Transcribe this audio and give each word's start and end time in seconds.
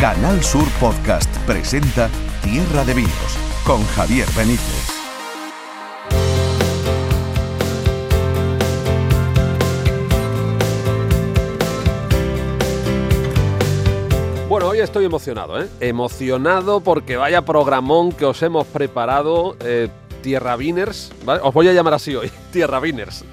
Canal 0.00 0.44
Sur 0.44 0.68
Podcast 0.78 1.28
presenta 1.38 2.08
Tierra 2.40 2.84
de 2.84 2.94
Vinos 2.94 3.36
con 3.66 3.84
Javier 3.84 4.28
Benítez. 4.36 4.92
Bueno, 14.48 14.68
hoy 14.68 14.78
estoy 14.78 15.04
emocionado, 15.04 15.60
¿eh? 15.60 15.68
Emocionado 15.80 16.78
porque 16.78 17.16
vaya 17.16 17.44
programón 17.44 18.12
que 18.12 18.24
os 18.24 18.40
hemos 18.44 18.68
preparado. 18.68 19.56
Eh, 19.64 19.88
Tierra 20.22 20.56
Viners, 20.56 21.12
os 21.42 21.54
voy 21.54 21.68
a 21.68 21.72
llamar 21.72 21.94
así 21.94 22.14
hoy, 22.14 22.30
Tierra 22.52 22.80
Viners. 22.80 23.24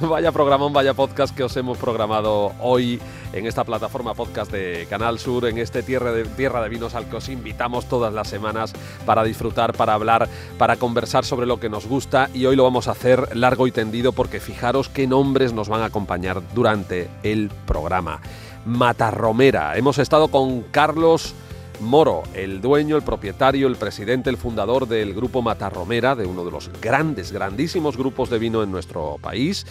vaya 0.00 0.32
programón, 0.32 0.72
vaya 0.72 0.94
podcast 0.94 1.34
que 1.36 1.44
os 1.44 1.56
hemos 1.56 1.78
programado 1.78 2.52
hoy 2.60 3.00
en 3.32 3.46
esta 3.46 3.64
plataforma 3.64 4.14
podcast 4.14 4.50
de 4.50 4.86
Canal 4.90 5.18
Sur, 5.18 5.46
en 5.46 5.58
este 5.58 5.82
Tierra 5.82 6.12
de, 6.12 6.24
Tierra 6.24 6.62
de 6.62 6.68
Vinos 6.68 6.94
al 6.94 7.08
que 7.08 7.16
os 7.16 7.28
invitamos 7.28 7.86
todas 7.86 8.12
las 8.12 8.28
semanas 8.28 8.72
para 9.06 9.24
disfrutar, 9.24 9.74
para 9.74 9.94
hablar, 9.94 10.28
para 10.58 10.76
conversar 10.76 11.24
sobre 11.24 11.46
lo 11.46 11.60
que 11.60 11.68
nos 11.68 11.86
gusta 11.86 12.30
y 12.34 12.46
hoy 12.46 12.56
lo 12.56 12.64
vamos 12.64 12.88
a 12.88 12.92
hacer 12.92 13.36
largo 13.36 13.66
y 13.66 13.72
tendido 13.72 14.12
porque 14.12 14.40
fijaros 14.40 14.88
qué 14.88 15.06
nombres 15.06 15.52
nos 15.52 15.68
van 15.68 15.82
a 15.82 15.86
acompañar 15.86 16.42
durante 16.54 17.08
el 17.22 17.50
programa. 17.66 18.20
Matarromera. 18.64 19.76
Hemos 19.76 19.98
estado 19.98 20.28
con 20.28 20.62
Carlos 20.62 21.34
Moro, 21.82 22.22
el 22.32 22.60
dueño, 22.60 22.96
el 22.96 23.02
propietario, 23.02 23.66
el 23.66 23.76
presidente, 23.76 24.30
el 24.30 24.36
fundador 24.36 24.86
del 24.86 25.12
grupo 25.12 25.42
Matarromera, 25.42 26.14
de 26.14 26.24
uno 26.24 26.44
de 26.44 26.50
los 26.50 26.70
grandes, 26.80 27.32
grandísimos 27.32 27.96
grupos 27.96 28.30
de 28.30 28.38
vino 28.38 28.62
en 28.62 28.70
nuestro 28.70 29.18
país. 29.20 29.66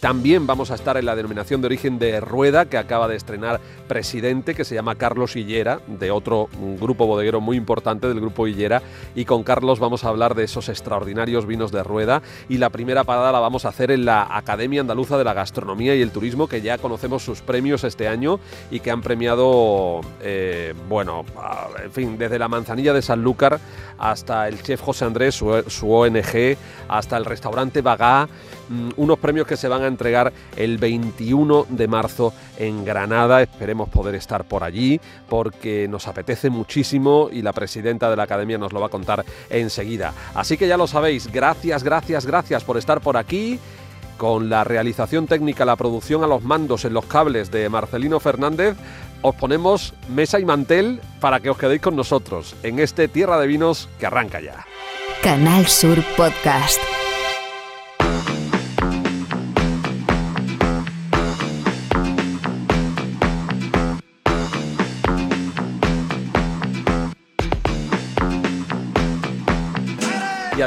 También 0.00 0.46
vamos 0.46 0.70
a 0.70 0.76
estar 0.76 0.96
en 0.96 1.04
la 1.04 1.14
denominación 1.14 1.60
de 1.60 1.66
origen 1.66 1.98
de 1.98 2.20
Rueda, 2.20 2.64
que 2.64 2.78
acaba 2.78 3.06
de 3.06 3.16
estrenar 3.16 3.60
presidente, 3.86 4.54
que 4.54 4.64
se 4.64 4.74
llama 4.74 4.94
Carlos 4.94 5.36
Hillera, 5.36 5.80
de 5.86 6.10
otro 6.10 6.48
grupo 6.80 7.06
bodeguero 7.06 7.42
muy 7.42 7.58
importante 7.58 8.08
del 8.08 8.18
grupo 8.18 8.46
Hillera. 8.46 8.80
Y 9.14 9.26
con 9.26 9.42
Carlos 9.42 9.78
vamos 9.78 10.04
a 10.04 10.08
hablar 10.08 10.34
de 10.34 10.44
esos 10.44 10.70
extraordinarios 10.70 11.44
vinos 11.44 11.70
de 11.70 11.82
Rueda. 11.82 12.22
Y 12.48 12.56
la 12.56 12.70
primera 12.70 13.04
parada 13.04 13.30
la 13.30 13.40
vamos 13.40 13.66
a 13.66 13.68
hacer 13.68 13.90
en 13.90 14.06
la 14.06 14.26
Academia 14.34 14.80
Andaluza 14.80 15.18
de 15.18 15.24
la 15.24 15.34
Gastronomía 15.34 15.94
y 15.94 16.00
el 16.00 16.12
Turismo, 16.12 16.48
que 16.48 16.62
ya 16.62 16.78
conocemos 16.78 17.22
sus 17.22 17.42
premios 17.42 17.84
este 17.84 18.08
año 18.08 18.40
y 18.70 18.80
que 18.80 18.90
han 18.90 19.02
premiado, 19.02 20.00
eh, 20.22 20.72
bueno, 20.88 21.26
en 21.84 21.92
fin, 21.92 22.16
desde 22.16 22.38
la 22.38 22.48
manzanilla 22.48 22.94
de 22.94 23.02
Sanlúcar 23.02 23.60
hasta 23.98 24.48
el 24.48 24.62
chef 24.62 24.80
José 24.80 25.04
Andrés, 25.04 25.34
su, 25.34 25.62
su 25.66 25.92
ONG, 25.92 26.56
hasta 26.88 27.18
el 27.18 27.26
restaurante 27.26 27.82
Bagá 27.82 28.28
Mm, 28.70 28.90
unos 28.98 29.18
premios 29.18 29.48
que 29.48 29.56
se 29.56 29.66
van 29.66 29.82
a 29.82 29.88
entregar 29.90 30.32
el 30.56 30.78
21 30.78 31.66
de 31.68 31.88
marzo 31.88 32.32
en 32.58 32.84
Granada. 32.84 33.42
Esperemos 33.42 33.88
poder 33.88 34.14
estar 34.14 34.44
por 34.44 34.64
allí 34.64 35.00
porque 35.28 35.86
nos 35.88 36.08
apetece 36.08 36.50
muchísimo 36.50 37.28
y 37.30 37.42
la 37.42 37.52
presidenta 37.52 38.08
de 38.08 38.16
la 38.16 38.22
academia 38.22 38.58
nos 38.58 38.72
lo 38.72 38.80
va 38.80 38.86
a 38.86 38.90
contar 38.90 39.24
enseguida. 39.50 40.14
Así 40.34 40.56
que 40.56 40.68
ya 40.68 40.76
lo 40.76 40.86
sabéis, 40.86 41.30
gracias, 41.30 41.82
gracias, 41.82 42.26
gracias 42.26 42.64
por 42.64 42.78
estar 42.78 43.00
por 43.00 43.16
aquí 43.16 43.58
con 44.16 44.50
la 44.50 44.64
realización 44.64 45.26
técnica, 45.26 45.64
la 45.64 45.76
producción 45.76 46.22
a 46.22 46.26
los 46.26 46.42
mandos 46.42 46.84
en 46.84 46.92
los 46.92 47.06
cables 47.06 47.50
de 47.50 47.70
Marcelino 47.70 48.20
Fernández, 48.20 48.76
os 49.22 49.34
ponemos 49.34 49.94
mesa 50.10 50.38
y 50.38 50.44
mantel 50.44 51.00
para 51.20 51.40
que 51.40 51.48
os 51.48 51.56
quedéis 51.56 51.80
con 51.80 51.96
nosotros 51.96 52.54
en 52.62 52.80
este 52.80 53.08
Tierra 53.08 53.38
de 53.40 53.46
Vinos 53.46 53.88
que 53.98 54.04
arranca 54.04 54.40
ya. 54.40 54.66
Canal 55.22 55.66
Sur 55.66 56.04
Podcast. 56.18 56.89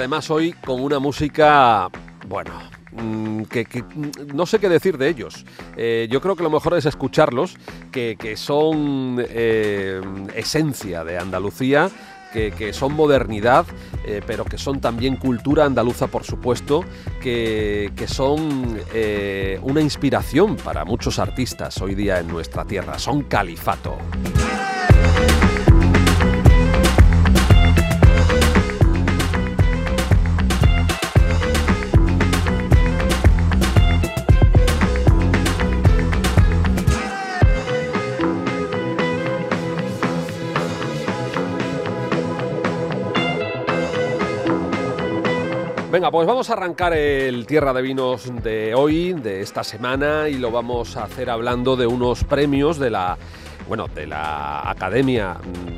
Además 0.04 0.30
hoy 0.30 0.52
con 0.52 0.82
una 0.82 1.00
música, 1.00 1.90
bueno, 2.28 2.52
mm, 2.92 3.44
que, 3.44 3.64
mm, 3.64 4.36
no 4.36 4.46
sé 4.46 4.59
qué 4.59 4.68
decir 4.68 4.97
de 4.97 5.08
ellos. 5.08 5.46
Eh, 5.78 6.09
yo 6.12 6.19
creo 6.19 6.36
que 6.36 6.44
lo 6.44 6.50
mejor 6.50 6.74
es 6.74 6.86
escucharlos, 6.86 7.56
que, 7.90 8.36
son 8.36 9.16
eh, 9.30 10.02
esencia 10.36 11.06
de 11.06 11.18
Andalucía. 11.18 11.90
Que, 12.34 12.74
son 12.74 12.94
modernidad, 12.94 13.64
eh, 14.08 14.19
pero 14.25 14.44
que 14.44 14.58
son 14.58 14.81
también 14.81 15.18
cultura 15.18 15.66
andaluza, 15.66 16.08
por 16.08 16.24
supuesto, 16.24 16.84
que, 17.22 17.91
que 17.96 18.08
son 18.08 18.80
una 19.62 19.81
inspiración 19.81 20.56
para 20.56 20.84
muchos 20.84 21.20
artistas 21.20 21.80
hoy 21.80 21.94
día 21.94 22.20
en 22.20 22.28
nuestra 22.30 22.66
tierra. 22.66 22.97
Son 22.97 23.22
califato. 23.22 24.00
Pues 46.13 46.28
vamos 46.28 46.51
a 46.51 46.53
arrancar 46.53 46.94
el 46.94 47.47
Tierra 47.47 47.74
de 47.74 47.81
Vinos 47.81 48.31
de 48.44 48.75
hoy, 48.75 49.13
de 49.13 49.41
esta 49.41 49.63
semana, 49.63 50.29
y 50.29 50.35
lo 50.35 50.51
vamos 50.51 50.96
a 50.96 51.06
hacer 51.06 51.28
hablando 51.28 51.75
de 51.75 51.88
unos 51.88 52.24
premios 52.24 52.78
de 52.78 52.91
la 52.91 53.18
bueno, 53.68 53.88
de 53.88 54.06
la 54.06 54.69
Academia 54.69 55.38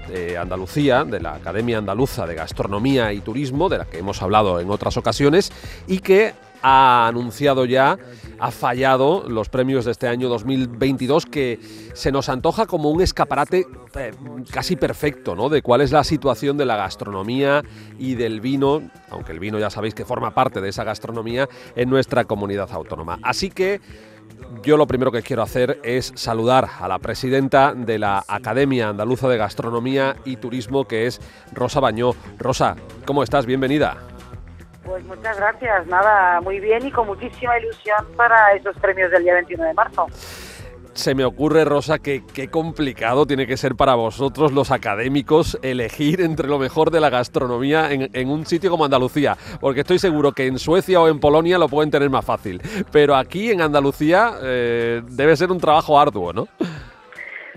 de 0.10 0.38
Andalucía, 0.38 1.06
de 1.06 1.22
la 1.22 1.36
Academia 1.36 1.78
Andaluza 1.78 2.28
de 2.28 2.36
Gastronomía 2.36 3.14
y 3.14 3.22
Turismo, 3.22 3.70
de 3.70 3.78
la 3.78 3.86
que 3.86 4.00
hemos 4.00 4.22
hablado 4.22 4.60
en 4.60 4.70
otras 4.70 4.98
ocasiones, 4.98 5.54
y 5.88 6.00
que 6.00 6.34
ha 6.68 7.08
anunciado 7.08 7.66
ya, 7.66 8.00
ha 8.40 8.50
fallado 8.50 9.26
los 9.30 9.50
premios 9.50 9.86
de 9.86 9.92
este 9.92 10.08
año 10.08 10.30
2022 10.30 11.28
que 11.28 11.60
se 11.94 12.12
nos 12.12 12.28
antoja 12.28 12.66
como 12.66 12.90
un 12.90 13.02
escaparate 13.02 13.68
eh, 13.94 14.12
casi 14.52 14.76
perfecto, 14.76 15.36
¿no? 15.36 15.50
De 15.50 15.62
cuál 15.62 15.82
es 15.82 15.92
la 15.92 16.04
situación 16.04 16.58
de 16.58 16.66
la 16.66 16.76
gastronomía 16.76 17.64
y 18.00 18.16
del 18.16 18.42
vino, 18.42 18.82
aunque 19.12 19.32
el 19.32 19.40
vino 19.40 19.60
ya 19.60 19.70
sabéis 19.70 19.94
que 19.94 20.06
forma 20.06 20.34
parte 20.34 20.60
de 20.60 20.70
esa 20.70 20.84
gastronomía 20.84 21.48
en 21.76 21.88
nuestra 21.88 22.26
comunidad 22.26 22.72
autónoma. 22.72 23.20
Así 23.22 23.52
que 23.52 23.80
yo 24.64 24.76
lo 24.76 24.88
primero 24.88 25.12
que 25.12 25.22
quiero 25.22 25.44
hacer 25.44 25.80
es 25.84 26.14
saludar 26.16 26.68
a 26.80 26.88
la 26.88 26.98
presidenta 26.98 27.76
de 27.76 28.00
la 28.00 28.26
Academia 28.28 28.90
Andaluza 28.90 29.30
de 29.30 29.38
Gastronomía 29.38 30.16
y 30.26 30.38
Turismo, 30.38 30.86
que 30.86 31.06
es 31.06 31.22
Rosa 31.54 31.80
Bañó. 31.80 32.14
Rosa, 32.40 32.76
¿cómo 33.06 33.22
estás? 33.22 33.46
Bienvenida. 33.46 34.15
Pues 34.86 35.04
muchas 35.06 35.38
gracias, 35.38 35.88
nada, 35.88 36.40
muy 36.42 36.60
bien 36.60 36.86
y 36.86 36.92
con 36.92 37.08
muchísima 37.08 37.58
ilusión 37.58 38.06
para 38.16 38.54
esos 38.54 38.78
premios 38.78 39.10
del 39.10 39.24
día 39.24 39.34
21 39.34 39.64
de 39.64 39.74
marzo. 39.74 40.06
Se 40.94 41.14
me 41.14 41.26
ocurre, 41.26 41.66
Rosa, 41.66 42.00
que 42.00 42.24
qué 42.34 42.50
complicado 42.50 43.26
tiene 43.26 43.48
que 43.48 43.58
ser 43.58 43.76
para 43.76 43.96
vosotros 43.96 44.54
los 44.54 44.72
académicos 44.72 45.60
elegir 45.62 46.22
entre 46.22 46.48
lo 46.48 46.58
mejor 46.58 46.90
de 46.90 47.02
la 47.02 47.10
gastronomía 47.10 47.90
en, 47.92 48.30
un 48.30 48.46
sitio 48.46 48.70
como 48.70 48.86
Andalucía, 48.86 49.36
porque 49.60 49.82
estoy 49.82 50.00
seguro 50.00 50.32
que 50.32 50.46
en 50.46 50.58
Suecia 50.58 51.02
o 51.02 51.10
en 51.10 51.20
Polonia 51.20 51.58
lo 51.58 51.68
pueden 51.68 51.92
tener 51.92 52.10
más 52.10 52.24
fácil, 52.24 52.62
pero 52.94 53.16
aquí 53.16 53.52
en 53.52 53.62
Andalucía 53.62 54.36
eh, 54.42 55.02
debe 55.04 55.36
ser 55.36 55.52
un 55.52 55.60
trabajo 55.60 56.00
arduo, 56.00 56.32
¿no? 56.32 56.48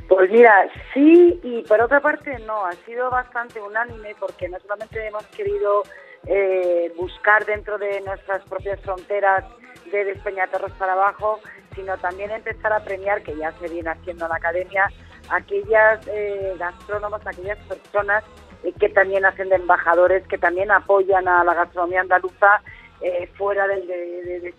Pues 0.08 0.30
mira, 0.30 0.68
sí 0.94 1.38
y 1.44 1.62
por 1.62 1.80
otra 1.80 2.00
parte 2.00 2.38
no, 2.40 2.64
ha 2.64 2.72
sido 2.86 3.08
bastante 3.10 3.60
unánime 3.60 4.16
porque 4.18 4.48
no 4.48 4.58
solamente 4.60 5.06
hemos 5.06 5.24
querido 5.26 5.82
eh, 6.26 6.92
buscar 6.96 7.44
dentro 7.44 7.78
de 7.78 8.00
nuestras 8.02 8.42
propias 8.48 8.80
fronteras 8.80 9.44
de 9.90 10.04
Despeñaterros 10.04 10.72
para 10.72 10.92
abajo, 10.92 11.40
sino 11.74 11.96
también 11.98 12.30
empezar 12.30 12.72
a 12.72 12.84
premiar, 12.84 13.22
que 13.22 13.36
ya 13.36 13.52
se 13.52 13.68
viene 13.68 13.90
haciendo 13.90 14.24
en 14.24 14.30
la 14.30 14.36
academia, 14.36 14.88
aquellas 15.30 16.06
eh, 16.08 16.54
gastrónomos, 16.58 17.26
aquellas 17.26 17.58
personas 17.66 18.24
eh, 18.64 18.72
que 18.78 18.88
también 18.88 19.24
hacen 19.24 19.48
de 19.48 19.56
embajadores, 19.56 20.26
que 20.26 20.38
también 20.38 20.70
apoyan 20.70 21.28
a 21.28 21.44
la 21.44 21.54
gastronomía 21.54 22.00
andaluza 22.00 22.60
eh, 23.00 23.28
fuera 23.36 23.68
del 23.68 23.86
de, 23.86 24.40
de, 24.40 24.54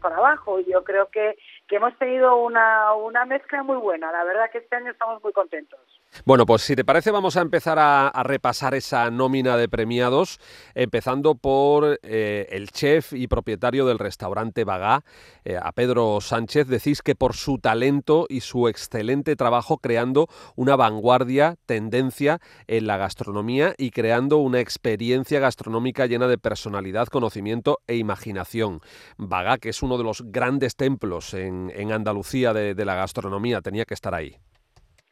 para 0.00 0.16
abajo. 0.16 0.60
Yo 0.60 0.84
creo 0.84 1.06
que, 1.06 1.38
que 1.66 1.76
hemos 1.76 1.96
tenido 1.98 2.36
una, 2.36 2.92
una 2.94 3.24
mezcla 3.24 3.62
muy 3.62 3.76
buena. 3.78 4.12
La 4.12 4.24
verdad 4.24 4.50
que 4.50 4.58
este 4.58 4.76
año 4.76 4.90
estamos 4.90 5.22
muy 5.22 5.32
contentos. 5.32 5.80
Bueno, 6.24 6.46
pues 6.46 6.62
si 6.62 6.76
te 6.76 6.84
parece 6.84 7.10
vamos 7.10 7.36
a 7.36 7.40
empezar 7.40 7.78
a, 7.80 8.12
repasar 8.22 8.74
esa 8.74 9.10
nómina 9.10 9.56
de 9.56 9.68
premiados, 9.68 10.40
empezando 10.74 11.36
por 11.36 11.98
eh, 12.02 12.46
el 12.50 12.70
chef 12.70 13.12
y 13.12 13.28
propietario 13.28 13.86
del 13.86 13.98
restaurante 13.98 14.64
Bagá, 14.64 15.04
eh, 15.44 15.56
a 15.56 15.72
Pedro 15.72 16.20
Sánchez. 16.20 16.66
Decís 16.68 17.02
que 17.02 17.14
por 17.14 17.34
su 17.34 17.58
talento 17.58 18.26
y 18.28 18.40
su 18.40 18.68
excelente 18.68 19.36
trabajo 19.36 19.78
creando 19.78 20.28
una 20.56 20.76
vanguardia, 20.76 21.56
tendencia 21.66 22.40
en 22.66 22.86
la 22.86 22.96
gastronomía 22.96 23.74
y 23.78 23.90
creando 23.90 24.38
una 24.38 24.60
experiencia 24.60 25.40
gastronómica 25.40 26.06
llena 26.06 26.28
de 26.28 26.38
personalidad, 26.38 27.06
conocimiento 27.06 27.78
e 27.86 27.96
imaginación. 27.96 28.80
Bagá, 29.16 29.58
que 29.58 29.70
es 29.70 29.82
uno 29.82 29.96
de 29.96 30.04
los 30.04 30.22
grandes 30.26 30.76
templos 30.76 31.32
en, 31.34 31.68
Andalucía 31.88 32.52
de 32.52 32.84
la 32.84 32.96
gastronomía, 32.96 33.62
tenía 33.62 33.86
que 33.86 33.94
estar 33.94 34.14
ahí. 34.14 34.36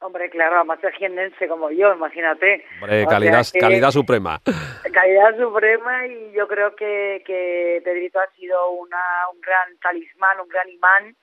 Hombre, 0.06 0.30
claro, 0.30 0.54
además 0.54 0.78
es 0.84 0.94
jiennense 0.94 1.48
como 1.48 1.68
yo, 1.72 1.92
imagínate. 1.92 2.64
Hombre, 2.80 3.04
calidad, 3.06 3.44
calidad 3.58 3.90
suprema. 3.90 4.40
Calidad 4.92 5.36
suprema 5.36 6.06
y 6.06 6.30
yo 6.30 6.46
creo 6.46 6.76
que, 6.76 7.24
que 7.26 7.82
Pedrito 7.84 8.20
ha 8.20 8.30
sido 8.36 8.70
una, 8.70 9.02
un 9.34 9.40
gran 9.40 9.76
talismán, 9.78 10.38
un 10.40 10.48
gran 10.48 10.68
imán, 10.68 11.16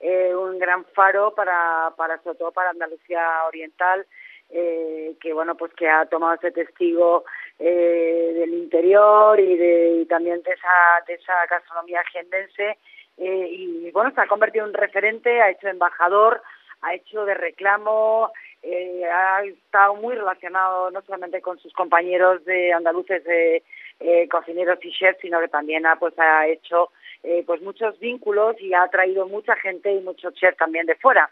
eh, 0.00 0.34
un 0.34 0.58
gran 0.58 0.86
faro 0.86 1.34
para, 1.34 1.92
para, 1.98 2.16
sobre 2.22 2.38
todo 2.38 2.50
para 2.50 2.70
Andalucía 2.70 3.44
Oriental, 3.46 4.06
eh, 4.48 5.14
que 5.20 5.34
bueno, 5.34 5.54
pues 5.54 5.74
que 5.74 5.86
ha 5.90 6.06
tomado 6.06 6.32
ese 6.36 6.50
testigo 6.50 7.24
eh, 7.58 8.32
del 8.36 8.54
interior 8.54 9.38
y, 9.38 9.54
de, 9.54 9.98
y 10.00 10.06
también 10.06 10.40
de 10.42 10.52
esa, 10.52 11.04
de 11.06 11.12
esa 11.12 11.34
gastronomía 11.44 12.00
jiennense 12.10 12.78
eh, 13.18 13.48
y 13.52 13.90
bueno, 13.90 14.12
se 14.14 14.22
ha 14.22 14.26
convertido 14.26 14.66
en 14.66 14.72
referente, 14.72 15.42
ha 15.42 15.50
hecho 15.50 15.68
embajador, 15.68 16.42
ha 16.82 16.94
hecho 16.94 17.24
de 17.24 17.34
reclamo, 17.34 18.30
eh, 18.62 19.04
ha 19.04 19.42
estado 19.44 19.94
muy 19.96 20.14
relacionado 20.14 20.90
no 20.90 21.02
solamente 21.02 21.40
con 21.40 21.58
sus 21.58 21.72
compañeros 21.72 22.44
de 22.44 22.72
andaluces 22.72 23.24
de 23.24 23.62
eh, 24.00 24.28
cocineros 24.28 24.78
y 24.82 24.92
chefs, 24.92 25.20
sino 25.20 25.40
que 25.40 25.48
también 25.48 25.86
ha 25.86 25.96
pues 25.96 26.18
ha 26.18 26.46
hecho 26.46 26.90
eh, 27.22 27.42
pues 27.46 27.60
muchos 27.62 27.98
vínculos 27.98 28.56
y 28.60 28.72
ha 28.74 28.88
traído 28.88 29.26
mucha 29.26 29.56
gente 29.56 29.92
y 29.92 30.00
muchos 30.00 30.34
chefs 30.34 30.56
también 30.56 30.86
de 30.86 30.94
fuera 30.96 31.30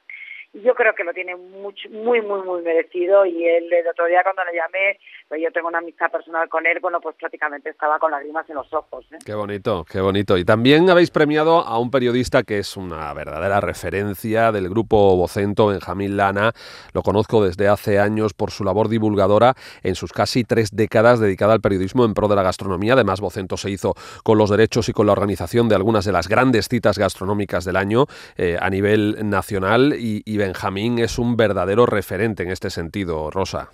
yo 0.63 0.75
creo 0.75 0.95
que 0.95 1.05
lo 1.05 1.13
tiene 1.13 1.37
mucho, 1.37 1.89
muy, 1.91 2.21
muy, 2.23 2.43
muy 2.43 2.63
merecido 2.63 3.25
y 3.27 3.47
él 3.47 3.73
el 3.73 3.87
otro 3.87 4.07
día 4.07 4.23
cuando 4.23 4.45
le 4.45 4.57
llamé, 4.57 4.99
pues 5.29 5.41
yo 5.43 5.51
tengo 5.53 5.69
una 5.69 5.79
amistad 5.79 6.11
personal 6.11 6.49
con 6.49 6.67
él, 6.67 6.79
bueno, 6.81 7.01
pues 7.01 7.17
prácticamente 7.17 7.71
estaba 7.71 7.99
con 7.99 8.11
lágrimas 8.11 8.49
en 8.49 8.57
los 8.57 8.73
ojos. 8.73 9.07
¿eh? 9.13 9.19
Qué 9.25 9.35
bonito, 9.35 9.85
qué 9.91 10.01
bonito. 10.01 10.37
Y 10.39 10.45
también 10.45 10.89
habéis 10.91 11.11
premiado 11.11 11.61
a 11.61 11.79
un 11.79 11.91
periodista 11.91 12.43
que 12.43 12.59
es 12.59 12.77
una 12.77 13.13
verdadera 13.15 13.61
referencia 13.61 14.53
del 14.53 14.69
grupo 14.69 15.17
Vocento, 15.17 15.67
Benjamín 15.67 16.17
Lana. 16.17 16.53
Lo 16.93 17.03
conozco 17.03 17.45
desde 17.45 17.69
hace 17.69 17.99
años 17.99 18.35
por 18.35 18.51
su 18.51 18.65
labor 18.65 18.89
divulgadora 18.89 19.55
en 19.83 19.95
sus 19.95 20.13
casi 20.13 20.45
tres 20.45 20.75
décadas 20.75 21.21
dedicada 21.21 21.53
al 21.53 21.61
periodismo 21.61 22.05
en 22.05 22.15
pro 22.15 22.29
de 22.29 22.37
la 22.37 22.43
gastronomía. 22.43 22.95
Además, 22.95 23.21
Vocento 23.21 23.57
se 23.57 23.71
hizo 23.71 23.95
con 24.25 24.39
los 24.39 24.51
derechos 24.51 24.89
y 24.89 24.93
con 24.93 25.07
la 25.07 25.13
organización 25.13 25.69
de 25.69 25.75
algunas 25.75 26.05
de 26.05 26.13
las 26.13 26.29
grandes 26.29 26.69
citas 26.69 26.99
gastronómicas 26.99 27.65
del 27.65 27.77
año 27.77 28.07
eh, 28.37 28.57
a 28.61 28.71
nivel 28.71 29.29
nacional 29.29 29.95
y, 29.99 30.23
y 30.25 30.37
Benjamín 30.49 30.99
es 30.99 31.19
un 31.19 31.37
verdadero 31.37 31.85
referente 31.85 32.43
en 32.43 32.51
este 32.51 32.71
sentido, 32.71 33.31
Rosa. 33.31 33.69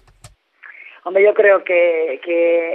Hombre, 1.05 1.23
yo 1.23 1.33
creo 1.33 1.63
que, 1.63 2.19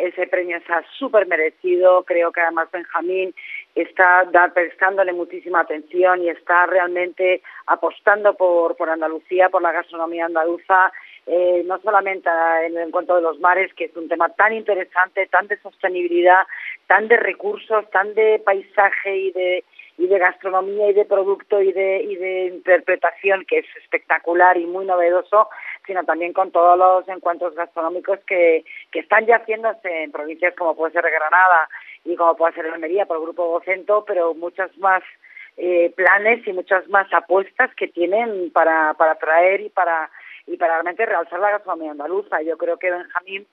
ese 0.07 0.25
premio 0.27 0.55
está 0.55 0.85
súper 0.97 1.27
merecido. 1.27 2.03
Creo 2.03 2.31
que 2.31 2.39
además 2.39 2.69
Benjamín 2.71 3.35
está 3.75 4.25
prestándole 4.53 5.11
muchísima 5.11 5.59
atención 5.59 6.23
y 6.23 6.29
está 6.29 6.65
realmente 6.65 7.41
apostando 7.65 8.35
por, 8.35 8.77
por 8.77 8.89
Andalucía, 8.89 9.49
por 9.49 9.61
la 9.61 9.73
gastronomía 9.73 10.27
andaluza, 10.27 10.93
eh, 11.25 11.61
no 11.65 11.77
solamente 11.81 12.29
en 12.65 12.77
el 12.77 12.87
encuentro 12.87 13.17
de 13.17 13.21
los 13.21 13.37
mares, 13.41 13.73
que 13.73 13.85
es 13.85 13.97
un 13.97 14.07
tema 14.07 14.29
tan 14.29 14.53
interesante, 14.53 15.27
tan 15.27 15.47
de 15.47 15.57
sostenibilidad, 15.57 16.47
tan 16.87 17.09
de 17.09 17.17
recursos, 17.17 17.89
tan 17.91 18.13
de 18.13 18.41
paisaje 18.45 19.17
y 19.17 19.31
de 19.31 19.63
y 19.99 20.07
de 20.07 20.17
gastronomía 20.17 20.89
y 20.89 20.93
de 20.93 21.03
producto 21.03 21.61
y 21.61 21.73
de, 21.73 22.01
y 22.01 22.15
de 22.15 22.45
interpretación 22.45 23.43
que 23.45 23.59
es 23.59 23.65
espectacular 23.83 24.55
y 24.55 24.65
muy 24.65 24.85
novedoso, 24.85 25.49
sino 25.85 26.05
también 26.05 26.31
con 26.31 26.51
todos 26.51 26.77
los 26.77 27.07
encuentros 27.09 27.53
gastronómicos 27.53 28.17
que, 28.25 28.63
que 28.93 28.99
están 28.99 29.25
ya 29.25 29.39
haciéndose 29.39 30.03
en 30.03 30.13
provincias 30.13 30.55
como 30.55 30.73
puede 30.73 30.93
ser 30.93 31.03
Granada 31.03 31.67
y 32.05 32.15
como 32.15 32.37
puede 32.37 32.53
ser 32.53 32.67
Almería 32.67 33.05
por 33.07 33.17
el 33.17 33.23
Grupo 33.23 33.49
Vocento, 33.49 34.05
pero 34.07 34.33
muchas 34.33 34.75
más 34.77 35.03
eh, 35.57 35.91
planes 35.93 36.47
y 36.47 36.53
muchas 36.53 36.87
más 36.87 37.13
apuestas 37.13 37.69
que 37.75 37.89
tienen 37.89 38.51
para, 38.51 38.93
para 38.93 39.15
traer 39.15 39.59
y 39.59 39.69
para, 39.69 40.09
y 40.47 40.55
para 40.55 40.75
realmente 40.75 41.05
realzar 41.05 41.41
la 41.41 41.51
gastronomía 41.51 41.91
andaluza. 41.91 42.41
Yo 42.41 42.57
creo 42.57 42.77
que 42.77 42.89
Benjamín 42.89 43.45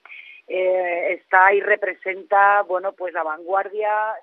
eh, 0.47 1.07
está 1.19 1.53
y 1.53 1.59
representa, 1.59 2.61
bueno, 2.61 2.93
pues 2.93 3.13
la 3.13 3.23
vanguardia 3.23 4.13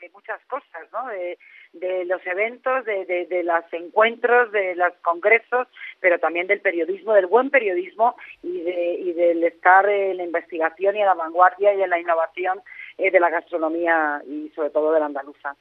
de 0.00 0.08
muchas 0.08 0.40
cosas, 0.46 0.90
¿no? 0.90 1.06
De, 1.08 1.36
de 1.74 2.04
los 2.04 2.24
eventos, 2.26 2.84
de, 2.84 3.04
de, 3.04 3.26
de, 3.26 3.42
los 3.42 3.64
encuentros, 3.72 4.50
de 4.52 4.74
los 4.76 4.92
congresos, 5.02 5.66
pero 6.00 6.18
también 6.18 6.46
del 6.46 6.60
periodismo, 6.60 7.12
del 7.12 7.26
buen 7.26 7.50
periodismo 7.50 8.14
y, 8.42 8.60
de, 8.62 8.94
y 8.94 9.12
del 9.12 9.44
estar 9.44 9.88
en 9.88 10.16
la 10.16 10.24
investigación 10.24 10.96
y 10.96 11.00
en 11.00 11.06
la 11.06 11.14
vanguardia 11.14 11.74
y 11.74 11.82
en 11.82 11.90
la 11.90 11.98
innovación 11.98 12.60
eh, 12.96 13.10
de 13.10 13.18
la 13.18 13.28
gastronomía 13.28 14.22
y 14.26 14.50
sobre 14.54 14.70
todo 14.70 14.92
de 14.92 15.00
la 15.00 15.06
andaluza. 15.06 15.56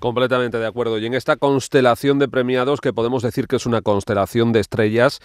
Completamente 0.00 0.58
de 0.58 0.66
acuerdo. 0.66 0.98
Y 0.98 1.06
en 1.06 1.14
esta 1.14 1.36
constelación 1.36 2.18
de 2.18 2.28
premiados, 2.28 2.80
que 2.80 2.92
podemos 2.94 3.22
decir 3.22 3.46
que 3.46 3.56
es 3.56 3.66
una 3.66 3.82
constelación 3.82 4.52
de 4.52 4.60
estrellas, 4.60 5.20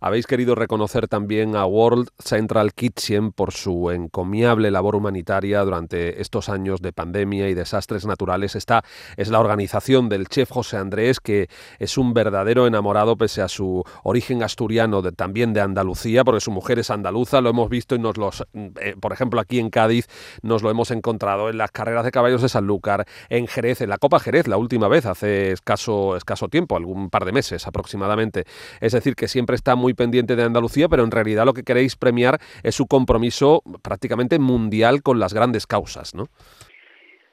habéis 0.00 0.26
querido 0.26 0.54
reconocer 0.54 1.08
también 1.08 1.56
a 1.56 1.66
World 1.66 2.08
Central 2.18 2.72
Kitchen 2.72 3.32
por 3.32 3.52
su 3.52 3.90
encomiable 3.90 4.70
labor 4.70 4.96
humanitaria 4.96 5.62
durante 5.62 6.20
estos 6.20 6.48
años 6.48 6.80
de 6.80 6.92
pandemia 6.92 7.48
y 7.48 7.54
desastres 7.54 8.06
naturales. 8.06 8.56
Esta 8.56 8.82
es 9.16 9.28
la 9.28 9.40
organización 9.40 10.08
del 10.08 10.28
chef 10.28 10.50
José 10.50 10.78
Andrés, 10.78 11.20
que 11.20 11.48
es 11.78 11.98
un 11.98 12.14
verdadero 12.14 12.66
enamorado 12.66 13.16
pese 13.16 13.42
a 13.42 13.48
su 13.48 13.84
origen 14.02 14.42
asturiano, 14.42 15.02
también 15.12 15.52
de 15.52 15.60
Andalucía, 15.60 16.24
porque 16.24 16.40
su 16.40 16.50
mujer 16.50 16.78
es 16.78 16.90
andaluza, 16.90 17.40
lo 17.40 17.50
hemos 17.50 17.68
visto 17.68 17.94
y 17.94 17.98
nos 17.98 18.16
los, 18.16 18.44
eh, 18.54 18.94
por 19.00 19.12
ejemplo, 19.12 19.40
aquí 19.40 19.58
en 19.58 19.70
Cádiz 19.70 20.06
nos 20.42 20.62
lo 20.62 20.70
hemos 20.70 20.90
encontrado 20.90 21.50
en 21.50 21.58
las 21.58 21.70
carreras 21.70 22.04
de 22.04 22.10
caballos 22.10 22.42
de 22.42 22.48
Sanlúcar, 22.48 23.06
en 23.28 23.46
Jerez, 23.46 23.80
en 23.80 23.90
la 23.90 23.98
Copa 23.98 24.20
Jerez, 24.20 24.46
la 24.48 24.56
última 24.56 24.88
vez, 24.88 25.06
hace 25.06 25.52
escaso, 25.52 26.16
escaso 26.16 26.48
tiempo, 26.48 26.76
algún 26.76 27.10
par 27.10 27.24
de 27.24 27.32
meses 27.32 27.66
aproximadamente. 27.66 28.44
Es 28.80 28.92
decir, 28.92 29.14
que 29.14 29.28
siempre 29.28 29.56
está 29.56 29.74
muy 29.74 29.89
pendiente 29.94 30.36
de 30.36 30.42
Andalucía, 30.42 30.88
pero 30.88 31.04
en 31.04 31.10
realidad 31.10 31.44
lo 31.44 31.54
que 31.54 31.62
queréis 31.62 31.96
premiar 31.96 32.38
es 32.62 32.74
su 32.74 32.86
compromiso 32.86 33.62
prácticamente 33.82 34.38
mundial 34.38 35.02
con 35.02 35.18
las 35.18 35.34
grandes 35.34 35.66
causas, 35.66 36.14
¿no? 36.14 36.26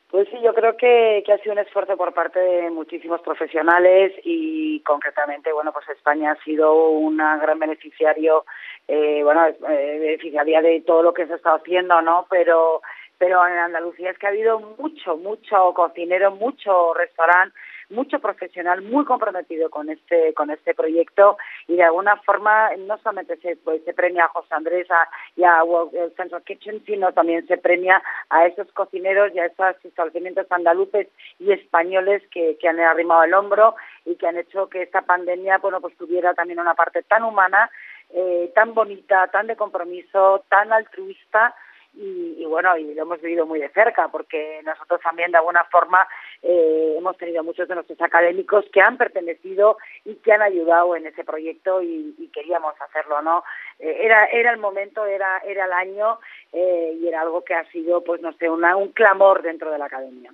Pues 0.10 0.30
sí, 0.30 0.38
yo 0.42 0.54
creo 0.54 0.78
que, 0.78 1.24
ha 1.28 1.38
sido 1.40 1.52
un 1.52 1.60
esfuerzo 1.60 1.98
por 1.98 2.14
parte 2.14 2.40
de 2.40 2.70
muchísimos 2.70 3.20
profesionales 3.22 4.14
y 4.24 4.80
concretamente, 4.80 5.52
bueno, 5.52 5.74
pues 5.74 5.88
España 5.90 6.32
ha 6.32 6.44
sido 6.44 6.90
un 6.90 7.18
gran 7.18 7.60
beneficiario, 7.60 8.46
eh, 8.88 9.22
bueno, 9.24 9.46
eh, 9.46 9.98
beneficiaria 10.00 10.62
de 10.62 10.82
todo 10.82 11.04
lo 11.04 11.14
que 11.14 11.28
se 11.28 11.34
está 11.34 11.56
haciendo, 11.56 12.02
¿no? 12.02 12.26
Pero, 12.30 12.82
pero 13.18 13.46
en 13.46 13.58
Andalucía 13.58 14.12
es 14.12 14.18
que 14.18 14.28
ha 14.28 14.30
habido 14.30 14.60
mucho, 14.80 15.18
mucho 15.18 15.74
cocinero, 15.74 16.32
mucho 16.32 16.94
restaurante 16.94 17.54
mucho 17.90 18.20
profesional 18.20 18.82
muy 18.82 19.06
comprometido 19.06 19.70
con 19.70 19.90
este 19.90 20.34
con 20.34 20.50
este 20.50 20.74
proyecto 20.74 21.38
y 21.68 21.76
de 21.76 21.84
alguna 21.84 22.18
forma 22.18 22.70
no 22.78 22.98
solamente 22.98 23.38
se, 23.38 23.56
pues, 23.58 23.84
se 23.86 23.94
premia 23.94 24.26
a 24.26 24.30
José 24.30 24.54
Andrés 24.54 24.88
a, 24.92 25.08
y 25.36 25.44
a 25.44 25.64
World 25.64 26.16
Central 26.16 26.44
Kitchen 26.44 26.84
sino 26.86 27.14
también 27.14 27.48
se 27.48 27.58
premia 27.58 28.02
a 28.30 28.46
esos 28.46 28.72
cocineros 28.74 29.34
y 29.34 29.40
a 29.40 29.46
esos 29.46 29.86
establecimientos 29.86 30.52
andaluces 30.52 31.08
y 31.40 31.52
españoles 31.52 32.24
que, 32.32 32.58
que 32.60 32.68
han 32.68 32.80
arrimado 32.80 33.24
el 33.24 33.34
hombro 33.34 33.76
y 34.06 34.16
que 34.16 34.28
han 34.28 34.38
hecho 34.38 34.68
que 34.68 34.82
esta 34.82 35.04
pandemia 35.04 35.60
bueno 35.60 35.80
pues 35.80 35.96
tuviera 35.98 36.34
también 36.34 36.60
una 36.60 36.76
parte 36.76 37.04
tan 37.04 37.24
humana 37.24 37.70
eh, 38.10 38.52
tan 38.54 38.74
bonita 38.74 39.28
tan 39.28 39.48
de 39.48 39.56
compromiso 39.56 40.44
tan 40.50 40.74
altruista 40.74 41.56
y, 42.00 42.46
bueno, 42.46 42.78
y 42.78 42.94
lo 42.94 43.02
hemos 43.02 43.22
vivido 43.22 43.46
muy 43.46 43.60
de 43.60 43.70
cerca 43.70 44.08
porque 44.10 44.62
nosotros 44.64 45.02
también 45.02 45.32
de 45.32 45.38
alguna 45.38 45.64
forma 45.66 46.08
eh, 46.42 46.96
hemos 46.98 47.18
tenido 47.18 47.44
muchos 47.44 47.68
de 47.68 47.76
nuestros 47.76 48.00
académicos 48.02 48.66
que 48.72 48.82
han 48.82 48.98
pertenecido 48.98 49.78
y 50.06 50.16
que 50.16 50.32
han 50.32 50.42
ayudado 50.42 50.96
en 50.96 51.08
ese 51.08 51.24
proyecto 51.24 51.82
y, 51.82 52.16
y 52.18 52.28
queríamos 52.28 52.74
hacerlo, 52.80 53.22
¿no? 53.22 53.44
Eh, 53.80 53.98
era, 54.02 54.26
era 54.26 54.52
el 54.52 54.58
momento, 54.58 55.06
era, 55.06 55.40
era 55.40 55.66
el 55.66 55.74
año 55.74 56.20
eh, 56.54 56.98
y 57.02 57.08
era 57.08 57.22
algo 57.22 57.44
que 57.44 57.56
ha 57.56 57.70
sido, 57.72 58.04
pues 58.04 58.22
no 58.22 58.32
sé, 58.34 58.50
una, 58.50 58.76
un 58.76 58.90
clamor 58.90 59.42
dentro 59.42 59.72
de 59.72 59.80
la 59.80 59.86
academia. 59.86 60.32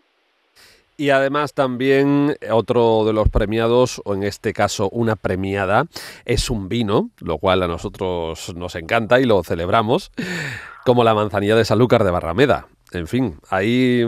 Y 0.96 1.10
además 1.10 1.54
también 1.54 2.36
otro 2.52 3.04
de 3.04 3.14
los 3.14 3.28
premiados, 3.30 4.00
o 4.06 4.14
en 4.14 4.24
este 4.24 4.54
caso 4.54 4.90
una 4.92 5.16
premiada, 5.16 5.86
es 6.24 6.52
un 6.52 6.70
vino, 6.70 7.10
lo 7.20 7.40
cual 7.40 7.64
a 7.64 7.68
nosotros 7.68 8.54
nos 8.56 8.76
encanta 8.76 9.20
y 9.20 9.26
lo 9.26 9.44
celebramos, 9.44 10.12
como 10.86 11.04
la 11.04 11.14
manzanilla 11.14 11.56
de 11.56 11.66
Sanlúcar 11.66 12.04
de 12.04 12.12
Barrameda. 12.12 12.68
En 12.94 13.08
fin, 13.08 13.40
ahí 13.50 14.04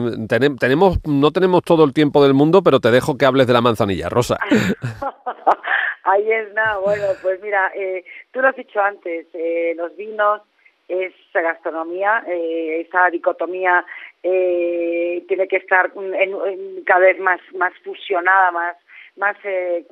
tenemos, 0.60 1.00
no 1.05 1.32
tenemos 1.32 1.63
todo 1.63 1.84
el 1.84 1.94
tiempo 1.94 2.24
del 2.24 2.34
mundo, 2.34 2.62
pero 2.62 2.79
te 2.79 2.91
dejo 2.91 3.17
que 3.17 3.25
hables 3.25 3.48
de 3.48 3.53
la 3.53 3.62
manzanilla, 3.62 4.10
Rosa. 4.10 4.38
ahí 6.03 6.32
es 6.32 6.53
nada, 6.53 6.77
bueno, 6.77 7.05
pues 7.22 7.41
mira, 7.41 7.72
eh, 7.75 8.05
tú 8.32 8.41
lo 8.41 8.50
has 8.50 8.55
dicho 8.55 8.79
antes, 8.79 9.25
eh, 9.34 9.74
los 9.75 9.96
vinos 9.98 10.41
es 10.88 11.13
gastronomía, 11.34 12.24
eh, 12.27 12.86
esa 12.88 13.10
dicotomía 13.10 13.86
eh, 14.22 15.24
tiene 15.27 15.48
que 15.48 15.58
estar 15.58 15.91
en, 15.96 16.84
cada 16.86 17.01
vez 17.01 17.20
más, 17.20 17.39
más 17.55 17.74
fusionada, 17.84 18.51
más, 18.51 18.77
más 19.17 19.36
eh, 19.44 19.86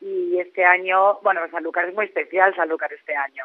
y 0.00 0.38
este 0.38 0.64
año, 0.64 1.20
bueno, 1.22 1.40
Sanlúcar 1.50 1.88
es 1.88 1.94
muy 1.94 2.06
especial, 2.06 2.54
Sanlúcar 2.56 2.92
este 2.92 3.14
año. 3.14 3.44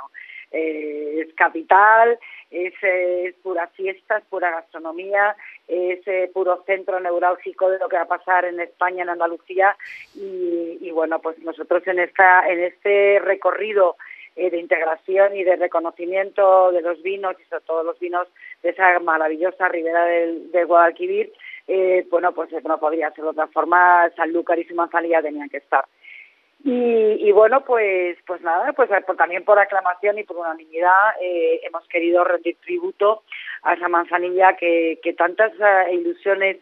Eh, 0.52 1.26
es 1.28 1.34
capital, 1.36 2.18
es, 2.50 2.74
es 2.82 3.36
pura 3.36 3.68
fiesta, 3.68 4.18
es 4.18 4.24
pura 4.26 4.52
gastronomía, 4.52 5.36
es 5.68 6.00
eh, 6.08 6.32
puro 6.34 6.64
centro 6.66 7.00
neurálgico 7.00 7.70
de 7.70 7.80
lo 7.80 7.90
que 7.90 7.98
va 7.98 8.04
a 8.04 8.08
pasar 8.08 8.46
en 8.46 8.60
España, 8.60 9.04
en 9.04 9.10
Andalucía 9.10 9.76
y, 10.16 10.90
bueno, 10.92 11.20
pues 11.20 11.38
nosotros 11.40 11.86
en 11.88 12.00
esta 12.00 12.48
en 12.48 12.64
este 12.64 13.20
recorrido 13.20 13.98
eh, 14.36 14.50
de 14.50 14.60
integración 14.60 15.36
y 15.36 15.44
de 15.44 15.58
reconocimiento 15.58 16.72
de 16.72 16.82
los 16.82 17.02
vinos 17.04 17.36
y 17.40 17.44
sobre 17.50 17.66
todo 17.66 17.84
los 17.84 18.00
vinos 18.00 18.28
de 18.64 18.70
esa 18.70 19.00
maravillosa 19.00 19.68
ribera 19.68 20.06
del, 20.06 20.52
del 20.52 20.66
Guadalquivir, 20.66 21.34
eh, 21.68 22.06
bueno, 22.10 22.32
pues 22.32 22.50
no 22.64 22.80
podría 22.80 23.12
ser 23.12 23.26
de 23.26 23.32
otra 23.32 23.48
forma, 23.48 24.10
y 24.58 24.64
su 24.64 24.76
tenían 25.22 25.50
que 25.50 25.58
estar. 25.58 25.86
Y, 26.64 27.30
y, 27.30 27.32
bueno, 27.32 27.64
pues 27.64 28.18
pues 28.26 28.42
nada, 28.42 28.74
pues 28.74 28.90
por, 29.06 29.16
también 29.16 29.46
por 29.46 29.60
aclamación 29.60 30.18
y 30.18 30.24
por 30.24 30.38
unanimidad 30.38 31.14
eh, 31.22 31.62
hemos 31.64 31.88
querido 31.88 32.24
rendir 32.24 32.58
tributo 32.58 33.24
a 33.62 33.76
esa 33.76 33.88
manzanilla 33.88 34.58
que, 34.58 35.00
que 35.04 35.14
tantas 35.14 35.54
uh, 35.60 35.94
ilusiones 35.94 36.58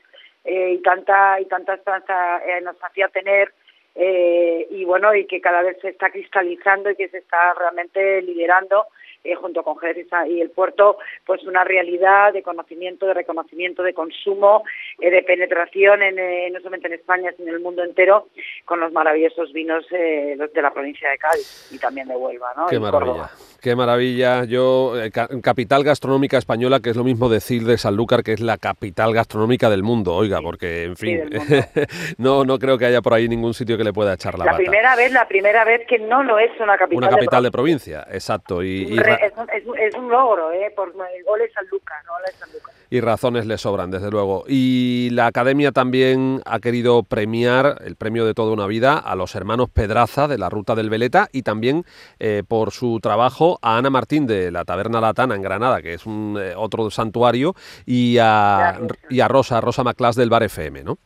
eh, 0.46 0.74
y 0.74 0.82
tanta 0.84 1.42
y 1.42 1.46
tanta 1.46 1.74
esperanza 1.74 2.38
eh, 2.46 2.62
nos 2.62 2.76
hacía 2.84 3.08
tener 3.08 3.52
eh, 3.96 4.68
y 4.70 4.86
bueno 4.86 5.16
y 5.16 5.26
que 5.26 5.42
cada 5.42 5.64
vez 5.64 5.78
se 5.82 5.90
está 5.90 6.12
cristalizando 6.12 6.92
y 6.92 6.96
que 6.96 7.10
se 7.10 7.18
está 7.18 7.56
realmente 7.56 8.22
liderando 8.22 8.86
eh, 9.26 9.36
junto 9.36 9.64
con 9.64 9.78
Jerez 9.78 10.08
y 10.30 10.40
el 10.42 10.52
puerto, 10.52 10.98
pues 11.26 11.44
una 11.44 11.64
realidad 11.64 12.32
de 12.34 12.44
conocimiento, 12.44 13.06
de 13.08 13.14
reconocimiento, 13.16 13.84
de 13.84 13.94
consumo, 13.94 14.64
eh, 15.00 15.10
de 15.10 15.24
penetración, 15.24 16.02
en, 16.04 16.20
eh, 16.20 16.50
no 16.52 16.60
solamente 16.60 16.88
en 16.88 16.94
España, 16.94 17.32
sino 17.36 17.50
en 17.50 17.56
el 17.56 17.62
mundo 17.62 17.84
entero, 17.84 18.28
con 18.66 18.80
los 18.80 18.92
maravillosos 18.92 19.52
vinos 19.54 19.86
eh, 19.92 20.38
de 20.54 20.62
la 20.62 20.72
provincia 20.72 21.10
de 21.10 21.18
Cádiz 21.18 21.70
y 21.72 21.80
también 21.80 22.08
de 22.08 22.16
Huelva. 22.16 22.52
¿no? 22.56 22.68
Qué 22.68 22.76
y 22.76 22.80
maravilla. 22.80 23.12
Córdoba. 23.12 23.32
Qué 23.62 23.76
maravilla. 23.76 24.44
Yo, 24.46 24.94
ca- 25.12 25.28
capital 25.42 25.84
gastronómica 25.84 26.38
española, 26.38 26.80
que 26.80 26.92
es 26.92 26.96
lo 26.96 27.04
mismo 27.04 27.30
decir 27.30 27.64
de 27.64 27.78
Sanlúcar, 27.78 28.22
que 28.24 28.34
es 28.34 28.40
la 28.40 28.58
capital 28.58 29.12
gastronómica 29.14 29.70
del 29.70 29.82
mundo, 29.82 30.14
oiga, 30.14 30.40
porque, 30.42 30.84
en 30.84 30.96
fin, 30.96 31.22
no, 32.18 32.44
no 32.46 32.60
creo 32.60 32.78
que 32.78 32.86
haya 32.86 33.02
por 33.02 33.14
ahí 33.14 33.28
ningún 33.28 33.54
sitio 33.54 33.78
que 33.78 33.84
le 33.84 33.94
pueda 33.94 34.14
echar 34.14 34.38
la, 34.38 34.46
La 34.46 34.52
bata. 34.52 34.58
primera 34.64 34.96
vez, 34.96 35.12
la 35.12 35.28
primera 35.28 35.64
vez 35.66 35.82
que 35.88 35.98
no 36.00 36.24
lo 36.24 36.38
es 36.40 36.52
una 36.60 36.78
capital, 36.78 36.98
Una 36.98 37.10
capital 37.10 37.42
de 37.44 37.46
de 37.48 37.52
provincia, 37.52 38.08
exacto. 38.12 38.64
Y, 38.64 38.88
y 38.92 38.98
ra- 39.18 39.28
es, 39.28 39.66
un, 39.66 39.78
es 39.80 39.96
un- 39.96 40.10
logro, 40.12 40.52
¿eh? 40.52 40.72
Por 40.76 40.90
el 40.90 41.24
gol 41.24 41.42
San 41.54 41.66
Lucas, 41.72 41.98
no 42.06 42.14
San 42.40 42.50
Lucas. 42.54 42.76
y 42.90 43.02
razones 43.02 43.46
le 43.46 43.58
sobran, 43.58 43.90
desde 43.92 44.12
luego. 44.12 44.44
Y 44.48 45.10
la 45.12 45.28
Academia 45.28 45.72
también 45.72 46.42
ha 46.46 46.60
querido 46.60 47.04
premiar 47.04 47.78
el 47.84 47.96
premio 47.96 48.26
de 48.26 48.34
toda 48.34 48.54
una 48.54 48.68
vida 48.68 48.98
a 48.98 49.16
los 49.16 49.36
hermanos 49.36 49.70
Pedraza 49.70 50.28
de 50.28 50.38
la 50.38 50.50
Ruta 50.50 50.76
del 50.76 50.90
Veleta 50.90 51.28
y 51.32 51.42
también 51.42 51.84
eh, 52.20 52.44
por 52.48 52.72
su 52.72 53.00
trabajo 53.02 53.58
a 53.62 53.78
Ana 53.78 53.90
Martín 53.90 54.28
de 54.28 54.52
la 54.52 54.64
Taberna 54.66 55.02
Latana 55.02 55.36
en 55.36 55.42
Granada, 55.42 55.82
que 55.82 55.94
es 55.96 56.06
un 56.06 56.38
eh, 56.40 56.54
otro 56.56 56.90
santuario, 56.92 57.54
y 57.86 58.18
a, 58.22 58.80
y 59.10 59.20
a 59.20 59.28
Rosa, 59.28 59.60
Rosa 59.62 59.84
Maclás 59.84 60.16
del 60.16 60.30
Bar 60.30 60.44
FM, 60.44 60.84
¿no? 60.84 60.98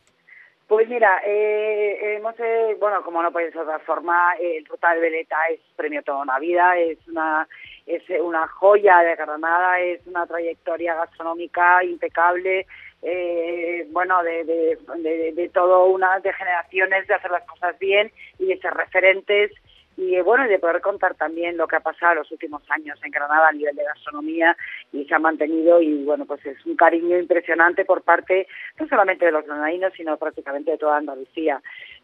Pues 0.68 0.88
mira, 0.88 1.20
eh, 1.26 2.14
hemos, 2.16 2.34
eh, 2.38 2.76
bueno, 2.78 3.02
como 3.02 3.20
no 3.22 3.32
puede 3.32 3.46
ser 3.46 3.54
de 3.56 3.60
otra 3.62 3.80
forma, 3.80 4.34
eh, 4.40 4.58
el 4.58 4.66
Ruta 4.66 4.90
del 4.92 5.00
Veleta 5.00 5.36
es 5.52 5.58
premio 5.74 6.00
toda 6.04 6.22
una 6.22 6.38
vida, 6.38 6.76
es 6.78 6.96
una 7.08 7.48
es 7.86 8.02
una 8.20 8.46
joya 8.48 8.98
de 8.98 9.16
Granada, 9.16 9.80
es 9.80 10.06
una 10.06 10.26
trayectoria 10.26 10.94
gastronómica 10.94 11.82
impecable, 11.84 12.66
eh, 13.02 13.86
bueno, 13.90 14.22
de, 14.22 14.44
de, 14.44 15.32
de, 15.32 15.48
todo 15.48 15.86
una 15.86 16.20
de 16.20 16.32
generaciones 16.32 17.06
de 17.06 17.14
hacer 17.14 17.30
las 17.30 17.44
cosas 17.44 17.78
bien 17.78 18.12
y 18.38 18.46
de 18.46 18.58
ser 18.58 18.74
referentes 18.74 19.52
y 19.96 20.14
eh, 20.14 20.22
bueno, 20.22 20.48
de 20.48 20.58
poder 20.58 20.80
contar 20.80 21.14
también 21.14 21.56
lo 21.56 21.68
que 21.68 21.76
ha 21.76 21.80
pasado 21.80 22.16
los 22.16 22.32
últimos 22.32 22.62
años 22.70 22.98
en 23.04 23.10
Granada 23.10 23.48
a 23.48 23.52
nivel 23.52 23.76
de 23.76 23.84
gastronomía 23.84 24.56
y 24.92 25.04
se 25.04 25.14
ha 25.14 25.18
mantenido 25.18 25.82
y 25.82 26.04
bueno, 26.04 26.24
pues 26.24 26.44
es 26.46 26.64
un 26.64 26.76
cariño 26.76 27.18
impresionante 27.18 27.84
por 27.84 28.02
parte 28.02 28.46
no 28.78 28.88
solamente 28.88 29.26
de 29.26 29.32
los 29.32 29.44
granadinos, 29.44 29.92
sino 29.94 30.16
prácticamente 30.16 30.70
de 30.70 30.78
toda 30.78 30.96
Andalucía. 30.96 31.60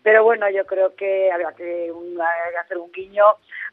Pero 0.06 0.22
bueno, 0.22 0.48
yo 0.50 0.64
creo 0.66 0.94
que 0.94 1.32
había 1.32 1.50
que 1.54 1.90
un- 1.90 2.16
hacer 2.62 2.78
un 2.78 2.92
guiño, 2.92 3.25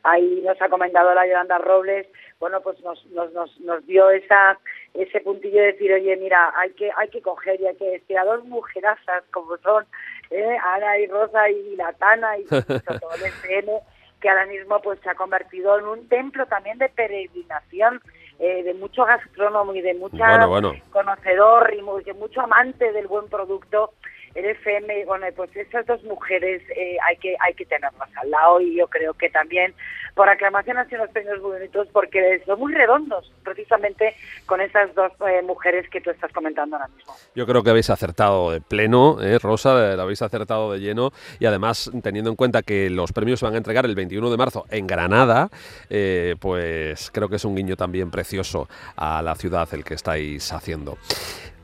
ahí 0.02 0.42
nos 0.44 0.60
ha 0.64 0.68
comentado 0.68 1.14
la 1.14 1.28
Yolanda 1.28 1.60
Robles, 1.60 2.08
bueno, 2.40 2.60
pues 2.62 2.82
nos, 2.82 3.06
nos, 3.12 3.32
nos, 3.34 3.60
nos 3.60 3.86
dio 3.86 4.10
esa 4.10 4.58
ese 4.96 5.20
puntillo 5.22 5.60
de 5.62 5.74
decir, 5.74 5.94
oye, 5.94 6.16
mira, 6.18 6.52
hay 6.58 6.72
que 6.72 6.90
hay 6.98 7.08
que 7.10 7.22
coger 7.22 7.62
y 7.62 7.68
hay 7.68 7.76
que 7.76 7.88
decir 8.00 8.18
a 8.18 8.26
dos 8.26 8.44
mujerazas 8.46 9.24
como 9.32 9.58
son 9.58 9.86
eh, 10.32 10.58
Ana 10.74 10.98
y 10.98 11.06
Rosa 11.06 11.48
y 11.52 11.76
la 11.76 11.94
Tana 11.94 12.36
y 12.40 12.44
todo 12.46 13.14
el 13.16 13.22
FM, 13.26 13.72
que 14.20 14.28
ahora 14.30 14.48
mismo 14.48 14.82
pues 14.82 15.00
se 15.02 15.12
ha 15.12 15.16
convertido 15.16 15.78
en 15.78 15.86
un 15.86 16.10
templo 16.10 16.48
también 16.48 16.80
de 16.80 16.90
peregrinación 16.90 18.02
eh, 18.40 18.64
de 18.64 18.74
mucho 18.74 19.06
gastrónomo 19.06 19.76
y 19.76 19.82
de 19.82 19.94
mucha 19.94 20.18
Bueno, 20.30 20.50
bueno. 20.50 20.74
conocedor 20.92 21.72
y 21.76 22.04
de 22.04 22.14
mucho 22.16 22.42
amante 22.42 22.92
del 22.92 23.06
buen 23.06 23.28
producto 23.30 23.94
el 24.36 24.46
FM 24.46 25.06
bueno 25.06 25.28
pues 25.36 25.56
esas 25.56 25.86
dos 25.86 26.04
mujeres 26.04 26.62
eh, 26.76 26.98
hay 27.04 27.18
que 27.18 27.36
hay 27.40 27.54
que 27.54 27.66
tenerlas 27.66 28.10
al 28.16 28.30
lado 28.30 28.62
y 28.62 28.76
yo 28.76 28.88
creo 28.88 29.14
que 29.14 29.30
también 29.30 29.74
por 30.16 30.30
aclamación 30.30 30.78
han 30.78 30.88
sido 30.90 31.02
unos 31.02 31.14
premios 31.14 31.42
muy 31.42 31.54
bonitos 31.54 31.88
porque 31.92 32.42
son 32.46 32.60
muy 32.60 32.74
redondos 32.74 33.32
precisamente 33.44 34.16
con 34.46 34.62
esas 34.62 34.94
dos 34.96 35.12
eh, 35.28 35.42
mujeres 35.44 35.90
que 35.90 36.02
tú 36.02 36.12
estás 36.12 36.32
comentando 36.32 36.76
ahora 36.76 36.88
mismo 36.90 37.14
Yo 37.36 37.46
creo 37.46 37.64
que 37.64 37.70
habéis 37.70 37.90
acertado 37.90 38.52
de 38.52 38.62
pleno, 38.62 39.22
¿eh, 39.22 39.40
Rosa, 39.40 39.94
eh, 39.94 39.96
lo 39.96 40.04
habéis 40.04 40.22
acertado 40.22 40.74
de 40.74 40.80
lleno 40.80 41.12
y 41.40 41.46
además 41.46 41.92
teniendo 42.02 42.30
en 42.30 42.36
cuenta 42.36 42.62
que 42.62 42.90
los 42.90 43.12
premios 43.12 43.40
se 43.40 43.46
van 43.46 43.56
a 43.56 43.58
entregar 43.58 43.86
el 43.86 43.96
21 43.96 44.30
de 44.30 44.38
marzo 44.38 44.66
en 44.70 44.88
Granada, 44.88 45.50
eh, 45.90 46.36
pues 46.40 47.12
creo 47.12 47.30
que 47.30 47.38
es 47.38 47.46
un 47.46 47.56
guiño 47.56 47.76
también 47.76 48.12
precioso 48.12 48.68
a 48.96 49.22
la 49.22 49.36
ciudad 49.36 49.68
el 49.74 49.84
que 49.84 49.96
estáis 49.96 50.52
haciendo. 50.52 50.98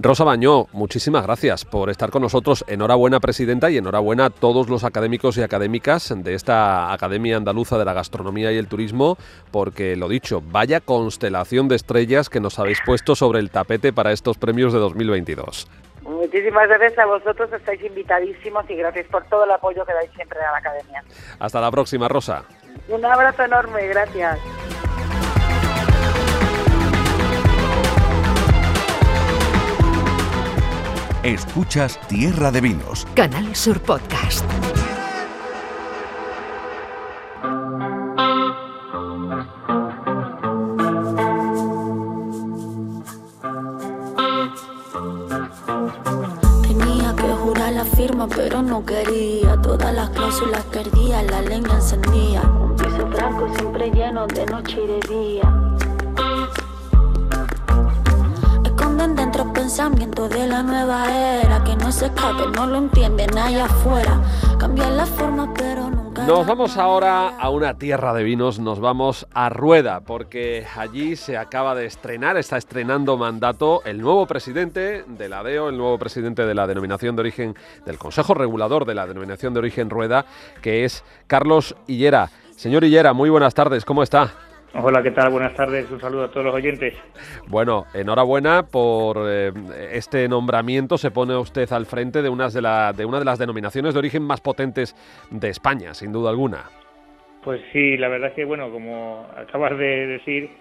Rosa 0.01 0.23
Bañó, 0.23 0.67
muchísimas 0.71 1.23
gracias 1.23 1.65
por 1.65 1.89
estar 1.89 2.09
con 2.09 2.21
nosotros. 2.21 2.63
Enhorabuena, 2.69 3.19
presidenta, 3.19 3.69
y 3.69 3.77
enhorabuena 3.77 4.25
a 4.25 4.29
todos 4.29 4.69
los 4.69 4.85
académicos 4.85 5.37
y 5.37 5.41
académicas 5.41 6.13
de 6.15 6.35
esta 6.35 6.93
Academia 6.93 7.35
Andaluza 7.35 7.77
de 7.77 7.83
la 7.83 7.91
Gastronomía 7.91 8.53
y 8.53 8.57
el 8.57 8.67
Turismo, 8.69 9.17
porque 9.51 9.97
lo 9.97 10.07
dicho, 10.07 10.41
vaya 10.41 10.79
constelación 10.79 11.67
de 11.67 11.75
estrellas 11.75 12.29
que 12.29 12.39
nos 12.39 12.59
habéis 12.59 12.79
puesto 12.85 13.13
sobre 13.13 13.39
el 13.39 13.49
tapete 13.49 13.91
para 13.91 14.13
estos 14.13 14.37
premios 14.37 14.71
de 14.71 14.79
2022. 14.79 15.67
muchísimas 16.03 16.69
gracias 16.69 16.97
a 16.97 17.05
vosotros 17.05 17.51
estáis 17.51 17.83
invitadísimos 17.83 18.63
y 18.69 18.75
gracias 18.75 19.05
por 19.07 19.25
todo 19.25 19.43
el 19.43 19.51
apoyo 19.51 19.85
que 19.85 19.93
dais 19.93 20.09
siempre 20.15 20.39
a 20.39 20.51
la 20.53 20.57
academia 20.59 21.03
Hasta 21.39 21.59
la 21.59 21.69
próxima, 21.71 22.07
Rosa. 22.07 22.45
un 22.87 23.03
abrazo 23.03 23.43
enorme 23.43 23.85
gracias 23.87 24.39
Escuchas 31.23 31.99
Tierra 32.07 32.49
de 32.49 32.61
Vinos 32.61 33.05
Canal 33.13 33.53
Sur 33.53 33.81
Podcast. 33.81 34.45
Tenía 46.61 47.13
que 47.17 47.27
jurar 47.33 47.73
la 47.73 47.83
firma, 47.83 48.25
pero 48.29 48.61
no 48.61 48.85
quería. 48.85 49.61
Todas 49.61 49.93
las 49.93 50.11
cláusulas 50.11 50.63
perdía, 50.71 51.21
la 51.23 51.41
leña 51.41 51.75
encendía. 51.75 52.41
Piso 52.77 53.05
blanco 53.07 53.53
siempre 53.57 53.91
lleno 53.91 54.25
de 54.25 54.45
noche 54.45 54.77
y 54.81 54.87
de 54.87 54.99
día. 55.13 55.78
Esconden 58.99 59.15
dentro 59.15 59.53
pensamientos 59.53 60.29
de 60.29 60.45
la 60.45 60.61
nueva 60.61 61.05
era. 61.09 61.63
Que 61.63 61.73
no 61.77 61.89
se 61.89 62.07
escape, 62.07 62.47
no 62.53 62.67
lo 62.67 62.79
entienden 62.79 63.37
allá 63.37 63.63
afuera. 63.63 64.21
La 64.97 65.05
forma, 65.05 65.53
pero 65.53 65.89
nunca. 65.89 66.25
Nos 66.25 66.45
vamos 66.45 66.75
ahora 66.75 67.29
a 67.29 67.49
una 67.49 67.77
tierra 67.77 68.13
de 68.13 68.23
vinos, 68.23 68.59
nos 68.59 68.81
vamos 68.81 69.25
a 69.33 69.47
Rueda, 69.47 70.01
porque 70.01 70.67
allí 70.75 71.15
se 71.15 71.37
acaba 71.37 71.75
de 71.75 71.85
estrenar, 71.85 72.35
está 72.35 72.57
estrenando 72.57 73.15
mandato 73.15 73.81
el 73.85 74.01
nuevo 74.01 74.27
presidente 74.27 75.05
de 75.07 75.29
la 75.29 75.43
DEO, 75.43 75.69
el 75.69 75.77
nuevo 75.77 75.97
presidente 75.97 76.45
de 76.45 76.53
la 76.53 76.67
denominación 76.67 77.15
de 77.15 77.21
origen, 77.21 77.55
del 77.85 77.97
Consejo 77.97 78.33
Regulador 78.33 78.83
de 78.85 78.95
la 78.95 79.07
denominación 79.07 79.53
de 79.53 79.59
origen 79.59 79.89
Rueda, 79.89 80.25
que 80.61 80.83
es 80.83 81.05
Carlos 81.27 81.73
Hillera. 81.87 82.29
Señor 82.57 82.83
Hillera, 82.83 83.13
muy 83.13 83.29
buenas 83.29 83.53
tardes, 83.53 83.85
¿cómo 83.85 84.03
está? 84.03 84.48
Hola, 84.73 85.01
¿qué 85.01 85.11
tal? 85.11 85.31
Buenas 85.31 85.55
tardes. 85.55 85.89
Un 85.89 85.99
saludo 85.99 86.25
a 86.25 86.31
todos 86.31 86.45
los 86.45 86.53
oyentes. 86.55 86.93
Bueno, 87.47 87.85
enhorabuena 87.93 88.63
por 88.63 89.17
eh, 89.27 89.51
este 89.91 90.27
nombramiento. 90.29 90.97
Se 90.97 91.09
pone 91.09 91.35
usted 91.35 91.71
al 91.71 91.85
frente 91.87 92.21
de, 92.21 92.29
unas 92.29 92.53
de, 92.53 92.61
la- 92.61 92.93
de 92.93 93.03
una 93.05 93.17
de 93.19 93.25
las 93.25 93.39
denominaciones 93.39 93.93
de 93.93 93.99
origen 93.99 94.21
más 94.23 94.41
potentes 94.41 94.95
de 95.31 95.49
España, 95.49 95.93
sin 95.95 96.11
duda 96.11 96.29
alguna. 96.29 96.65
Pues 97.43 97.61
sí, 97.73 97.97
la 97.97 98.09
verdad 98.09 98.29
es 98.29 98.35
que, 98.35 98.45
bueno, 98.45 98.69
como 98.69 99.25
acabas 99.35 99.77
de 99.77 100.05
decir, 100.07 100.51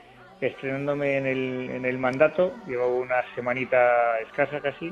estrenándome 0.40 1.18
en 1.18 1.26
el, 1.26 1.70
en 1.70 1.84
el 1.84 1.98
mandato, 1.98 2.52
llevo 2.66 2.96
una 2.98 3.16
semanita 3.34 4.18
escasa 4.20 4.60
casi, 4.60 4.90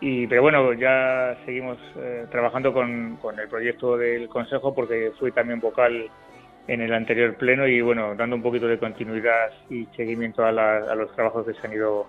y 0.00 0.26
pero 0.26 0.42
bueno, 0.42 0.72
ya 0.72 1.36
seguimos 1.44 1.76
eh, 1.96 2.26
trabajando 2.30 2.72
con, 2.72 3.18
con 3.20 3.38
el 3.38 3.46
proyecto 3.48 3.96
del 3.96 4.28
Consejo 4.28 4.74
porque 4.74 5.12
fui 5.18 5.30
también 5.30 5.60
vocal 5.60 6.08
en 6.68 6.82
el 6.82 6.92
anterior 6.92 7.34
pleno 7.34 7.66
y 7.66 7.80
bueno, 7.80 8.14
dando 8.14 8.36
un 8.36 8.42
poquito 8.42 8.68
de 8.68 8.78
continuidad 8.78 9.50
y 9.70 9.86
seguimiento 9.96 10.44
a, 10.44 10.52
los 10.52 11.12
trabajos 11.14 11.46
que 11.46 11.54
se 11.54 11.66
han 11.66 11.72
ido 11.72 12.06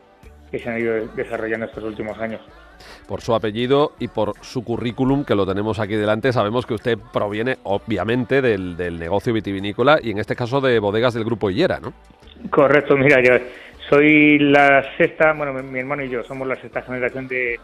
que 0.52 0.60
se 0.60 0.70
han 0.70 0.80
ido 0.80 1.08
desarrollando 1.16 1.68
estos 1.68 1.84
últimos 1.84 2.18
años. 2.20 2.42
Por 3.08 3.22
su 3.22 3.36
apellido 3.36 3.92
y 4.00 4.08
por 4.08 4.34
su 4.42 4.64
currículum, 4.64 5.24
que 5.24 5.36
lo 5.36 5.46
tenemos 5.46 5.80
aquí 5.80 5.96
delante, 5.96 6.34
sabemos 6.34 6.66
que 6.66 6.74
usted 6.74 6.98
proviene 7.14 7.58
obviamente 7.64 8.42
del, 8.42 8.76
negocio 8.98 9.32
vitivinícola 9.32 10.00
y 10.02 10.10
en 10.12 10.18
este 10.18 10.36
caso 10.36 10.60
de 10.60 10.80
bodegas 10.80 11.14
del 11.14 11.24
Grupo 11.24 11.52
Hillera, 11.52 11.80
¿no? 11.80 11.94
Correcto, 12.50 12.98
mira, 12.98 13.22
yo 13.22 13.34
soy 13.90 14.40
la 14.40 14.84
sexta, 14.98 15.34
bueno, 15.34 15.54
mi, 15.62 15.80
hermano 15.80 16.04
y 16.04 16.10
yo 16.10 16.24
somos 16.24 16.48
la 16.48 16.56
sexta 16.56 16.82
generación 16.82 17.28
de, 17.28 17.60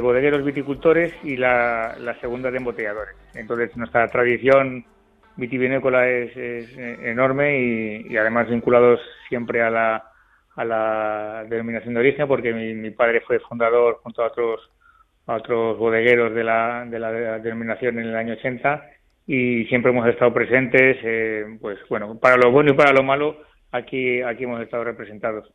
bodegueros 0.00 0.42
viticultores 0.44 1.12
y 1.24 1.36
la, 1.36 1.94
segunda 2.22 2.50
de 2.50 2.56
embotelladores. 2.56 3.16
Entonces, 3.34 3.76
nuestra 3.76 4.08
tradición 4.08 4.84
vitivinícola 5.36 6.08
es, 6.08 6.36
enorme 6.76 7.58
y, 8.08 8.16
además 8.16 8.48
vinculados 8.48 9.00
siempre 9.28 9.62
a 9.62 9.70
la, 9.70 10.04
a 10.56 10.64
la 10.64 11.44
denominación 11.48 11.94
de 11.94 12.00
origen, 12.00 12.28
porque 12.28 12.52
mi, 12.52 12.90
padre 12.90 13.20
fue 13.22 13.40
fundador 13.40 14.00
junto 14.02 14.22
a 14.22 14.28
otros, 14.28 14.70
otros 15.26 15.78
bodegueros 15.78 16.34
de 16.34 16.44
la, 16.44 16.84
de 16.86 16.98
la, 16.98 17.38
denominación 17.38 17.98
en 17.98 18.06
el 18.06 18.16
año 18.16 18.34
80 18.34 18.84
y 19.26 19.64
siempre 19.66 19.90
hemos 19.90 20.06
estado 20.08 20.32
presentes, 20.32 20.98
eh, 21.02 21.44
pues 21.60 21.78
bueno, 21.88 22.18
para 22.18 22.36
lo 22.36 22.50
bueno 22.50 22.72
y 22.72 22.74
para 22.74 22.92
lo 22.92 23.02
malo, 23.02 23.38
aquí, 23.72 24.20
aquí 24.22 24.44
hemos 24.44 24.60
estado 24.60 24.84
representados. 24.84 25.50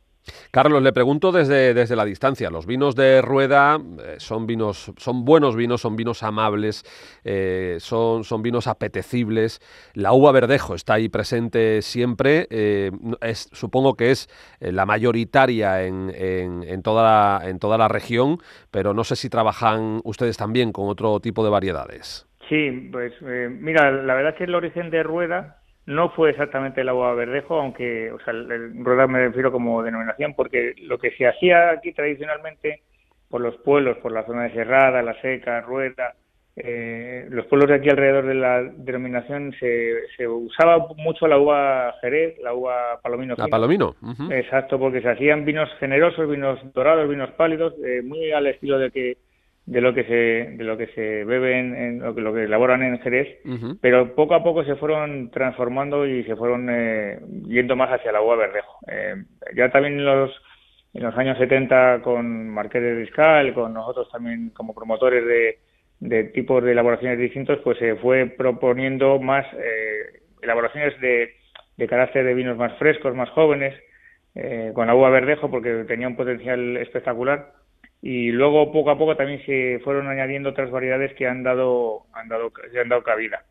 Carlos, 0.50 0.82
le 0.82 0.92
pregunto 0.92 1.32
desde, 1.32 1.74
desde 1.74 1.96
la 1.96 2.04
distancia. 2.04 2.50
Los 2.50 2.66
vinos 2.66 2.94
de 2.96 3.22
Rueda 3.22 3.78
eh, 4.04 4.16
son 4.18 4.46
vinos, 4.46 4.92
son 4.96 5.24
buenos 5.24 5.56
vinos, 5.56 5.80
son 5.80 5.96
vinos 5.96 6.22
amables, 6.22 6.84
eh, 7.24 7.76
son, 7.78 8.24
son, 8.24 8.42
vinos 8.42 8.66
apetecibles. 8.66 9.60
La 9.94 10.12
uva 10.12 10.32
verdejo 10.32 10.74
está 10.74 10.94
ahí 10.94 11.08
presente 11.08 11.82
siempre. 11.82 12.46
Eh, 12.50 12.90
es, 13.20 13.48
supongo 13.52 13.94
que 13.94 14.10
es 14.10 14.28
la 14.60 14.86
mayoritaria 14.86 15.84
en, 15.84 16.12
en, 16.14 16.82
toda 16.82 17.02
la, 17.02 17.48
en 17.48 17.58
toda 17.58 17.78
la 17.78 17.88
región, 17.88 18.38
pero 18.70 18.94
no 18.94 19.04
sé 19.04 19.16
si 19.16 19.28
trabajan 19.28 20.00
ustedes 20.04 20.36
también 20.36 20.72
con 20.72 20.88
otro 20.88 21.20
tipo 21.20 21.44
de 21.44 21.50
variedades. 21.50 22.26
Sí, 22.48 22.88
pues 22.90 23.12
mira, 23.22 23.92
la 23.92 24.14
verdad 24.14 24.32
es 24.32 24.38
que 24.38 24.44
el 24.44 24.54
origen 24.54 24.90
de 24.90 25.02
Rueda 25.04 25.59
no 25.86 26.10
fue 26.10 26.30
exactamente 26.30 26.82
el 26.82 26.88
agua 26.88 27.14
verdejo, 27.14 27.60
aunque, 27.60 28.12
o 28.12 28.18
sea, 28.20 28.32
el, 28.32 28.84
rueda 28.84 29.06
me 29.06 29.26
refiero 29.26 29.50
como 29.50 29.82
denominación, 29.82 30.34
porque 30.34 30.74
lo 30.82 30.98
que 30.98 31.10
se 31.12 31.26
hacía 31.26 31.70
aquí 31.70 31.92
tradicionalmente 31.92 32.82
por 33.28 33.40
los 33.40 33.56
pueblos, 33.58 33.98
por 33.98 34.12
la 34.12 34.24
zona 34.26 34.44
de 34.44 34.50
Cerrada, 34.50 35.02
La 35.02 35.20
Seca, 35.20 35.60
Rueda, 35.60 36.14
eh, 36.56 37.26
los 37.30 37.46
pueblos 37.46 37.70
de 37.70 37.76
aquí 37.76 37.88
alrededor 37.88 38.26
de 38.26 38.34
la 38.34 38.62
denominación 38.62 39.54
se, 39.58 40.08
se 40.16 40.28
usaba 40.28 40.88
mucho 40.96 41.26
la 41.26 41.38
uva 41.38 41.94
Jerez, 42.00 42.38
la 42.42 42.52
uva 42.52 43.00
Palomino. 43.02 43.34
La 43.38 43.46
Palomino. 43.46 43.94
Exacto, 44.30 44.78
porque 44.78 45.00
se 45.00 45.08
hacían 45.08 45.44
vinos 45.44 45.70
generosos, 45.78 46.28
vinos 46.28 46.58
dorados, 46.74 47.08
vinos 47.08 47.30
pálidos, 47.32 47.74
eh, 47.84 48.02
muy 48.02 48.32
al 48.32 48.46
estilo 48.48 48.78
de 48.78 48.90
que 48.90 49.16
de 49.66 49.80
lo 49.80 49.94
que 49.94 50.04
se 50.04 50.56
de 50.56 50.64
lo 50.64 50.76
que 50.76 50.88
se 50.88 51.24
beben 51.24 51.76
en 51.76 51.98
lo 52.00 52.14
que, 52.14 52.20
lo 52.20 52.34
que 52.34 52.44
elaboran 52.44 52.82
en 52.82 52.98
Jerez 53.00 53.38
pero 53.80 54.14
poco 54.14 54.34
a 54.34 54.42
poco 54.42 54.64
se 54.64 54.76
fueron 54.76 55.30
transformando 55.30 56.06
y 56.06 56.24
se 56.24 56.34
fueron 56.36 56.68
eh, 56.70 57.20
yendo 57.46 57.76
más 57.76 57.90
hacia 57.90 58.12
la 58.12 58.22
uva 58.22 58.36
verdejo 58.36 58.78
eh, 58.88 59.14
ya 59.54 59.70
también 59.70 59.94
en 59.94 60.04
los 60.04 60.30
en 60.92 61.02
los 61.04 61.16
años 61.16 61.38
70 61.38 62.00
con 62.02 62.48
Marqués 62.48 62.82
de 62.82 62.94
Riscal 62.94 63.54
con 63.54 63.74
nosotros 63.74 64.10
también 64.10 64.50
como 64.50 64.74
promotores 64.74 65.24
de, 65.24 65.58
de 66.00 66.24
tipos 66.24 66.64
de 66.64 66.72
elaboraciones 66.72 67.18
distintos 67.18 67.58
pues 67.62 67.78
se 67.78 67.96
fue 67.96 68.26
proponiendo 68.26 69.20
más 69.20 69.46
eh, 69.54 70.22
elaboraciones 70.42 70.98
de, 71.00 71.34
de 71.76 71.86
carácter 71.86 72.24
de 72.24 72.34
vinos 72.34 72.56
más 72.56 72.76
frescos 72.78 73.14
más 73.14 73.30
jóvenes 73.30 73.74
con 74.74 74.86
la 74.86 74.94
uva 74.94 75.10
verdejo 75.10 75.50
porque 75.50 75.84
tenía 75.88 76.06
un 76.06 76.14
potencial 76.14 76.76
espectacular 76.76 77.52
y 78.02 78.30
luego 78.32 78.72
poco 78.72 78.90
a 78.90 78.98
poco 78.98 79.16
también 79.16 79.44
se 79.44 79.80
fueron 79.84 80.08
añadiendo 80.08 80.50
otras 80.50 80.70
variedades 80.70 81.14
que 81.14 81.26
han 81.26 81.42
dado 81.42 82.06
han 82.14 82.28
dado 82.28 82.52
han 82.80 82.88
dado 82.88 83.02
cabida. 83.02 83.44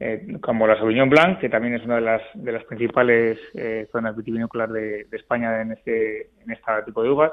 Eh, 0.00 0.38
como 0.40 0.66
la 0.66 0.76
Sauvignon 0.76 1.08
Blanc 1.08 1.38
que 1.38 1.48
también 1.48 1.74
es 1.74 1.84
una 1.84 1.94
de 1.94 2.00
las 2.00 2.22
de 2.34 2.52
las 2.52 2.64
principales 2.64 3.38
eh, 3.54 3.86
zonas 3.92 4.16
vitivinícolas 4.16 4.70
de, 4.72 5.06
España 5.12 5.62
en 5.62 5.72
este 5.72 6.30
en 6.42 6.50
este 6.50 6.70
tipo 6.84 7.02
de 7.02 7.10
uvas. 7.10 7.32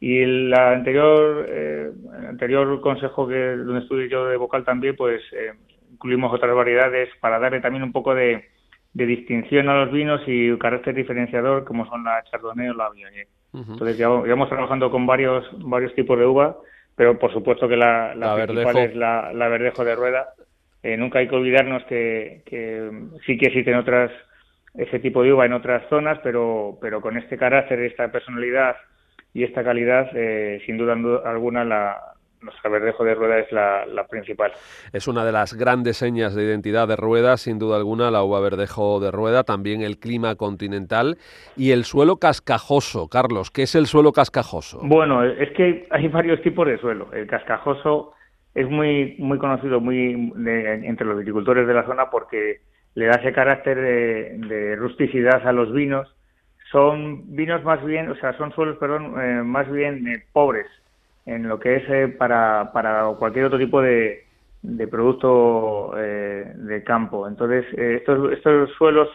Y 0.00 0.18
el 0.18 0.52
anterior 0.54 1.46
eh, 1.48 1.92
anterior 2.28 2.80
consejo 2.80 3.28
que 3.28 3.56
donde 3.56 3.82
estuve 3.82 4.08
yo 4.08 4.26
de 4.26 4.36
vocal 4.36 4.64
también 4.64 4.96
pues 4.96 5.22
incluimos 5.92 6.32
otras 6.32 6.54
variedades 6.54 7.10
para 7.20 7.38
darle 7.38 7.60
también 7.60 7.84
un 7.84 7.92
poco 7.92 8.14
de, 8.14 8.48
de 8.94 9.06
distinción 9.06 9.68
a 9.68 9.84
los 9.84 9.92
vinos 9.92 10.22
y 10.26 10.50
un 10.50 10.58
carácter 10.58 10.94
diferenciador 10.94 11.64
como 11.64 11.86
son 11.86 12.04
la 12.04 12.24
Chardonnay 12.24 12.70
o 12.70 12.74
la 12.74 12.90
Viognier 12.90 13.28
entonces 13.54 13.96
ya, 13.96 14.08
vamos 14.08 14.48
trabajando 14.48 14.90
con 14.90 15.06
varios 15.06 15.44
varios 15.58 15.94
tipos 15.94 16.18
de 16.18 16.26
uva, 16.26 16.58
pero 16.94 17.18
por 17.18 17.32
supuesto 17.32 17.68
que 17.68 17.76
la, 17.76 18.12
principal 18.46 18.76
es 18.78 18.94
la, 18.94 19.48
verdejo 19.48 19.84
de 19.84 19.94
rueda. 19.94 20.28
Eh, 20.82 20.96
nunca 20.96 21.18
hay 21.18 21.28
que 21.28 21.34
olvidarnos 21.34 21.82
que, 21.84 22.42
sí 23.26 23.38
que 23.38 23.46
existen 23.46 23.74
otras 23.74 24.12
ese 24.74 25.00
tipo 25.00 25.22
de 25.22 25.32
uva 25.32 25.46
en 25.46 25.54
otras 25.54 25.88
zonas, 25.88 26.18
pero 26.22 26.78
pero 26.80 27.00
con 27.00 27.16
este 27.16 27.36
carácter, 27.36 27.80
esta 27.80 28.12
personalidad 28.12 28.76
y 29.34 29.44
esta 29.44 29.64
calidad, 29.64 30.10
eh, 30.14 30.60
sin 30.66 30.78
duda 30.78 30.92
alguna 31.24 31.64
la, 31.64 32.00
nuestra 32.40 32.70
verdejo 32.70 33.04
de 33.04 33.14
rueda 33.14 33.38
es 33.38 33.52
la, 33.52 34.06
principal. 34.08 34.52
Es 34.92 35.08
una 35.08 35.24
de 35.24 35.32
las 35.32 35.54
grandes 35.54 35.96
señas 35.96 36.34
de 36.34 36.44
identidad 36.44 36.88
de 36.88 36.96
rueda, 36.96 37.36
sin 37.36 37.58
duda 37.58 37.76
alguna, 37.76 38.10
la 38.10 38.22
uva 38.22 38.40
verdejo 38.40 39.00
de 39.00 39.10
rueda, 39.10 39.44
también 39.44 39.82
el 39.82 39.98
clima 39.98 40.36
continental 40.36 41.18
y 41.56 41.72
el 41.72 41.84
suelo 41.84 42.16
cascajoso. 42.16 43.08
Carlos, 43.08 43.50
¿qué 43.50 43.62
es 43.62 43.74
el 43.74 43.86
suelo 43.86 44.12
cascajoso? 44.12 44.80
Bueno, 44.82 45.24
es 45.24 45.50
que 45.52 45.86
hay 45.90 46.08
varios 46.08 46.40
tipos 46.42 46.66
de 46.66 46.78
suelo. 46.78 47.08
El 47.12 47.26
cascajoso 47.26 48.12
es 48.54 48.68
muy, 48.68 49.16
muy 49.18 49.38
conocido 49.38 49.80
muy 49.80 50.32
entre 50.84 51.06
los 51.06 51.18
viticultores 51.18 51.66
de 51.66 51.74
la 51.74 51.86
zona 51.86 52.10
porque 52.10 52.60
le 52.94 53.06
da 53.06 53.16
ese 53.16 53.32
carácter 53.32 53.80
de, 53.80 54.76
rusticidad 54.76 55.46
a 55.46 55.52
los 55.52 55.72
vinos. 55.72 56.14
Son 56.72 57.34
vinos 57.34 57.64
más 57.64 57.82
bien, 57.84 58.10
o 58.10 58.16
sea, 58.16 58.36
son 58.36 58.52
suelos, 58.52 58.76
perdón, 58.76 59.14
eh, 59.18 59.42
más 59.42 59.70
bien 59.70 60.06
eh, 60.06 60.24
pobres 60.32 60.66
en 61.28 61.46
lo 61.46 61.60
que 61.60 61.76
es 61.76 61.84
eh, 61.90 62.08
para, 62.08 62.70
para 62.72 63.06
cualquier 63.18 63.44
otro 63.44 63.58
tipo 63.58 63.82
de, 63.82 64.24
de 64.62 64.88
producto 64.88 65.92
eh, 65.98 66.52
de 66.56 66.82
campo. 66.82 67.28
Entonces, 67.28 67.66
eh, 67.76 67.96
estos, 67.96 68.32
estos 68.32 68.70
suelos 68.72 69.08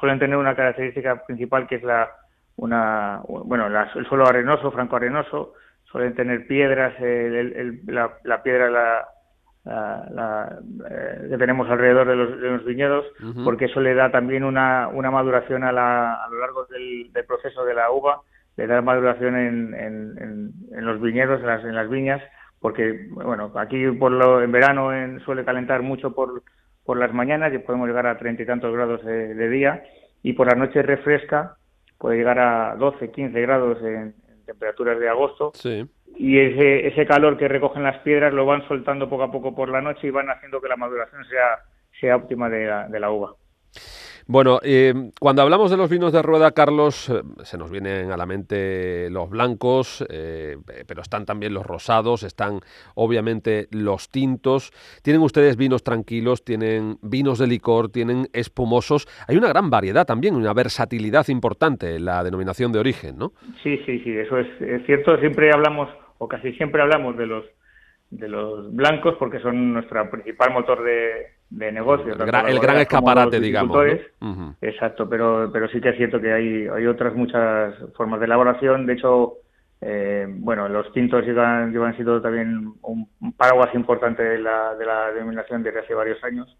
suelen 0.00 0.18
tener 0.18 0.36
una 0.38 0.56
característica 0.56 1.24
principal 1.26 1.66
que 1.66 1.76
es 1.76 1.82
la 1.82 2.08
una 2.56 3.20
bueno 3.26 3.66
el 3.66 4.06
suelo 4.06 4.26
arenoso, 4.26 4.70
franco 4.70 4.96
arenoso, 4.96 5.52
suelen 5.84 6.14
tener 6.14 6.46
piedras, 6.46 6.94
la, 6.98 8.42
piedra 8.42 8.70
la, 8.70 9.06
la, 9.66 10.58
que 11.28 11.36
tenemos 11.36 11.68
alrededor 11.68 12.08
de 12.08 12.16
los, 12.16 12.40
de 12.40 12.48
los 12.48 12.64
viñedos, 12.64 13.04
porque 13.44 13.66
eso 13.66 13.80
le 13.80 13.92
da 13.92 14.10
también 14.10 14.42
una, 14.42 14.88
una 14.88 15.10
maduración 15.10 15.64
a, 15.64 15.68
a 15.68 16.28
lo 16.30 16.38
largo 16.40 16.64
del, 16.64 17.12
del 17.12 17.24
proceso 17.26 17.62
de 17.66 17.74
la 17.74 17.90
uva 17.90 18.22
de 18.56 18.66
dar 18.66 18.82
maduración 18.82 19.36
en, 19.36 19.74
en, 19.74 20.52
en, 20.72 20.84
los 20.84 21.00
viñedos, 21.00 21.40
en 21.40 21.46
las, 21.46 21.64
en 21.64 21.74
las, 21.74 21.88
viñas, 21.90 22.22
porque, 22.60 23.06
bueno, 23.10 23.52
aquí 23.56 23.86
por 23.92 24.12
lo, 24.12 24.42
en 24.42 24.50
verano 24.50 24.90
suele 25.24 25.44
calentar 25.44 25.82
mucho 25.82 26.14
por, 26.14 26.42
por 26.84 26.98
las 26.98 27.12
mañanas 27.12 27.52
y 27.52 27.58
podemos 27.58 27.86
llegar 27.86 28.06
a 28.06 28.18
treinta 28.18 28.42
y 28.42 28.46
tantos 28.46 28.72
grados 28.72 29.04
de, 29.04 29.48
día 29.50 29.84
y 30.22 30.32
por 30.32 30.46
la 30.46 30.58
noche 30.58 30.82
refresca, 30.82 31.56
puede 31.98 32.16
llegar 32.16 32.38
a 32.38 32.76
12, 32.76 33.10
15 33.10 33.40
grados 33.42 33.78
en, 33.82 34.14
temperaturas 34.46 34.98
de 34.98 35.08
agosto. 35.08 35.52
Y 36.18 36.38
ese, 36.38 36.86
ese 36.86 37.04
calor 37.04 37.36
que 37.36 37.48
recogen 37.48 37.82
las 37.82 37.98
piedras 37.98 38.32
lo 38.32 38.46
van 38.46 38.66
soltando 38.68 39.10
poco 39.10 39.24
a 39.24 39.32
poco 39.32 39.54
por 39.54 39.68
la 39.68 39.82
noche 39.82 40.06
y 40.06 40.10
van 40.10 40.30
haciendo 40.30 40.62
que 40.62 40.68
la 40.68 40.76
maduración 40.76 41.24
sea, 41.26 41.58
sea 42.00 42.16
óptima 42.16 42.48
de 42.48 42.66
la, 42.66 42.88
de 42.88 43.00
la 43.00 43.10
uva. 43.10 43.34
Bueno, 44.28 44.58
eh, 44.64 44.92
cuando 45.20 45.42
hablamos 45.42 45.70
de 45.70 45.76
los 45.76 45.88
vinos 45.88 46.12
de 46.12 46.20
rueda, 46.20 46.50
Carlos, 46.50 47.08
eh, 47.08 47.22
se 47.44 47.56
nos 47.56 47.70
vienen 47.70 48.10
a 48.10 48.16
la 48.16 48.26
mente 48.26 49.08
los 49.08 49.30
blancos, 49.30 50.04
eh, 50.10 50.56
pero 50.88 51.02
están 51.02 51.24
también 51.24 51.54
los 51.54 51.64
rosados, 51.64 52.24
están 52.24 52.58
obviamente 52.96 53.68
los 53.70 54.10
tintos. 54.10 54.72
Tienen 55.04 55.22
ustedes 55.22 55.56
vinos 55.56 55.84
tranquilos, 55.84 56.44
tienen 56.44 56.98
vinos 57.02 57.38
de 57.38 57.46
licor, 57.46 57.88
tienen 57.88 58.26
espumosos. 58.32 59.06
Hay 59.28 59.36
una 59.36 59.48
gran 59.48 59.70
variedad 59.70 60.04
también, 60.04 60.34
una 60.34 60.52
versatilidad 60.54 61.28
importante 61.28 61.94
en 61.94 62.04
la 62.04 62.24
denominación 62.24 62.72
de 62.72 62.80
origen, 62.80 63.18
¿no? 63.18 63.32
Sí, 63.62 63.78
sí, 63.86 64.00
sí, 64.00 64.10
eso 64.10 64.38
es, 64.38 64.48
es 64.60 64.84
cierto. 64.86 65.16
Siempre 65.18 65.52
hablamos, 65.52 65.88
o 66.18 66.26
casi 66.26 66.52
siempre 66.54 66.82
hablamos 66.82 67.16
de 67.16 67.26
los 67.26 67.44
de 68.10 68.28
los 68.28 68.74
blancos 68.74 69.16
porque 69.18 69.40
son 69.40 69.72
nuestro 69.72 70.08
principal 70.10 70.52
motor 70.52 70.82
de, 70.84 71.35
de 71.50 71.72
negocio. 71.72 72.12
El, 72.12 72.58
gran, 72.60 72.78
escaparate, 72.78 73.40
digamos. 73.40 73.76
Exacto, 74.60 75.08
pero, 75.08 75.50
pero 75.52 75.68
sí 75.68 75.80
que 75.80 75.90
es 75.90 75.96
cierto 75.96 76.20
que 76.20 76.32
hay, 76.32 76.66
hay 76.66 76.86
otras 76.86 77.14
muchas 77.14 77.74
formas 77.96 78.20
de 78.20 78.26
elaboración. 78.26 78.86
De 78.86 78.94
hecho, 78.94 79.34
eh, 79.80 80.26
bueno, 80.28 80.68
los 80.68 80.92
tintos 80.92 81.24
llevan, 81.24 81.72
llevan 81.72 81.96
sido 81.96 82.20
también 82.20 82.74
un, 82.82 83.08
paraguas 83.36 83.74
importante 83.74 84.22
de 84.22 84.38
la, 84.38 84.74
de 84.74 84.86
la 84.86 85.12
denominación 85.12 85.62
desde 85.62 85.80
hace 85.80 85.94
varios 85.94 86.22
años. 86.24 86.56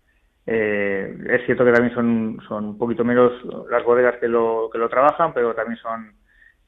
Eh, 0.46 1.16
es 1.28 1.44
cierto 1.44 1.64
que 1.64 1.72
también 1.72 1.94
son, 1.94 2.38
son 2.46 2.64
un 2.66 2.78
poquito 2.78 3.04
menos 3.04 3.32
las 3.68 3.82
bodegas 3.84 4.16
que 4.20 4.28
lo, 4.28 4.70
que 4.70 4.78
lo 4.78 4.88
trabajan, 4.88 5.32
pero 5.34 5.54
también 5.54 5.78
son 5.78 6.12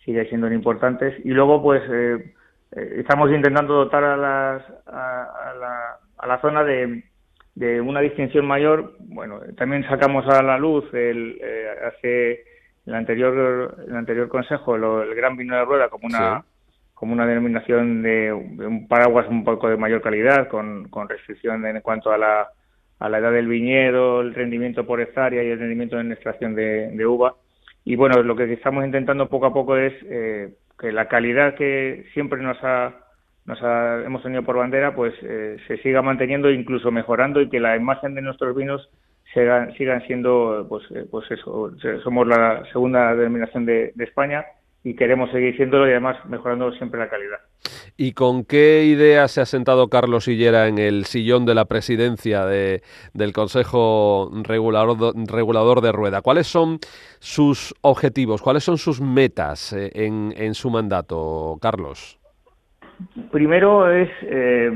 sigue 0.04 0.28
siendo 0.28 0.50
importantes. 0.50 1.14
Y 1.24 1.30
luego, 1.30 1.62
pues, 1.62 1.82
eh, 1.90 2.34
eh, 2.72 2.94
estamos 2.98 3.30
intentando 3.30 3.74
dotar 3.74 4.02
a, 4.02 4.16
las, 4.16 4.62
a, 4.86 5.54
la, 5.60 5.98
a 6.16 6.26
la 6.26 6.40
zona 6.40 6.64
de, 6.64 7.04
de 7.58 7.80
una 7.80 8.00
distinción 8.00 8.46
mayor. 8.46 8.94
Bueno, 9.00 9.40
también 9.56 9.84
sacamos 9.88 10.26
a 10.28 10.42
la 10.42 10.58
luz 10.58 10.84
el, 10.94 11.40
hace 11.86 12.44
el 12.86 12.94
anterior 12.94 13.76
el 13.86 13.96
anterior 13.96 14.28
consejo 14.28 14.76
el 14.76 15.14
gran 15.14 15.36
vino 15.36 15.56
de 15.56 15.64
rueda 15.64 15.88
como 15.88 16.06
una 16.06 16.44
como 16.94 17.12
una 17.12 17.26
denominación 17.26 18.02
de, 18.02 18.32
un 18.32 18.88
paraguas 18.88 19.28
un 19.28 19.44
poco 19.44 19.68
de 19.68 19.76
mayor 19.76 20.00
calidad 20.00 20.48
con, 20.48 20.88
con 20.88 21.08
restricción 21.08 21.64
en 21.66 21.80
cuanto 21.80 22.10
a 22.10 22.18
la 22.18 22.48
a 23.00 23.08
la 23.08 23.18
edad 23.18 23.32
del 23.32 23.46
viñedo, 23.46 24.20
el 24.20 24.34
rendimiento 24.34 24.86
por 24.86 25.00
hectárea 25.00 25.42
y 25.42 25.50
el 25.50 25.58
rendimiento 25.58 26.00
en 26.00 26.12
extracción 26.12 26.54
de, 26.54 27.06
uva. 27.06 27.34
Y 27.84 27.96
bueno, 27.96 28.22
lo 28.22 28.34
que 28.34 28.52
estamos 28.52 28.84
intentando 28.84 29.28
poco 29.28 29.46
a 29.46 29.52
poco 29.52 29.76
es 29.76 29.92
eh, 30.04 30.54
que 30.78 30.90
la 30.90 31.06
calidad 31.06 31.54
que 31.54 32.06
siempre 32.12 32.42
nos 32.42 32.58
ha, 32.62 32.92
nos 33.48 33.58
hemos 34.04 34.22
tenido 34.22 34.44
por 34.44 34.56
bandera, 34.56 34.94
pues 34.94 35.12
eh, 35.22 35.56
se 35.66 35.78
siga 35.78 36.02
manteniendo, 36.02 36.50
incluso 36.50 36.90
mejorando 36.90 37.40
y 37.40 37.48
que 37.48 37.58
la 37.58 37.76
imagen 37.76 38.14
de 38.14 38.22
nuestros 38.22 38.54
vinos 38.54 38.88
sigan, 39.34 39.74
siendo, 40.06 40.66
pues, 40.68 40.84
eh, 40.94 41.04
pues 41.10 41.28
eso, 41.30 41.72
somos 42.04 42.26
la 42.26 42.62
segunda 42.72 43.14
denominación 43.14 43.66
de 43.66 43.92
España 43.98 44.44
y 44.84 44.94
queremos 44.94 45.30
seguir 45.30 45.56
siéndolo 45.56 45.86
y 45.86 45.90
además 45.90 46.16
mejorando 46.26 46.72
siempre 46.72 47.00
la 47.00 47.08
calidad. 47.08 47.38
¿Y 47.96 48.12
con 48.12 48.44
qué 48.44 48.84
idea 48.84 49.26
se 49.28 49.40
ha 49.40 49.46
sentado 49.46 49.88
Carlos 49.88 50.24
Sillera 50.24 50.68
en 50.68 50.78
el 50.78 51.04
sillón 51.04 51.46
de 51.46 51.54
la 51.54 51.64
presidencia 51.64 52.46
de, 52.46 52.82
del 53.12 53.32
Consejo 53.32 54.30
Regulador, 54.44 55.14
Regulador 55.26 55.80
de 55.80 55.92
Rueda? 55.92 56.22
¿Cuáles 56.22 56.46
son 56.46 56.78
sus 57.18 57.74
objetivos? 57.80 58.40
¿Cuáles 58.40 58.64
son 58.64 58.78
sus 58.78 59.00
metas 59.00 59.72
eh, 59.72 59.90
en, 59.94 60.32
en 60.36 60.54
su 60.54 60.70
mandato, 60.70 61.58
Carlos? 61.60 62.18
Primero 63.30 63.90
es, 63.90 64.10
eh, 64.22 64.70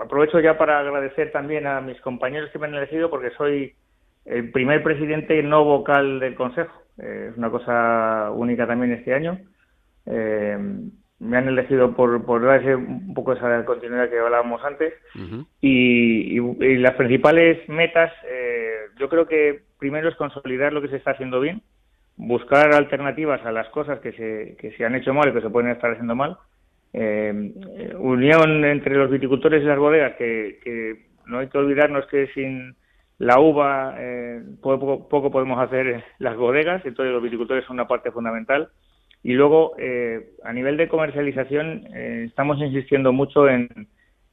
aprovecho 0.00 0.40
ya 0.40 0.56
para 0.56 0.80
agradecer 0.80 1.32
también 1.32 1.66
a 1.66 1.80
mis 1.80 2.00
compañeros 2.00 2.50
que 2.50 2.58
me 2.58 2.66
han 2.66 2.74
elegido 2.74 3.10
porque 3.10 3.30
soy 3.30 3.74
el 4.24 4.50
primer 4.50 4.82
presidente 4.82 5.42
no 5.42 5.64
vocal 5.64 6.20
del 6.20 6.34
Consejo. 6.34 6.72
Eh, 6.98 7.28
es 7.30 7.38
una 7.38 7.50
cosa 7.50 8.30
única 8.32 8.66
también 8.66 8.92
este 8.92 9.14
año. 9.14 9.38
Eh, 10.06 10.58
me 11.20 11.36
han 11.36 11.48
elegido 11.48 11.94
por, 11.94 12.24
por 12.24 12.44
darse 12.44 12.74
un 12.74 13.12
poco 13.12 13.32
esa 13.32 13.64
continuidad 13.64 14.08
que 14.08 14.18
hablábamos 14.18 14.62
antes. 14.64 14.94
y, 15.60 16.38
las 16.78 16.94
principales 16.94 17.68
metas, 17.68 18.12
eh, 18.24 18.76
yo 18.98 19.08
creo 19.08 19.26
que 19.26 19.62
primero 19.78 20.08
es 20.08 20.14
consolidar 20.16 20.72
lo 20.72 20.80
que 20.80 20.88
se 20.88 20.96
está 20.96 21.12
haciendo 21.12 21.40
bien, 21.40 21.62
buscar 22.16 22.72
alternativas 22.72 23.44
a 23.44 23.52
las 23.52 23.68
cosas 23.70 24.00
que 24.00 24.12
se, 24.12 24.56
que 24.60 24.72
se 24.76 24.84
han 24.84 24.94
hecho 24.94 25.12
mal 25.12 25.28
y 25.28 25.32
que 25.32 25.40
se 25.40 25.50
pueden 25.50 25.70
estar 25.70 25.90
haciendo 25.90 26.14
mal. 26.14 26.36
Unión 26.92 28.64
entre 28.64 28.96
los 28.96 29.10
viticultores 29.10 29.62
y 29.62 29.66
las 29.66 29.78
bodegas, 29.78 30.16
que, 30.16 30.58
que 30.62 31.06
no 31.26 31.38
hay 31.38 31.48
que 31.48 31.58
olvidarnos 31.58 32.06
que 32.06 32.28
sin 32.28 32.76
la 33.18 33.40
uva, 33.40 33.96
eh, 33.98 34.42
poco, 34.62 35.08
poco, 35.08 35.30
podemos 35.30 35.58
hacer 35.60 36.04
las 36.18 36.36
bodegas, 36.36 36.84
entonces 36.86 37.12
los 37.12 37.22
viticultores 37.22 37.64
son 37.64 37.74
una 37.74 37.88
parte 37.88 38.10
fundamental. 38.12 38.68
Y 39.24 39.32
luego, 39.32 39.74
eh, 39.78 40.30
a 40.44 40.52
nivel 40.52 40.76
de 40.76 40.88
comercialización, 40.88 41.88
eh, 41.92 42.24
estamos 42.28 42.58
insistiendo 42.58 43.12
mucho 43.12 43.48
en, 43.48 43.68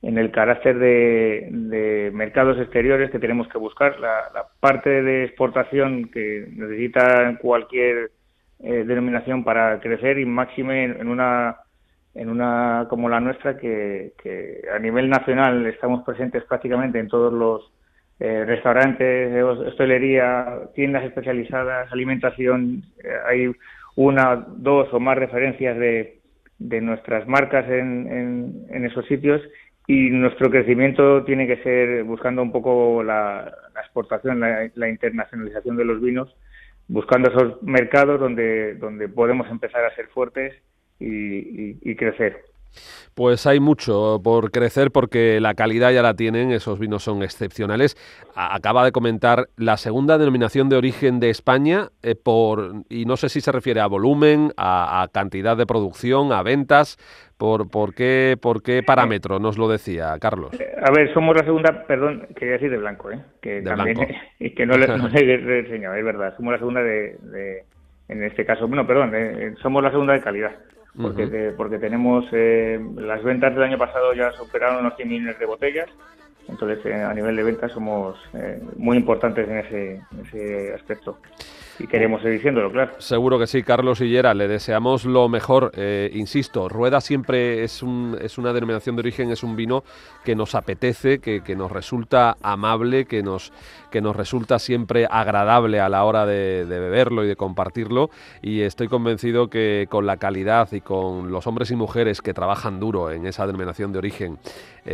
en 0.05 0.19
el 0.19 0.31
carácter 0.31 0.77
de, 0.77 2.11
mercados 2.13 2.59
exteriores 2.59 3.09
que 3.09 3.17
tenemos 3.17 3.47
que 3.47 3.57
buscar. 3.57 3.99
La, 3.99 4.45
parte 4.59 5.01
de 5.01 5.23
exportación 5.25 6.09
que 6.09 6.47
necesita 6.51 7.37
cualquier 7.41 8.11
eh, 8.59 8.83
denominación 8.85 9.43
para 9.43 9.79
crecer 9.79 10.19
y 10.19 10.25
máxime 10.25 10.85
en, 10.85 11.07
una 11.07 11.57
en 12.15 12.29
una 12.29 12.87
como 12.89 13.09
la 13.09 13.19
nuestra 13.19 13.57
que, 13.57 14.13
a 14.73 14.79
nivel 14.79 15.09
nacional 15.09 15.65
estamos 15.67 16.03
presentes 16.03 16.43
prácticamente 16.45 16.97
en 16.97 17.09
todos 17.09 17.31
los 17.31 17.71
eh, 18.19 18.45
restaurantes, 18.45 19.43
hostelería, 19.43 20.61
tiendas 20.73 21.03
especializadas, 21.03 21.91
alimentación, 21.91 22.83
eh, 23.03 23.09
hay 23.27 23.51
una, 23.97 24.45
dos 24.47 24.87
o 24.93 24.99
más 25.01 25.17
referencias 25.17 25.77
de, 25.77 26.21
de 26.57 26.81
nuestras 26.81 27.27
marcas 27.27 27.69
en, 27.69 28.65
en, 28.69 28.85
esos 28.85 29.05
sitios 29.07 29.41
y 29.87 30.09
nuestro 30.09 30.49
crecimiento 30.49 31.25
tiene 31.25 31.45
que 31.45 31.61
ser 31.63 32.05
buscando 32.05 32.41
un 32.41 32.53
poco 32.53 33.03
la, 33.03 33.53
exportación, 33.81 34.39
la, 34.39 34.89
internacionalización 34.89 35.75
de 35.75 35.85
los 35.85 36.01
vinos, 36.01 36.33
buscando 36.87 37.29
esos 37.29 37.61
mercados 37.61 38.21
donde, 38.21 38.75
donde 38.75 39.09
podemos 39.09 39.49
empezar 39.49 39.83
a 39.83 39.93
ser 39.95 40.07
fuertes 40.07 40.53
y 40.99 41.95
crecer. 41.95 42.45
Pues 43.13 43.47
hay 43.47 43.59
mucho 43.59 44.19
por 44.23 44.51
crecer 44.51 44.91
porque 44.91 45.39
la 45.39 45.53
calidad 45.53 45.91
ya 45.91 46.01
la 46.01 46.15
tienen, 46.15 46.51
esos 46.51 46.79
vinos 46.79 47.03
son 47.03 47.23
excepcionales. 47.23 47.95
acaba 48.35 48.83
de 48.83 48.91
comentar 48.91 49.47
la 49.55 49.77
segunda 49.77 50.17
denominación 50.17 50.67
de 50.67 50.75
origen 50.75 51.19
de 51.19 51.29
España 51.29 51.87
eh, 52.03 52.15
por 52.15 52.83
y 52.89 53.05
no 53.05 53.15
sé 53.15 53.29
si 53.29 53.39
se 53.39 53.51
refiere 53.51 53.79
a 53.79 53.87
volumen, 53.87 54.51
a, 54.57 55.07
cantidad 55.13 55.55
de 55.55 55.65
producción, 55.65 56.33
a 56.33 56.43
ventas, 56.43 56.97
por, 57.37 57.69
por 57.69 57.93
qué 57.93 58.37
por 58.41 58.61
qué 58.61 58.83
parámetro 58.83 59.39
nos 59.39 59.57
lo 59.57 59.69
decía 59.69 60.17
Carlos. 60.19 60.51
A 60.81 60.91
ver, 60.91 61.13
somos 61.13 61.35
la 61.37 61.45
segunda, 61.45 61.85
perdón, 61.87 62.27
quería 62.35 62.53
decir 62.53 62.69
de 62.69 62.77
blanco, 62.77 63.11
¿eh? 63.11 63.19
que 63.41 63.61
también 63.61 63.97
y 64.39 64.49
que 64.51 64.65
no 64.65 64.77
le, 64.77 64.87
no 64.87 65.07
he 65.13 65.59
enseñado, 65.59 65.95
es 65.95 66.03
verdad, 66.03 66.35
somos 66.35 66.51
la 66.51 66.59
segunda 66.59 66.81
de, 66.81 67.63
en 68.09 68.23
este 68.23 68.45
caso, 68.45 68.67
bueno, 68.67 68.85
perdón, 68.85 69.11
eh, 69.15 69.53
somos 69.61 69.81
la 69.81 69.91
segunda 69.91 70.13
de 70.13 70.21
calidad 70.21 70.51
porque, 71.01 71.53
porque 71.57 71.79
tenemos 71.79 72.25
eh, 72.31 72.79
las 72.95 73.23
ventas 73.23 73.53
del 73.53 73.63
año 73.63 73.77
pasado 73.77 74.13
ya 74.13 74.31
superaron 74.31 74.83
los 74.83 74.95
100 74.95 75.09
millones 75.09 75.39
de 75.39 75.45
botellas, 75.45 75.89
entonces 76.47 76.85
eh, 76.85 76.93
a 76.93 77.13
nivel 77.13 77.35
de 77.35 77.43
ventas 77.43 77.71
somos 77.71 78.17
eh, 78.33 78.61
muy 78.77 78.97
importantes 78.97 79.47
en 79.49 79.57
ese, 79.57 80.73
aspecto 80.73 81.17
y 81.79 81.87
queremos 81.87 82.21
seguir 82.21 82.37
diciéndolo, 82.37 82.71
claro. 82.71 82.93
Seguro 82.99 83.37
que 83.37 83.47
sí, 83.47 83.61
Carlos 83.61 83.99
Hillera, 83.99 84.33
le 84.33 84.47
deseamos 84.47 85.03
lo 85.03 85.27
mejor. 85.27 85.71
Eh, 85.75 86.09
insisto, 86.13 86.69
Rueda 86.69 87.01
siempre 87.01 87.65
es, 87.65 87.83
un, 87.83 88.17
es 88.21 88.37
una 88.37 88.53
denominación 88.53 88.95
de 88.95 89.01
origen, 89.01 89.29
es 89.29 89.43
un 89.43 89.57
vino 89.57 89.83
que 90.23 90.35
nos 90.35 90.55
apetece, 90.55 91.19
que, 91.19 91.41
que, 91.41 91.55
nos 91.57 91.71
resulta 91.71 92.37
amable, 92.41 93.05
que 93.05 93.23
nos, 93.23 93.51
que 93.91 93.99
nos 93.99 94.15
resulta 94.15 94.57
siempre 94.57 95.05
agradable 95.09 95.81
a 95.81 95.89
la 95.89 96.05
hora 96.05 96.25
de, 96.25 96.63
beberlo 96.65 97.25
y 97.25 97.27
de 97.27 97.35
compartirlo. 97.35 98.09
Y 98.41 98.61
estoy 98.61 98.87
convencido 98.87 99.49
que 99.49 99.87
con 99.89 100.05
la 100.05 100.15
calidad 100.15 100.71
y 100.71 100.79
con 100.79 101.29
los 101.29 101.45
hombres 101.45 101.71
y 101.71 101.75
mujeres 101.75 102.21
que 102.21 102.33
trabajan 102.33 102.79
duro 102.79 103.11
en 103.11 103.25
esa 103.25 103.45
denominación 103.45 103.91
de 103.91 103.97
origen 103.97 104.37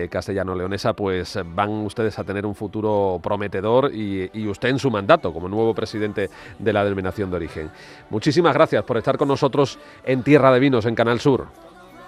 castellano-leonesa, 0.09 0.93
pues 0.93 1.37
van 1.45 1.69
ustedes 1.85 2.17
a 2.19 2.23
tener 2.23 2.45
un 2.45 2.55
futuro 2.55 3.19
prometedor 3.21 3.91
y, 3.93 4.29
usted 4.47 4.69
en 4.69 4.79
su 4.79 4.91
mandato 4.91 5.33
como 5.33 5.47
nuevo 5.47 5.73
presidente 5.73 6.29
de 6.59 6.73
la 6.73 6.83
denominación 6.83 7.29
de 7.29 7.37
origen. 7.37 7.69
Muchísimas 8.09 8.53
gracias 8.53 8.83
por 8.83 8.97
estar 8.97 9.17
con 9.17 9.27
nosotros 9.27 9.79
en 10.03 10.23
Tierra 10.23 10.51
de 10.51 10.59
Vinos, 10.59 10.85
en 10.85 10.95
Canal 10.95 11.19
Sur. 11.19 11.47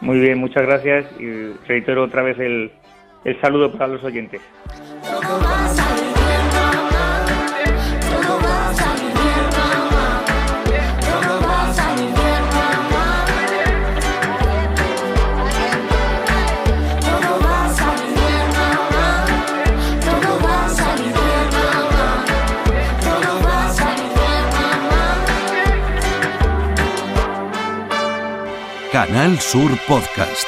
Muy 0.01 0.19
bien, 0.19 0.37
muchas 0.37 0.63
gracias 0.63 1.05
y 1.19 1.53
reitero 1.67 2.03
otra 2.03 2.23
vez 2.23 2.37
el 2.39 2.71
saludo 3.41 3.71
para 3.71 3.87
los 3.87 4.03
oyentes. 4.03 4.41
Canal 28.93 29.41
Sur 29.41 29.75
Podcast. 29.87 30.45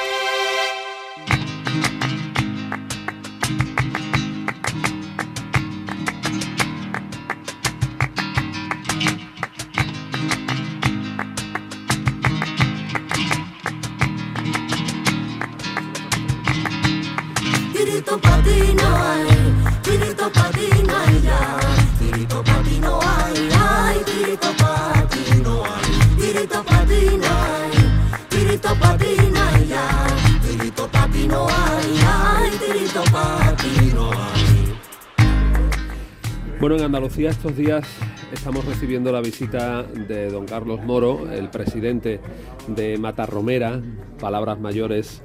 Bueno, 36.65 36.80
en 36.80 36.86
Andalucía 36.86 37.30
estos 37.30 37.56
días 37.56 37.86
estamos 38.34 38.65
recibiendo 38.65 39.12
la 39.12 39.21
visita 39.21 39.84
de 39.84 40.32
don 40.32 40.47
Carlos 40.47 40.84
Moro, 40.84 41.32
el 41.32 41.51
presidente 41.51 42.19
de 42.67 42.97
Matarromera, 42.97 43.80
Palabras 44.19 44.60
Mayores. 44.60 45.21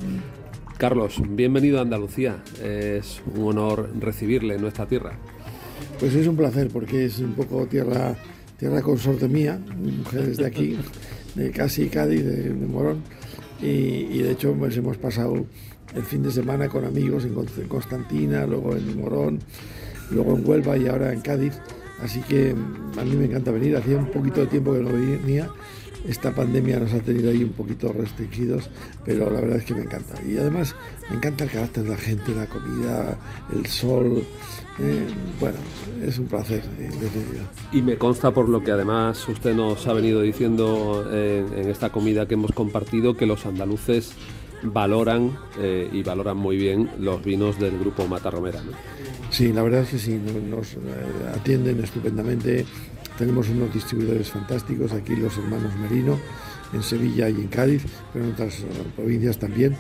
Carlos, 0.77 1.15
bienvenido 1.31 1.79
a 1.79 1.81
Andalucía. 1.81 2.43
Es 2.63 3.23
un 3.35 3.47
honor 3.47 3.89
recibirle 3.99 4.57
en 4.57 4.61
nuestra 4.61 4.85
tierra. 4.85 5.19
Pues 5.99 6.15
es 6.15 6.27
un 6.27 6.37
placer 6.37 6.69
porque 6.69 7.07
es 7.07 7.21
un 7.21 7.33
poco 7.33 7.65
tierra, 7.65 8.15
tierra 8.59 8.83
consorte 8.83 9.27
mía, 9.27 9.59
mujeres 9.79 10.37
de 10.37 10.47
aquí, 10.47 10.77
de 11.37 11.51
casi 11.53 11.89
Cádiz, 11.89 12.23
de, 12.23 12.51
de 12.51 12.67
Morón. 12.67 13.03
Y, 13.63 13.67
y, 13.67 14.19
de 14.19 14.33
hecho 14.33 14.53
pues 14.53 14.77
hemos 14.77 14.99
pasado 14.99 15.47
el 15.95 16.03
fin 16.03 16.23
de 16.23 16.33
semana 16.33 16.69
con 16.69 16.85
amigos 16.85 17.25
en 17.25 17.67
Constantina, 17.67 18.47
luego 18.47 18.77
en 18.77 19.01
Morón, 19.01 19.39
luego 20.11 20.37
en 20.37 20.49
Huelva 20.49 20.77
y 20.77 20.87
ahora 20.87 21.13
en 21.13 21.21
Cádiz. 21.21 21.55
Así 22.03 22.21
que 22.21 22.55
a 22.99 23.05
mí 23.05 23.17
me 23.17 23.27
encanta 23.27 23.51
venir. 23.51 23.77
Hacía 23.77 23.97
un 23.97 24.11
poquito 24.11 24.41
de 24.41 24.47
tiempo 24.47 24.73
que 24.73 24.81
no 24.81 24.93
venía. 24.93 25.51
Esta 26.09 26.35
pandemia 26.35 26.81
nos 26.81 26.95
ha 26.95 27.01
tenido 27.01 27.31
ahí 27.31 27.45
un 27.45 27.53
poquito 27.53 27.93
restringidos, 27.93 28.71
pero 29.05 29.31
la 29.31 29.41
verdad 29.43 29.59
es 29.59 29.65
que 29.67 29.75
me 29.75 29.83
encanta. 29.83 30.15
Y 30.27 30.39
además 30.39 30.75
me 31.11 31.17
encanta 31.17 31.45
el 31.45 31.51
carácter 31.51 31.85
de 31.85 31.91
la 31.91 31.97
gente, 31.99 32.35
la 32.35 32.47
comida, 32.47 33.19
el 33.53 33.67
sol. 33.67 34.25
Eh, 34.79 35.07
bueno, 35.39 35.59
es 36.03 36.19
un 36.19 36.27
placer. 36.27 36.63
Y 37.71 37.83
me 37.83 37.99
consta 37.99 38.33
por 38.33 38.49
lo 38.49 38.65
que 38.65 38.71
además 38.71 39.29
usted 39.29 39.55
nos 39.55 39.87
ha 39.87 39.93
venido 39.93 40.23
diciendo 40.23 41.07
en, 41.13 41.53
en 41.59 41.69
esta 41.69 41.91
comida 41.91 42.27
que 42.27 42.33
hemos 42.33 42.53
compartido 42.53 43.15
que 43.15 43.27
los 43.27 43.45
andaluces 43.45 44.15
valoran 44.63 45.39
eh, 45.59 45.89
y 45.93 46.03
valoran 46.03 46.37
muy 46.37 46.57
bien 46.57 46.91
los 46.99 47.23
vinos 47.23 47.59
del 47.59 47.79
grupo 47.79 48.07
Matarromera. 48.07 48.63
¿no? 48.63 48.73
Sí, 49.31 49.53
la 49.53 49.63
verdad 49.63 49.83
es 49.83 49.91
que 49.91 49.99
sí, 49.99 50.21
nos, 50.49 50.75
eh, 50.75 50.79
atienden 51.35 51.83
estupendamente. 51.83 52.65
Tenemos 53.17 53.49
unos 53.49 53.73
distribuidores 53.73 54.31
fantásticos, 54.31 54.93
aquí 54.93 55.15
los 55.15 55.37
hermanos 55.39 55.73
Merino, 55.77 56.19
en 56.73 56.83
Sevilla 56.83 57.29
y 57.29 57.35
en 57.35 57.49
Cádiz, 57.49 57.83
pero 58.13 58.25
en 58.25 58.33
otras 58.33 58.61
uh, 58.61 58.91
provincias 58.97 59.39
también. 59.39 59.77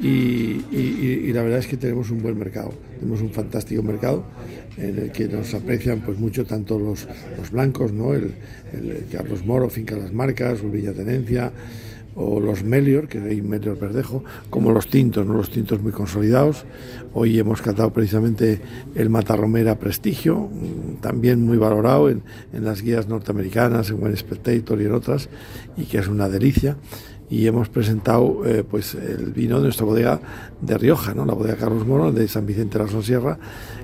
Y, 0.00 1.32
la 1.32 1.42
verdad 1.42 1.60
es 1.60 1.66
que 1.66 1.76
tenemos 1.76 2.10
un 2.10 2.22
buen 2.22 2.38
mercado, 2.38 2.74
tenemos 2.98 3.22
un 3.22 3.30
fantástico 3.30 3.82
mercado 3.82 4.24
en 4.76 4.98
el 4.98 5.12
que 5.12 5.28
nos 5.28 5.54
aprecian 5.54 6.00
pues 6.00 6.18
mucho 6.18 6.44
tanto 6.44 6.78
los, 6.78 7.06
los 7.38 7.50
blancos, 7.50 7.92
¿no? 7.92 8.12
el, 8.12 8.34
el 8.72 9.06
Carlos 9.10 9.44
Moro, 9.44 9.70
Finca 9.70 9.96
Las 9.96 10.12
Marcas, 10.12 10.60
Villa 10.70 10.92
Tenencia, 10.92 11.52
o 12.14 12.40
los 12.40 12.62
Melior, 12.62 13.08
que 13.08 13.18
hay 13.18 13.42
Melior 13.42 13.78
Verdejo, 13.78 14.22
como 14.50 14.72
los 14.72 14.88
tintos, 14.88 15.26
¿no? 15.26 15.34
los 15.34 15.50
tintos 15.50 15.80
muy 15.82 15.92
consolidados. 15.92 16.64
Hoy 17.14 17.38
hemos 17.38 17.62
catado 17.62 17.92
precisamente 17.92 18.60
el 18.94 19.10
Matarromera 19.10 19.78
Prestigio, 19.78 20.50
también 21.00 21.44
muy 21.44 21.56
valorado 21.56 22.10
en, 22.10 22.22
en 22.52 22.64
las 22.64 22.82
guías 22.82 23.08
norteamericanas, 23.08 23.90
en 23.90 24.00
Buen 24.00 24.16
Spectator 24.16 24.80
y 24.80 24.86
en 24.86 24.92
otras, 24.92 25.28
y 25.76 25.84
que 25.84 25.98
es 25.98 26.08
una 26.08 26.28
delicia. 26.28 26.76
Y 27.30 27.46
hemos 27.46 27.70
presentado 27.70 28.42
eh, 28.44 28.62
pues 28.62 28.94
el 28.94 29.32
vino 29.32 29.56
de 29.56 29.62
nuestra 29.62 29.86
bodega 29.86 30.20
de 30.60 30.76
Rioja, 30.76 31.14
¿no? 31.14 31.24
la 31.24 31.32
bodega 31.32 31.56
Carlos 31.56 31.86
Moro 31.86 32.12
de 32.12 32.28
San 32.28 32.44
Vicente 32.44 32.76
de 32.76 32.84
la 32.84 32.90
Sonsierra, 32.90 33.38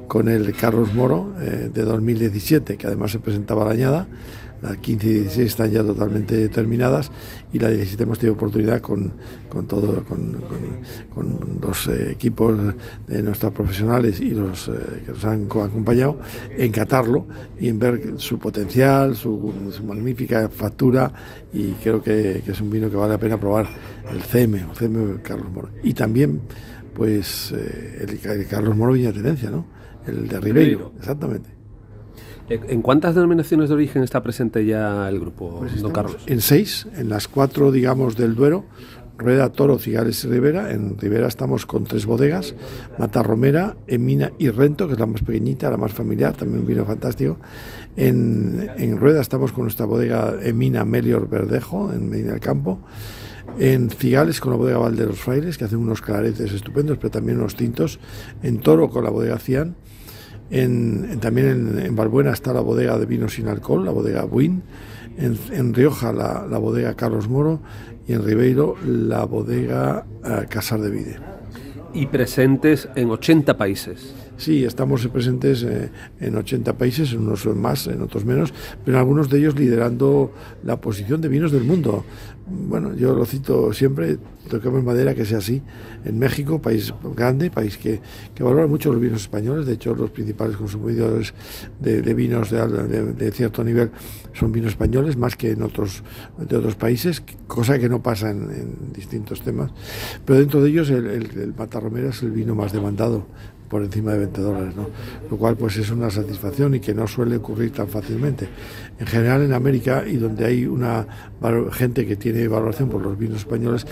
con 0.07 0.29
el 0.29 0.53
Carlos 0.55 0.93
Moro 0.93 1.33
eh, 1.41 1.71
de 1.73 1.83
2017, 1.83 2.77
que 2.77 2.87
además 2.87 3.13
se 3.13 3.21
presentaba 3.21 3.65
la 3.65 3.71
añada 3.71 4.07
las 4.63 4.77
15 4.79 5.07
y 5.07 5.13
16 5.21 5.47
están 5.47 5.71
ya 5.71 5.83
totalmente 5.83 6.49
terminadas 6.49 7.11
y 7.53 7.59
la 7.59 7.71
17 7.71 8.03
hemos 8.03 8.19
tenido 8.19 8.35
oportunidad 8.35 8.81
con, 8.81 9.13
con 9.49 9.67
todo, 9.67 10.05
con, 10.05 10.33
con, 10.33 10.59
con 11.15 11.59
los 11.61 11.87
eh, 11.89 12.13
equipos 12.13 12.57
de 13.07 13.23
nuestros 13.23 13.53
profesionales 13.53 14.21
y 14.21 14.31
los 14.31 14.69
eh, 14.69 14.73
que 15.07 15.13
nos 15.13 15.25
han 15.25 15.45
acompañado 15.45 16.19
en 16.57 16.73
catarlo 16.73 17.27
y 17.59 17.69
en 17.69 17.79
ver 17.79 18.15
su 18.17 18.39
potencial, 18.39 19.17
su, 19.17 19.53
su 19.71 19.85
magnífica 19.85 20.49
factura 20.49 21.13
y 21.53 21.73
creo 21.73 22.03
que, 22.03 22.43
que, 22.45 22.53
es 22.53 22.61
un 22.61 22.71
vino 22.71 22.91
que 22.91 22.97
vale 22.97 23.13
la 23.13 23.19
pena 23.19 23.39
probar 23.39 23.69
el 24.13 24.23
CM, 24.23 24.59
el 24.59 24.77
CM 24.77 25.23
Carlos 25.23 25.51
Moro. 25.51 25.69
Y 25.83 25.95
también 25.95 26.41
pues 26.95 27.53
eh, 27.53 28.07
el, 28.09 28.31
el, 28.31 28.47
Carlos 28.47 28.77
Moro 28.77 28.93
Viña 28.93 29.13
Tenencia, 29.13 29.51
¿no? 29.51 29.67
El 30.07 30.27
de 30.27 30.41
Ribeiro, 30.41 30.93
exactamente. 30.99 31.58
¿En 32.49 32.81
cuántas 32.81 33.15
denominaciones 33.15 33.69
de 33.69 33.75
origen 33.75 34.03
está 34.03 34.23
presente 34.23 34.65
ya 34.65 35.07
el 35.09 35.21
grupo, 35.21 35.59
pues 35.59 35.83
don 35.83 35.93
Carlos? 35.93 36.17
En 36.27 36.41
seis, 36.41 36.87
en 36.97 37.11
las 37.11 37.29
cuatro, 37.29 37.71
digamos, 37.71 38.17
del 38.17 38.35
Duero, 38.35 38.65
Rueda, 39.19 39.51
Toro, 39.51 39.79
Cigales 39.79 40.25
y 40.25 40.29
Rivera. 40.29 40.71
En 40.73 40.97
Rivera 40.97 41.27
estamos 41.27 41.67
con 41.67 41.85
tres 41.85 42.07
bodegas, 42.07 42.55
Matarromera, 42.99 43.77
Emina 43.87 44.33
y 44.39 44.49
Rento, 44.49 44.87
que 44.87 44.95
es 44.95 44.99
la 44.99 45.07
más 45.07 45.23
pequeñita, 45.23 45.71
la 45.71 45.77
más 45.77 45.93
familiar, 45.93 46.35
también 46.35 46.61
un 46.61 46.67
vino 46.67 46.87
fantástico. 46.87 47.37
En, 47.97 48.71
en 48.79 48.97
Rueda 48.97 49.21
estamos 49.21 49.53
con 49.53 49.65
nuestra 49.65 49.85
bodega 49.85 50.37
Emina 50.41 50.85
Melior 50.85 51.29
Verdejo, 51.29 51.93
en 51.93 52.09
Medina 52.09 52.31
del 52.31 52.41
Campo. 52.41 52.81
En 53.59 53.91
Cigales 53.91 54.41
con 54.41 54.53
la 54.53 54.57
bodega 54.57 54.79
Val 54.79 54.97
de 54.97 55.07
los 55.07 55.19
Frailes, 55.19 55.59
que 55.59 55.65
hacen 55.65 55.81
unos 55.81 56.01
claretes 56.01 56.53
estupendos, 56.53 56.97
pero 56.97 57.11
también 57.11 57.39
unos 57.39 57.57
tintos. 57.57 57.99
En 58.43 58.59
Toro 58.59 58.89
con 58.89 59.05
la 59.05 59.11
bodega 59.11 59.39
Cian 59.39 59.75
en, 60.51 61.09
en, 61.11 61.21
también 61.21 61.49
en, 61.49 61.79
en, 61.87 61.97
Valbuena 61.97 62.33
está 62.33 62.53
la 62.53 62.61
bodega 62.61 62.99
de 62.99 63.07
vino 63.07 63.29
sin 63.29 63.49
alcohol, 63.49 63.85
la 63.85 63.91
bodega 63.91 64.25
Buin. 64.25 64.63
En, 65.19 65.75
Rioja 65.75 66.13
la, 66.13 66.47
la, 66.49 66.59
bodega 66.59 66.95
Carlos 66.95 67.29
Moro 67.29 67.61
y 68.07 68.13
en 68.13 68.25
Ribeiro 68.25 68.77
la 68.87 69.25
bodega 69.25 70.07
uh, 70.23 70.49
Casar 70.49 70.81
de 70.81 70.91
Vide. 70.91 71.17
Y 71.93 72.07
presentes 72.07 72.89
en 72.95 73.11
80 73.11 73.57
países. 73.57 74.15
Sí, 74.37 74.65
estamos 74.65 75.05
presentes 75.09 75.65
eh, 75.65 75.91
en 76.21 76.37
80 76.37 76.79
países, 76.79 77.13
en 77.13 77.23
unos 77.23 77.45
más, 77.47 77.89
en 77.89 78.01
otros 78.03 78.25
menos, 78.25 78.55
pero 78.85 78.97
en 78.97 79.01
algunos 79.01 79.29
de 79.29 79.39
ellos 79.39 79.59
liderando 79.59 80.33
la 80.63 80.81
posición 80.81 81.21
de 81.21 81.29
vinos 81.29 81.51
del 81.51 81.65
mundo. 81.65 82.05
Bueno, 82.51 82.95
yo 82.95 83.15
lo 83.15 83.27
cito 83.27 83.73
siempre, 83.75 84.19
toquemos 84.49 84.83
madera 84.83 85.15
que 85.15 85.27
sea 85.27 85.39
así. 85.39 85.63
En 86.05 86.19
México, 86.19 86.63
país 86.63 86.95
grande, 87.15 87.51
país 87.51 87.77
que, 87.77 88.01
que 88.35 88.43
valora 88.43 88.67
mucho 88.67 88.91
los 88.91 89.01
vinos 89.01 89.21
españoles, 89.21 89.67
de 89.67 89.75
hecho 89.75 89.95
los 89.95 90.11
principales 90.11 90.57
consumidores 90.57 91.35
de, 91.79 92.01
vinos 92.15 92.51
de, 92.51 92.67
de, 92.67 93.13
de, 93.13 93.33
cierto 93.33 93.63
nivel 93.63 93.91
son 94.33 94.51
vinos 94.51 94.71
españoles, 94.71 95.19
más 95.19 95.37
que 95.37 95.51
en 95.51 95.63
otros, 95.63 96.03
de 96.39 96.57
otros 96.57 96.77
países, 96.77 97.23
cosa 97.47 97.79
que 97.79 97.91
no 97.91 98.03
pasa 98.03 98.31
en, 98.31 98.51
en 98.51 98.93
distintos 98.95 99.43
temas. 99.43 99.71
Pero 100.25 100.39
dentro 100.39 100.63
de 100.63 100.71
ellos 100.71 100.89
el, 100.89 101.07
el, 101.07 101.39
el 101.39 101.55
Matarromera 101.55 102.09
es 102.09 102.23
el 102.23 102.31
vino 102.31 102.55
más 102.55 102.73
demandado 102.73 103.27
por 103.69 103.83
encima 103.83 104.13
de 104.13 104.19
20 104.19 104.41
dólares, 104.41 104.77
¿no? 104.77 104.89
lo 105.31 105.37
cual 105.37 105.57
pues 105.57 105.77
es 105.77 105.91
una 105.91 106.11
satisfacción 106.11 106.75
y 106.75 106.81
que 106.81 106.95
no 106.95 107.07
suele 107.07 107.37
ocurrir 107.37 107.73
tan 107.73 107.89
fácilmente. 107.89 108.49
En 108.99 109.07
general 109.07 109.43
en 109.43 109.53
América 109.53 110.05
y 110.07 110.17
donde 110.17 110.45
hay 110.47 110.67
una 110.67 111.07
gente 111.73 112.07
que 112.07 112.17
tiene 112.17 112.49
valoración 112.49 112.89
por 112.89 113.03
los 113.03 113.19
vinos 113.19 113.39
españoles, 113.39 113.87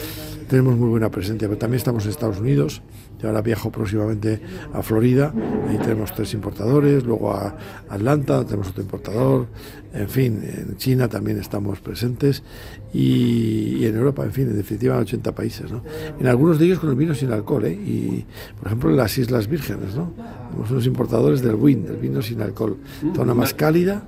tenemos 0.48 0.76
muy 0.76 0.88
buena 0.88 1.10
presencia, 1.10 1.48
pero 1.48 1.58
también 1.58 1.78
estamos 1.78 2.04
en 2.04 2.10
Estados 2.10 2.38
Unidos, 2.38 2.82
y 3.22 3.26
ahora 3.26 3.40
viajo 3.40 3.70
próximamente 3.70 4.40
a 4.72 4.82
Florida, 4.82 5.32
ahí 5.68 5.78
tenemos 5.78 6.14
tres 6.14 6.34
importadores, 6.34 7.04
luego 7.04 7.32
a 7.32 7.56
Atlanta 7.88 8.44
tenemos 8.44 8.68
otro 8.68 8.82
importador, 8.82 9.46
en 9.94 10.08
fin, 10.08 10.42
en 10.42 10.76
China 10.76 11.08
también 11.08 11.38
estamos 11.38 11.80
presentes 11.80 12.42
y, 12.92 13.78
y 13.78 13.86
en 13.86 13.96
Europa, 13.96 14.24
en 14.24 14.32
fin, 14.32 14.48
en 14.48 14.56
definitiva 14.56 14.94
en 14.94 15.00
80 15.00 15.34
países, 15.34 15.72
¿no? 15.72 15.82
En 16.20 16.26
algunos 16.26 16.58
de 16.58 16.66
ellos 16.66 16.78
con 16.78 16.90
el 16.90 16.96
vino 16.96 17.14
sin 17.14 17.32
alcohol, 17.32 17.64
¿eh? 17.64 17.72
Y, 17.72 18.26
por 18.58 18.66
ejemplo, 18.66 18.90
en 18.90 18.96
las 18.96 19.16
Islas 19.16 19.48
Vírgenes, 19.48 19.94
¿no? 19.94 20.12
Tenemos 20.50 20.70
unos 20.70 20.86
importadores 20.86 21.40
del 21.40 21.54
WIN, 21.54 21.86
del 21.86 21.96
vino 21.96 22.20
sin 22.20 22.42
alcohol, 22.42 22.76
zona 23.14 23.32
más 23.32 23.54
cálida, 23.54 24.04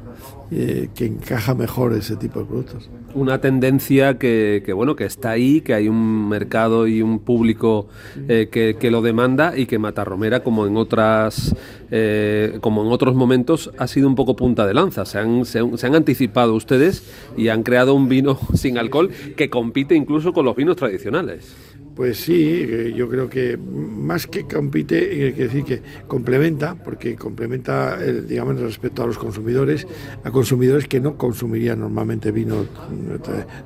eh, 0.50 0.88
que 0.94 1.06
encaja 1.06 1.54
mejor 1.54 1.92
ese 1.92 2.16
tipo 2.16 2.40
de 2.40 2.46
productos. 2.46 2.90
Una 3.14 3.40
tendencia 3.40 4.18
que, 4.18 4.62
bueno 4.74 4.96
que 4.96 5.04
está 5.04 5.30
ahí, 5.30 5.61
que 5.61 5.74
hay 5.74 5.88
un 5.88 6.28
mercado 6.28 6.87
y 6.87 7.02
un 7.02 7.18
público 7.18 7.88
eh, 8.28 8.48
que, 8.50 8.76
que, 8.78 8.90
lo 8.90 9.02
demanda 9.02 9.56
y 9.56 9.66
que 9.66 9.78
Matarromera, 9.78 10.42
como 10.42 10.66
en 10.66 10.76
otras 10.76 11.54
eh, 11.90 12.59
como 12.61 12.83
en 12.83 12.92
otros 12.92 13.14
momentos, 13.14 13.70
ha 13.79 13.87
sido 13.87 14.09
un 14.09 14.14
poco 14.14 14.37
punta 14.37 14.66
de 14.66 14.74
lanza. 14.74 15.05
Se 15.05 15.18
han, 15.18 15.94
anticipado 15.94 16.55
ustedes 16.55 17.03
y 17.37 17.48
han 17.48 17.62
creado 17.62 17.94
un 17.94 18.09
vino 18.09 18.38
sin 18.55 18.79
alcohol 18.79 19.11
que 19.37 19.51
compite 19.51 19.94
incluso 19.94 20.33
con 20.33 20.44
los 20.44 20.57
vinos 20.57 20.77
tradicionales. 20.77 21.55
Pues 21.94 22.18
sí, 22.18 22.92
yo 22.94 23.09
creo 23.09 23.29
que 23.29 23.57
más 23.57 24.29
que 24.29 24.44
compite, 24.44 25.27
hay 25.27 25.33
que 25.33 25.42
decir 25.44 25.64
que 25.64 25.83
complementa, 26.07 26.77
porque 26.77 27.16
complementa, 27.16 27.98
digamos, 27.98 28.61
respecto 28.61 29.03
a 29.03 29.07
los 29.09 29.18
consumidores, 29.18 29.85
a 30.22 30.31
consumidores 30.31 30.87
que 30.87 31.01
no 31.01 31.16
consumirían 31.16 31.81
normalmente 31.81 32.31
vino 32.31 32.66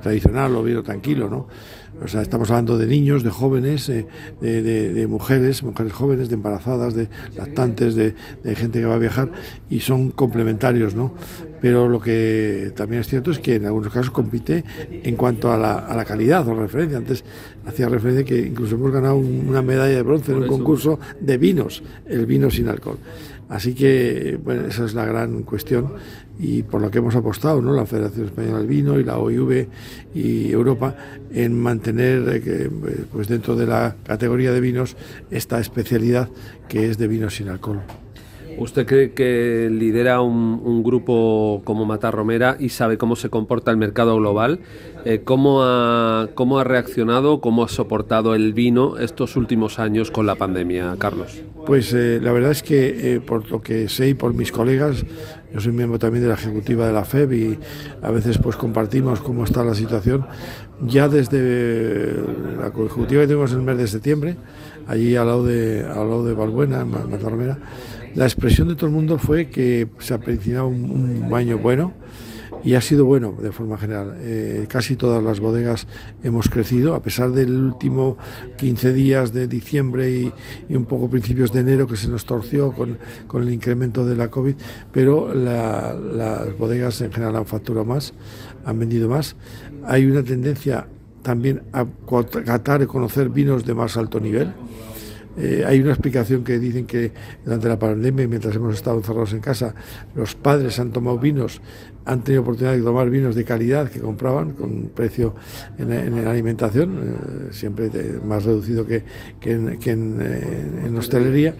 tradicional 0.01 0.55
o 0.55 0.63
vino 0.63 0.81
tranquilo, 0.81 1.29
¿no? 1.29 1.47
O 2.03 2.07
sea, 2.07 2.21
estamos 2.21 2.49
hablando 2.51 2.77
de 2.77 2.85
niños, 2.85 3.23
de 3.23 3.29
jóvenes, 3.29 3.87
eh, 3.87 4.05
de, 4.41 4.61
de, 4.61 4.93
de, 4.93 5.07
mujeres, 5.07 5.63
mujeres 5.63 5.93
jóvenes, 5.93 6.27
de 6.27 6.35
embarazadas, 6.35 6.93
de 6.95 7.07
lactantes, 7.37 7.95
de, 7.95 8.13
de, 8.43 8.55
gente 8.55 8.79
que 8.79 8.85
va 8.85 8.95
a 8.95 8.99
viajar 8.99 9.31
y 9.69 9.79
son 9.79 10.11
complementarios, 10.11 10.95
¿no? 10.95 11.13
Pero 11.61 11.87
lo 11.87 12.01
que 12.01 12.73
también 12.75 13.01
es 13.01 13.07
cierto 13.07 13.31
es 13.31 13.39
que 13.39 13.55
en 13.55 13.65
algunos 13.65 13.93
casos 13.93 14.11
compite 14.11 14.65
en 14.91 15.15
cuanto 15.15 15.51
a 15.51 15.57
la, 15.57 15.75
a 15.79 15.95
la 15.95 16.03
calidad 16.03 16.45
o 16.45 16.53
referencia. 16.53 16.97
Antes 16.97 17.23
hacía 17.65 17.87
referencia 17.87 18.25
que 18.25 18.47
incluso 18.47 18.75
hemos 18.75 18.91
ganado 18.91 19.15
una 19.15 19.61
medalla 19.61 19.95
de 19.95 20.01
bronce 20.01 20.33
en 20.33 20.39
un 20.39 20.47
concurso 20.47 20.99
de 21.21 21.37
vinos, 21.37 21.81
el 22.05 22.25
vino 22.25 22.51
sin 22.51 22.67
alcohol. 22.67 22.97
Así 23.47 23.73
que, 23.75 24.39
bueno, 24.43 24.65
esa 24.67 24.85
es 24.85 24.93
la 24.93 25.05
gran 25.05 25.43
cuestión 25.43 25.93
y 26.39 26.63
por 26.63 26.81
lo 26.81 26.89
que 26.89 26.97
hemos 26.97 27.15
apostado, 27.15 27.61
¿no? 27.61 27.73
La 27.73 27.85
Federación 27.85 28.25
Española 28.25 28.59
del 28.59 28.67
Vino 28.67 28.99
y 28.99 29.03
la 29.03 29.17
OIV 29.17 29.67
y 30.13 30.51
Europa 30.51 30.95
en 31.31 31.59
mantener 31.59 32.27
eh, 32.27 32.41
que, 32.41 32.69
pues 33.11 33.27
dentro 33.27 33.55
de 33.55 33.67
la 33.67 33.95
categoría 34.03 34.51
de 34.51 34.59
vinos 34.59 34.95
esta 35.31 35.59
especialidad 35.59 36.29
que 36.67 36.89
es 36.89 36.97
de 36.97 37.07
vinos 37.07 37.35
sin 37.35 37.49
alcohol. 37.49 37.81
¿Usted 38.57 38.85
cree 38.85 39.13
que 39.13 39.69
lidera 39.71 40.21
un, 40.21 40.83
grupo 40.83 41.61
como 41.63 41.85
Matar 41.85 42.13
Romera 42.13 42.57
y 42.59 42.69
sabe 42.69 42.97
cómo 42.97 43.15
se 43.15 43.29
comporta 43.29 43.71
el 43.71 43.77
mercado 43.77 44.15
global? 44.17 44.59
Eh, 45.05 45.21
¿cómo, 45.23 45.63
ha, 45.63 46.29
¿Cómo 46.35 46.59
ha 46.59 46.63
reaccionado, 46.63 47.41
cómo 47.41 47.63
ha 47.63 47.67
soportado 47.67 48.35
el 48.35 48.53
vino 48.53 48.97
estos 48.97 49.35
últimos 49.35 49.79
años 49.79 50.11
con 50.11 50.25
la 50.25 50.35
pandemia, 50.35 50.95
Carlos? 50.99 51.41
Pues 51.65 51.93
eh, 51.93 52.19
la 52.21 52.31
verdad 52.31 52.51
es 52.51 52.61
que 52.61 53.15
eh, 53.15 53.19
por 53.21 53.49
lo 53.49 53.61
que 53.61 53.87
sé 53.87 54.09
y 54.09 54.13
por 54.13 54.33
mis 54.33 54.51
colegas, 54.51 55.05
yo 55.53 55.61
soy 55.61 55.71
miembro 55.71 55.99
también 55.99 56.23
de 56.23 56.29
la 56.29 56.35
ejecutiva 56.35 56.87
de 56.87 56.93
la 56.93 57.05
FEB 57.05 57.33
y 57.33 57.59
a 58.01 58.09
veces 58.09 58.39
pues 58.39 58.55
compartimos 58.55 59.21
cómo 59.21 59.43
está 59.43 59.63
la 59.63 59.75
situación. 59.75 60.25
Ya 60.81 61.07
desde 61.07 62.13
la 62.57 62.67
ejecutiva 62.67 63.21
que 63.21 63.27
tuvimos 63.27 63.51
en 63.51 63.59
el 63.59 63.63
mes 63.63 63.77
de 63.77 63.87
septiembre, 63.87 64.35
allí 64.87 65.15
al 65.15 65.27
lado 65.27 65.45
de, 65.45 65.81
al 65.81 66.09
lado 66.09 66.25
de 66.25 66.33
Balbuena, 66.33 66.81
en 66.81 66.89
Matar 66.89 67.31
Romera, 67.31 67.59
la 68.15 68.25
expresión 68.25 68.67
de 68.67 68.75
todo 68.75 68.87
el 68.87 68.93
mundo 68.93 69.19
fue 69.19 69.49
que 69.49 69.87
se 69.99 70.15
ha 70.15 70.63
un, 70.63 70.89
un 70.91 71.29
baño 71.29 71.59
bueno 71.59 71.93
y 72.63 72.75
ha 72.75 72.81
sido 72.81 73.05
bueno 73.05 73.33
de 73.39 73.51
forma 73.51 73.77
general. 73.77 74.15
Eh, 74.19 74.65
casi 74.69 74.95
todas 74.95 75.23
las 75.23 75.39
bodegas 75.39 75.87
hemos 76.23 76.49
crecido, 76.49 76.95
a 76.95 77.01
pesar 77.01 77.31
del 77.31 77.55
último 77.55 78.17
15 78.57 78.93
días 78.93 79.33
de 79.33 79.47
diciembre 79.47 80.09
y, 80.11 80.33
un 80.73 80.85
poco 80.85 81.09
principios 81.09 81.51
de 81.51 81.59
enero 81.59 81.87
que 81.87 81.97
se 81.97 82.07
nos 82.07 82.25
torció 82.25 82.71
con, 82.71 82.97
con 83.27 83.43
el 83.43 83.53
incremento 83.53 84.05
de 84.05 84.15
la 84.15 84.29
COVID, 84.29 84.55
pero 84.91 85.33
las 85.33 86.57
bodegas 86.57 87.01
en 87.01 87.11
general 87.11 87.35
han 87.35 87.45
facturado 87.45 87.85
más, 87.85 88.13
han 88.65 88.79
vendido 88.79 89.09
más. 89.09 89.35
Hay 89.85 90.05
una 90.05 90.23
tendencia 90.23 90.87
también 91.21 91.63
a 91.71 91.85
tratar 92.29 92.81
y 92.81 92.85
conocer 92.85 93.29
vinos 93.29 93.65
de 93.65 93.73
más 93.73 93.97
alto 93.97 94.19
nivel 94.19 94.53
eh, 95.35 95.63
hay 95.65 95.79
una 95.79 95.91
explicación 95.91 96.43
que 96.43 96.59
dicen 96.59 96.85
que 96.85 97.11
durante 97.43 97.67
la 97.67 97.79
pandemia, 97.79 98.27
mientras 98.27 98.55
hemos 98.55 98.75
estado 98.75 98.97
encerrados 98.97 99.33
en 99.33 99.39
casa, 99.39 99.73
los 100.15 100.35
padres 100.35 100.79
han 100.79 100.91
tomado 100.91 101.17
vinos, 101.17 101.59
han 102.05 102.23
tenido 102.23 102.43
oportunidad 102.43 102.75
de 102.75 102.81
tomar 102.81 103.09
vinos 103.09 103.35
de 103.35 103.43
calidad 103.43 103.89
que 103.89 103.99
compraban 103.99 104.51
con 104.51 104.91
precio 104.93 105.33
en, 105.77 106.23
la 106.23 106.31
alimentación, 106.31 106.99
eh, 106.99 107.53
siempre 107.53 107.89
más 108.23 108.43
reducido 108.43 108.85
que, 108.85 109.03
en, 109.41 109.79
que 109.79 109.91
eh, 109.91 109.95
en, 110.85 110.97
hostelería 110.97 111.55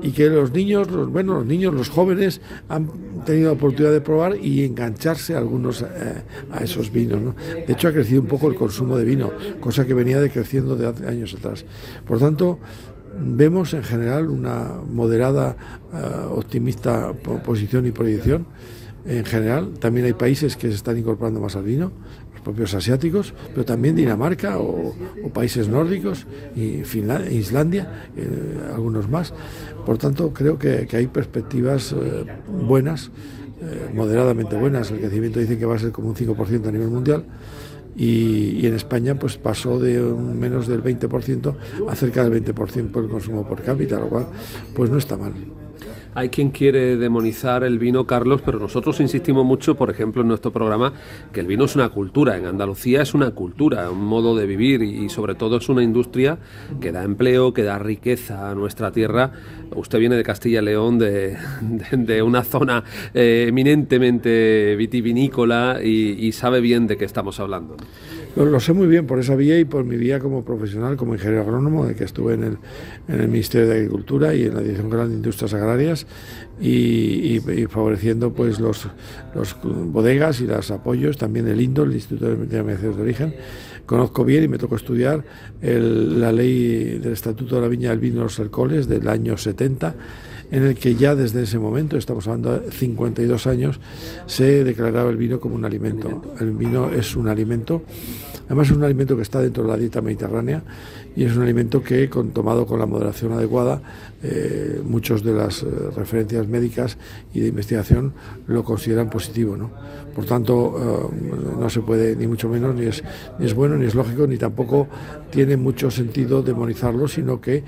y 0.00 0.12
que 0.12 0.28
los 0.28 0.52
niños, 0.52 0.88
los, 0.88 1.10
bueno, 1.10 1.38
los 1.38 1.46
niños, 1.46 1.74
los 1.74 1.88
jóvenes 1.88 2.40
han 2.68 2.88
tenido 3.26 3.48
la 3.48 3.54
oportunidad 3.54 3.92
de 3.92 4.00
probar 4.00 4.36
y 4.36 4.64
engancharse 4.64 5.34
algunos 5.34 5.82
a 5.82 6.62
esos 6.62 6.92
vinos. 6.92 7.34
De 7.66 7.72
hecho, 7.72 7.88
ha 7.88 7.92
crecido 7.92 8.20
un 8.20 8.28
poco 8.28 8.46
el 8.46 8.54
consumo 8.54 8.96
de 8.96 9.04
vino, 9.04 9.32
cosa 9.58 9.84
que 9.84 9.94
venía 9.94 10.20
decreciendo 10.20 10.76
de 10.76 10.86
hace 10.86 11.04
años 11.04 11.34
atrás. 11.34 11.64
Por 12.06 12.20
tanto, 12.20 12.60
vemos 13.20 13.74
en 13.74 13.82
general 13.82 14.30
una 14.30 14.72
moderada, 14.90 15.56
eh, 15.92 15.96
optimista 16.30 17.12
posición 17.44 17.86
y 17.86 17.90
proyección. 17.90 18.46
En 19.06 19.24
general, 19.24 19.74
también 19.78 20.06
hay 20.06 20.12
países 20.12 20.56
que 20.56 20.68
se 20.68 20.74
están 20.74 20.98
incorporando 20.98 21.40
más 21.40 21.56
al 21.56 21.64
vino, 21.64 21.92
los 22.32 22.42
propios 22.42 22.74
asiáticos, 22.74 23.32
pero 23.50 23.64
también 23.64 23.96
Dinamarca 23.96 24.58
o, 24.58 24.94
países 25.32 25.68
nórdicos, 25.68 26.26
y 26.54 26.82
Finlandia, 26.84 27.30
Islandia, 27.30 28.10
eh, 28.16 28.28
algunos 28.74 29.08
más. 29.08 29.32
Por 29.86 29.98
tanto, 29.98 30.32
creo 30.32 30.58
que, 30.58 30.86
hay 30.92 31.06
perspectivas 31.06 31.92
eh, 31.92 32.26
buenas, 32.66 33.10
moderadamente 33.92 34.56
buenas. 34.56 34.90
El 34.92 35.00
crecimiento 35.00 35.40
dice 35.40 35.58
que 35.58 35.66
va 35.66 35.74
a 35.74 35.78
ser 35.78 35.90
como 35.90 36.08
un 36.08 36.14
5% 36.14 36.68
a 36.68 36.70
nivel 36.70 36.88
mundial 36.90 37.24
y, 37.98 38.64
en 38.64 38.74
España 38.74 39.16
pues 39.16 39.36
pasó 39.36 39.80
de 39.80 40.00
menos 40.00 40.68
del 40.68 40.82
20% 40.82 41.56
a 41.88 41.96
cerca 41.96 42.24
del 42.24 42.44
20% 42.44 42.90
por 42.90 43.04
el 43.04 43.10
consumo 43.10 43.46
por 43.46 43.60
cápita, 43.62 43.98
lo 43.98 44.08
cual 44.08 44.26
pues 44.74 44.88
no 44.88 44.98
está 44.98 45.16
mal. 45.16 45.34
Hay 46.14 46.30
quien 46.30 46.50
quiere 46.50 46.96
demonizar 46.96 47.64
el 47.64 47.78
vino, 47.78 48.06
Carlos, 48.06 48.40
pero 48.44 48.58
nosotros 48.58 49.00
insistimos 49.00 49.44
mucho, 49.44 49.76
por 49.76 49.90
ejemplo, 49.90 50.22
en 50.22 50.28
nuestro 50.28 50.52
programa, 50.52 50.92
que 51.32 51.40
el 51.40 51.46
vino 51.46 51.64
es 51.64 51.76
una 51.76 51.88
cultura. 51.90 52.36
En 52.36 52.46
Andalucía 52.46 53.02
es 53.02 53.14
una 53.14 53.30
cultura, 53.32 53.90
un 53.90 54.04
modo 54.04 54.36
de 54.36 54.46
vivir 54.46 54.82
y, 54.82 55.08
sobre 55.08 55.34
todo 55.34 55.58
es 55.58 55.68
una 55.68 55.82
industria 55.82 56.38
que 56.80 56.92
da 56.92 57.04
empleo, 57.04 57.52
que 57.52 57.62
da 57.62 57.78
riqueza 57.78 58.50
a 58.50 58.54
nuestra 58.54 58.90
tierra. 58.92 59.32
Usted 59.74 59.98
viene 59.98 60.16
de 60.16 60.22
Castilla 60.22 60.60
y 60.60 60.64
León, 60.64 60.98
de, 60.98 61.36
una 62.22 62.42
zona 62.42 62.84
eh, 63.14 63.46
eminentemente 63.48 64.74
vitivinícola 64.76 65.80
y, 65.82 66.32
sabe 66.32 66.60
bien 66.60 66.86
de 66.86 66.96
qué 66.96 67.04
estamos 67.04 67.40
hablando. 67.40 67.76
Lo, 68.44 68.60
sé 68.60 68.72
muy 68.72 68.86
bien 68.86 69.04
por 69.04 69.18
esa 69.18 69.34
vía 69.34 69.58
y 69.58 69.64
por 69.64 69.84
mi 69.84 69.96
vía 69.96 70.20
como 70.20 70.44
profesional, 70.44 70.96
como 70.96 71.14
ingeniero 71.14 71.42
agrónomo, 71.42 71.86
de 71.86 71.96
que 71.96 72.04
estuve 72.04 72.34
en 72.34 72.44
el, 72.44 72.58
en 73.08 73.20
el 73.20 73.26
Ministerio 73.26 73.66
de 73.66 73.74
Agricultura 73.74 74.32
y 74.32 74.44
en 74.44 74.54
la 74.54 74.60
Dirección 74.60 74.86
General 74.86 75.08
de 75.08 75.16
Industrias 75.16 75.54
Agrarias 75.54 76.06
y, 76.60 77.40
favoreciendo 77.68 78.32
pues 78.32 78.60
los, 78.60 78.86
los 79.34 79.56
bodegas 79.62 80.40
y 80.40 80.46
los 80.46 80.70
apoyos, 80.70 81.18
también 81.18 81.48
el 81.48 81.60
INDO, 81.60 81.82
el 81.82 81.94
Instituto 81.94 82.28
de 82.28 82.46
Denominaciones 82.46 82.96
de 82.96 83.02
Origen. 83.02 83.34
Conozco 83.86 84.24
bien 84.24 84.44
y 84.44 84.48
me 84.48 84.58
tocó 84.58 84.76
estudiar 84.76 85.24
la 85.60 86.30
ley 86.30 87.00
del 87.00 87.14
Estatuto 87.14 87.56
de 87.56 87.62
la 87.62 87.68
Viña 87.68 87.90
del 87.90 87.98
Vino 87.98 88.20
y 88.20 88.22
los 88.22 88.38
Alcoholes 88.38 88.86
del 88.86 89.08
año 89.08 89.36
70 89.36 89.96
en 90.50 90.64
el 90.64 90.74
que 90.76 90.94
ya 90.94 91.14
desde 91.14 91.42
ese 91.42 91.58
momento, 91.58 91.96
estamos 91.96 92.26
hablando 92.26 92.58
de 92.58 92.70
52 92.70 93.46
años, 93.46 93.80
se 94.26 94.64
declaraba 94.64 95.10
el 95.10 95.16
vino 95.16 95.40
como 95.40 95.54
un 95.54 95.64
alimento. 95.64 96.34
El 96.40 96.52
vino 96.52 96.90
es 96.90 97.16
un 97.16 97.28
alimento, 97.28 97.82
además 98.46 98.70
es 98.70 98.76
un 98.76 98.84
alimento 98.84 99.16
que 99.16 99.22
está 99.22 99.40
dentro 99.40 99.64
de 99.64 99.68
la 99.68 99.76
dieta 99.76 100.00
mediterránea 100.00 100.62
y 101.14 101.24
es 101.24 101.36
un 101.36 101.42
alimento 101.42 101.82
que, 101.82 102.08
con, 102.08 102.30
tomado 102.30 102.66
con 102.66 102.78
la 102.78 102.86
moderación 102.86 103.32
adecuada, 103.32 103.82
eh, 104.20 104.82
muchos 104.84 105.22
de 105.22 105.32
las 105.32 105.62
eh, 105.62 105.66
referencias 105.94 106.48
médicas 106.48 106.98
y 107.32 107.38
de 107.38 107.48
investigación 107.48 108.14
lo 108.48 108.64
consideran 108.64 109.08
positivo. 109.10 109.56
¿no? 109.56 109.70
Por 110.12 110.24
tanto, 110.24 111.10
eh, 111.12 111.36
no 111.60 111.70
se 111.70 111.82
puede, 111.82 112.16
ni 112.16 112.26
mucho 112.26 112.48
menos, 112.48 112.74
ni 112.74 112.86
es, 112.86 113.04
ni 113.38 113.46
es 113.46 113.54
bueno, 113.54 113.76
ni 113.76 113.86
es 113.86 113.94
lógico, 113.94 114.26
ni 114.26 114.36
tampoco 114.36 114.88
tiene 115.30 115.56
mucho 115.56 115.88
sentido 115.92 116.42
demonizarlo, 116.42 117.06
sino 117.06 117.40
que 117.40 117.62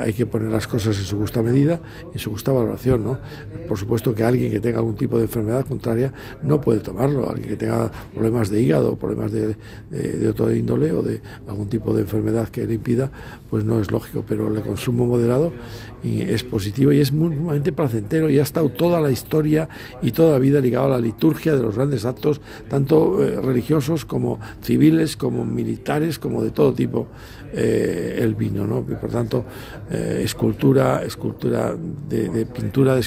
hay 0.00 0.12
que 0.12 0.26
poner 0.26 0.50
las 0.50 0.66
cosas 0.66 0.96
en 0.98 1.04
su 1.04 1.18
justa 1.18 1.42
medida, 1.42 1.80
en 2.12 2.18
su 2.18 2.30
justa 2.30 2.50
valoración. 2.50 3.04
¿no? 3.04 3.18
Por 3.68 3.78
supuesto 3.78 4.12
que 4.14 4.24
alguien 4.24 4.50
que 4.50 4.58
tenga 4.58 4.78
algún 4.78 4.96
tipo 4.96 5.18
de 5.18 5.24
enfermedad 5.24 5.66
contraria 5.66 6.12
no 6.42 6.60
puede 6.60 6.80
tomarlo, 6.80 7.28
alguien 7.28 7.50
que 7.50 7.56
tenga 7.56 7.92
problemas 8.12 8.50
de 8.50 8.60
hígado, 8.60 8.96
problemas 8.96 9.30
de, 9.30 9.56
de 9.90 10.28
otro 10.28 10.52
índole 10.52 10.90
o 10.92 11.02
de 11.02 11.20
algún 11.46 11.68
tipo 11.68 11.94
de 11.94 12.02
enfermedad 12.02 12.48
que 12.48 12.66
le 12.66 12.74
impida, 12.74 13.10
pues 13.50 13.64
no 13.64 13.80
es 13.80 13.90
lógico, 13.90 14.24
pero 14.26 14.52
el 14.52 14.62
consumo 14.62 15.06
moderado 15.06 15.52
y 16.02 16.22
es 16.22 16.44
positivo 16.44 16.92
y 16.92 17.00
es 17.00 17.12
muy 17.12 17.34
placentero 17.72 18.30
y 18.30 18.38
ha 18.38 18.42
estado 18.42 18.68
toda 18.68 19.00
la 19.00 19.10
historia 19.10 19.68
y 20.02 20.12
toda 20.12 20.32
la 20.32 20.38
vida 20.38 20.60
ligado 20.60 20.86
a 20.86 20.90
la 20.90 20.98
liturgia 20.98 21.54
de 21.54 21.62
los 21.62 21.76
grandes 21.76 22.04
actos, 22.04 22.40
tanto 22.68 23.22
eh, 23.22 23.40
religiosos 23.40 24.04
como 24.04 24.38
civiles, 24.62 25.16
como 25.16 25.44
militares, 25.44 26.18
como 26.18 26.42
de 26.42 26.50
todo 26.50 26.72
tipo, 26.72 27.08
eh, 27.52 28.18
el 28.20 28.34
vino, 28.34 28.66
¿no? 28.66 28.84
Y 28.88 28.94
por 28.94 29.10
tanto, 29.10 29.44
eh, 29.90 30.20
escultura, 30.24 31.02
escultura 31.04 31.74
de, 32.08 32.46
pintura, 32.46 32.94
de, 32.94 33.00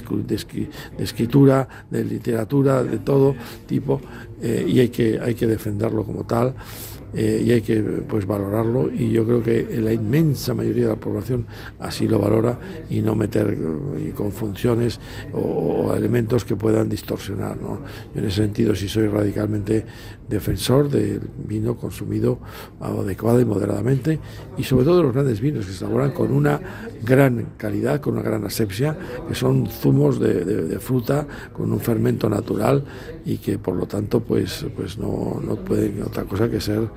escritura, 0.99 1.67
de 1.89 2.03
literatura, 2.03 2.83
de 2.83 2.99
todo 2.99 3.35
tipo, 3.67 4.01
y 4.41 4.79
hay 4.79 4.89
que, 4.89 5.19
hay 5.19 5.35
que 5.35 5.47
defenderlo 5.47 6.03
como 6.05 6.23
tal. 6.23 6.55
Eh, 7.13 7.43
y 7.43 7.51
hay 7.51 7.61
que 7.61 7.81
pues 7.81 8.27
valorarlo 8.27 8.91
y 8.93 9.09
yo 9.09 9.25
creo 9.25 9.41
que 9.41 9.63
la 9.81 9.91
inmensa 9.91 10.53
mayoría 10.53 10.83
de 10.83 10.89
la 10.89 10.99
población 10.99 11.47
así 11.79 12.07
lo 12.07 12.19
valora 12.19 12.59
y 12.87 13.01
no 13.01 13.15
meter 13.15 13.57
eh, 13.97 14.11
con 14.15 14.31
funciones 14.31 14.99
o, 15.33 15.93
elementos 15.95 16.45
que 16.45 16.55
puedan 16.55 16.87
distorsionar. 16.87 17.57
¿no? 17.57 17.81
En 18.13 18.25
ese 18.25 18.43
sentido 18.43 18.75
sí 18.75 18.87
soy 18.87 19.07
radicalmente 19.07 19.85
defensor 20.29 20.89
del 20.89 21.21
vino 21.47 21.75
consumido 21.75 22.39
adecuada 22.79 23.41
y 23.41 23.45
moderadamente 23.45 24.19
y 24.57 24.63
sobre 24.63 24.85
todo 24.85 24.97
de 24.97 25.03
los 25.03 25.13
grandes 25.13 25.41
vinos 25.41 25.65
que 25.65 25.73
se 25.73 25.83
elaboran 25.83 26.11
con 26.11 26.31
una 26.31 26.59
gran 27.03 27.53
calidad, 27.57 27.99
con 27.99 28.13
una 28.13 28.21
gran 28.21 28.45
asepsia, 28.45 28.97
que 29.27 29.35
son 29.35 29.67
zumos 29.67 30.19
de, 30.19 30.77
fruta 30.79 31.25
con 31.51 31.71
un 31.71 31.79
fermento 31.79 32.29
natural 32.29 32.83
y 33.25 33.37
que 33.37 33.57
por 33.57 33.75
lo 33.75 33.85
tanto 33.85 34.21
pues, 34.21 34.65
pues 34.75 34.97
no, 34.97 35.41
no 35.45 35.55
pueden 35.55 36.03
otra 36.03 36.23
cosa 36.23 36.49
que 36.49 36.61
ser 36.61 36.87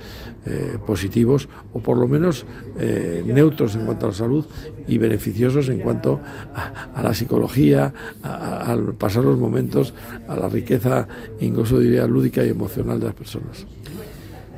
eh, 0.47 0.77
positivos 0.87 1.49
o 1.73 1.81
por 1.81 1.97
lo 1.97 2.09
menos 2.09 2.45
eh, 2.79 3.23
neutros 3.27 3.75
en 3.75 3.87
cuanto 3.87 4.07
a 4.07 4.09
la 4.11 4.15
salud 4.15 4.45
y 4.87 4.99
beneficiosos 4.99 5.69
en 5.69 5.79
cuanto 5.81 6.21
a, 6.55 7.03
la 7.03 7.15
psicología, 7.15 7.93
al 8.23 8.95
pasar 8.95 9.25
los 9.25 9.39
momentos, 9.39 9.95
a 10.29 10.37
la 10.37 10.49
riqueza, 10.49 11.09
incluso 11.41 11.79
diría 11.79 12.07
lúdica 12.07 12.45
y 12.45 12.51
emocional 12.51 13.01
de 13.01 13.07
las 13.07 13.15
personas. 13.15 13.67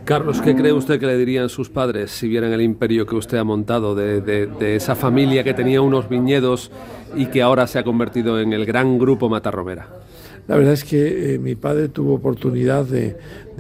Carlos, 0.04 0.42
¿qué 0.42 0.54
cree 0.54 0.72
usted 0.72 1.00
que 1.00 1.06
le 1.06 1.16
dirían 1.16 1.48
sus 1.48 1.70
padres 1.70 2.10
si 2.10 2.28
vieran 2.28 2.52
el 2.52 2.60
imperio 2.60 3.06
que 3.06 3.16
usted 3.16 3.38
ha 3.38 3.44
montado 3.44 3.94
de, 3.94 4.20
de 4.20 4.76
esa 4.76 4.94
familia 4.94 5.42
que 5.42 5.54
tenía 5.54 5.80
unos 5.80 6.10
viñedos 6.10 6.70
y 7.16 7.26
que 7.26 7.40
ahora 7.40 7.66
se 7.66 7.78
ha 7.78 7.84
convertido 7.84 8.38
en 8.38 8.52
el 8.52 8.66
gran 8.66 8.98
grupo 8.98 9.30
Matarromera? 9.30 10.04
La 10.46 10.56
verdad 10.56 10.74
es 10.74 10.84
que 10.84 11.34
eh, 11.34 11.38
mi 11.38 11.54
padre 11.54 11.88
tuvo 11.88 12.14
oportunidad 12.14 12.84
de, 12.84 13.16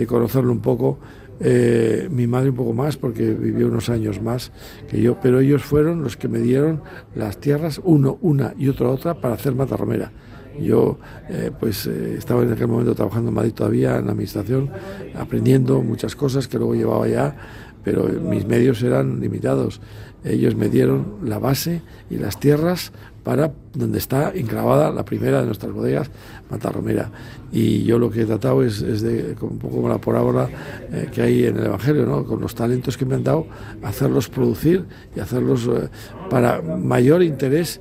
conocerlo 0.06 0.52
un 0.52 0.60
poco, 0.60 0.98
eh, 1.40 2.08
mi 2.10 2.26
madre 2.26 2.50
un 2.50 2.56
poco 2.56 2.72
más, 2.72 2.96
porque 2.96 3.32
vivió 3.32 3.68
unos 3.68 3.88
años 3.88 4.20
más 4.22 4.52
que 4.88 5.00
yo, 5.00 5.18
pero 5.20 5.40
ellos 5.40 5.62
fueron 5.62 6.02
los 6.02 6.16
que 6.16 6.28
me 6.28 6.38
dieron 6.38 6.82
las 7.14 7.38
tierras, 7.38 7.80
uno 7.82 8.18
una 8.20 8.54
y 8.58 8.68
otro 8.68 8.90
otra, 8.90 9.14
para 9.14 9.34
hacer 9.34 9.54
Matarromera. 9.54 10.12
Yo 10.60 10.98
eh, 11.28 11.50
pues 11.58 11.86
estaba 11.86 12.42
en 12.42 12.52
aquel 12.52 12.68
momento 12.68 12.94
trabajando 12.94 13.30
en 13.30 13.34
Madrid 13.34 13.52
todavía 13.52 13.96
en 13.98 14.06
la 14.06 14.12
administración, 14.12 14.70
aprendiendo 15.16 15.82
muchas 15.82 16.14
cosas 16.14 16.46
que 16.46 16.58
luego 16.58 16.74
llevaba 16.74 17.08
ya, 17.08 17.36
pero 17.82 18.08
mis 18.08 18.46
medios 18.46 18.82
eran 18.82 19.20
limitados. 19.20 19.80
Ellos 20.24 20.56
me 20.56 20.68
dieron 20.68 21.18
la 21.22 21.38
base 21.38 21.82
y 22.10 22.16
las 22.16 22.40
tierras 22.40 22.92
para 23.22 23.52
donde 23.74 23.98
está 23.98 24.32
enclavada 24.34 24.90
la 24.90 25.04
primera 25.04 25.40
de 25.40 25.46
nuestras 25.46 25.72
bodegas, 25.72 26.10
Matarromera. 26.50 27.10
Y 27.52 27.84
yo 27.84 27.98
lo 27.98 28.10
que 28.10 28.22
he 28.22 28.26
tratado 28.26 28.62
es, 28.62 28.80
de, 28.80 29.34
un 29.40 29.58
poco 29.58 29.76
como 29.76 29.88
la 29.88 29.98
parábola 29.98 30.48
eh, 30.92 31.08
que 31.12 31.22
hay 31.22 31.46
en 31.46 31.56
el 31.56 31.66
Evangelio, 31.66 32.24
con 32.26 32.40
los 32.40 32.54
talentos 32.54 32.96
que 32.96 33.06
me 33.06 33.14
han 33.14 33.24
dado, 33.24 33.46
hacerlos 33.82 34.28
producir 34.28 34.84
y 35.16 35.20
hacerlos 35.20 35.66
eh, 35.66 35.88
para 36.28 36.60
mayor 36.60 37.22
interés 37.22 37.80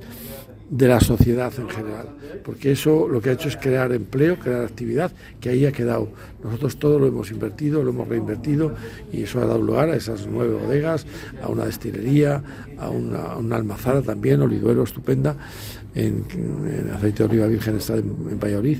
de 0.70 0.88
la 0.88 1.00
sociedad 1.00 1.52
en 1.58 1.68
general, 1.68 2.08
porque 2.44 2.72
eso 2.72 3.08
lo 3.08 3.20
que 3.20 3.30
ha 3.30 3.32
hecho 3.32 3.48
es 3.48 3.56
crear 3.56 3.90
empleo, 3.92 4.38
crear 4.38 4.64
actividad, 4.64 5.10
que 5.40 5.48
ahí 5.48 5.64
ha 5.64 5.72
quedado. 5.72 6.08
Nosotros 6.42 6.76
todo 6.76 6.98
lo 6.98 7.06
hemos 7.06 7.30
invertido, 7.30 7.82
lo 7.82 7.90
hemos 7.90 8.06
reinvertido 8.06 8.74
y 9.10 9.22
eso 9.22 9.40
ha 9.40 9.46
dado 9.46 9.62
lugar 9.62 9.88
a 9.88 9.96
esas 9.96 10.26
nueve 10.30 10.54
bodegas, 10.54 11.06
a 11.42 11.48
una 11.48 11.64
destilería, 11.64 12.42
a 12.78 12.90
una, 12.90 13.56
almazara 13.56 14.02
también, 14.02 14.42
olivuero 14.42 14.82
estupenda, 14.82 15.36
en, 15.94 16.24
aceite 16.92 17.22
de 17.22 17.30
oliva 17.30 17.46
virgen 17.46 17.76
está 17.76 17.94
en, 17.96 18.38
Valladolid 18.38 18.78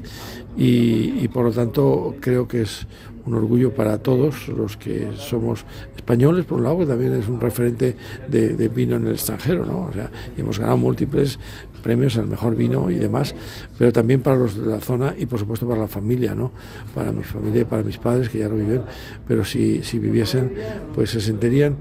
y, 0.56 1.26
por 1.28 1.44
lo 1.44 1.52
tanto 1.52 2.16
creo 2.20 2.46
que 2.46 2.62
es 2.62 2.86
un 3.24 3.34
orgullo 3.34 3.72
para 3.72 3.98
todos 3.98 4.48
los 4.48 4.76
que 4.76 5.08
somos 5.16 5.64
españoles, 5.96 6.44
por 6.44 6.58
un 6.58 6.64
lado, 6.64 6.80
que 6.80 6.86
también 6.86 7.14
es 7.14 7.28
un 7.28 7.40
referente 7.40 7.96
de, 8.28 8.68
vino 8.68 8.96
en 8.96 9.06
el 9.06 9.14
extranjero, 9.14 9.64
¿no? 9.64 9.86
O 9.86 9.92
sea, 9.92 10.10
hemos 10.36 10.58
ganado 10.58 10.76
múltiples 10.76 11.38
premios 11.84 12.16
al 12.16 12.26
mejor 12.26 12.56
vino 12.56 12.90
y 12.90 12.94
demás, 12.94 13.34
pero 13.78 13.92
también 13.92 14.22
para 14.22 14.36
los 14.36 14.56
de 14.56 14.66
la 14.66 14.80
zona 14.80 15.14
y 15.16 15.26
por 15.26 15.38
supuesto 15.38 15.68
para 15.68 15.82
la 15.82 15.86
familia, 15.86 16.34
¿no? 16.34 16.50
Para 16.94 17.12
mi 17.12 17.22
familia 17.22 17.60
y 17.60 17.64
para 17.66 17.82
mis 17.82 17.98
padres 17.98 18.30
que 18.30 18.38
ya 18.38 18.48
no 18.48 18.56
viven, 18.56 18.82
pero 19.28 19.44
si, 19.44 19.82
si 19.82 19.98
viviesen, 19.98 20.54
pues 20.94 21.10
se 21.10 21.20
sentirían 21.20 21.76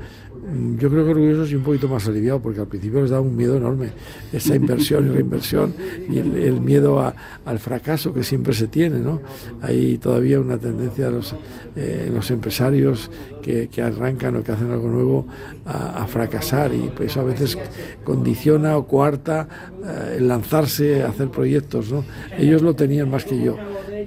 yo 0.78 0.90
creo 0.90 1.06
que 1.06 1.12
orgullosos 1.12 1.52
y 1.52 1.56
un 1.56 1.64
poquito 1.64 1.88
más 1.88 2.08
aliviado, 2.08 2.42
porque 2.42 2.60
al 2.60 2.68
principio 2.68 3.02
les 3.02 3.12
daba 3.12 3.22
un 3.22 3.36
miedo 3.36 3.56
enorme, 3.56 3.90
esa 4.32 4.56
inversión 4.56 5.08
y 5.08 5.10
reinversión 5.10 5.74
y 6.10 6.18
el, 6.20 6.60
miedo 6.60 7.14
al 7.46 7.60
fracaso 7.60 8.14
que 8.14 8.24
siempre 8.24 8.54
se 8.54 8.68
tiene. 8.68 9.00
¿no? 9.00 9.22
Hay 9.62 9.98
todavía 9.98 10.40
una 10.40 10.58
tendencia 10.58 11.06
de 11.06 11.12
los, 11.12 11.36
eh, 11.76 12.12
los 12.14 12.30
empresarios 12.32 13.10
que, 13.42 13.70
arrancan 13.82 14.36
o 14.36 14.44
que 14.44 14.52
hacen 14.52 14.72
algo 14.72 14.90
nuevo 14.90 15.28
a, 15.66 16.06
fracasar 16.08 16.74
y 16.74 16.92
pues 16.96 17.12
eso 17.12 17.22
a 17.22 17.24
veces 17.24 17.58
condiciona 18.04 18.78
o 18.78 18.88
coarta 18.88 19.48
eh, 19.84 20.16
el 20.18 20.28
lanzarse 20.28 21.04
a 21.04 21.10
hacer 21.10 21.30
proyectos. 21.30 21.92
¿no? 21.92 22.04
Ellos 22.38 22.62
lo 22.62 22.76
tenían 22.76 23.10
más 23.10 23.26
que 23.26 23.42
yo. 23.42 23.58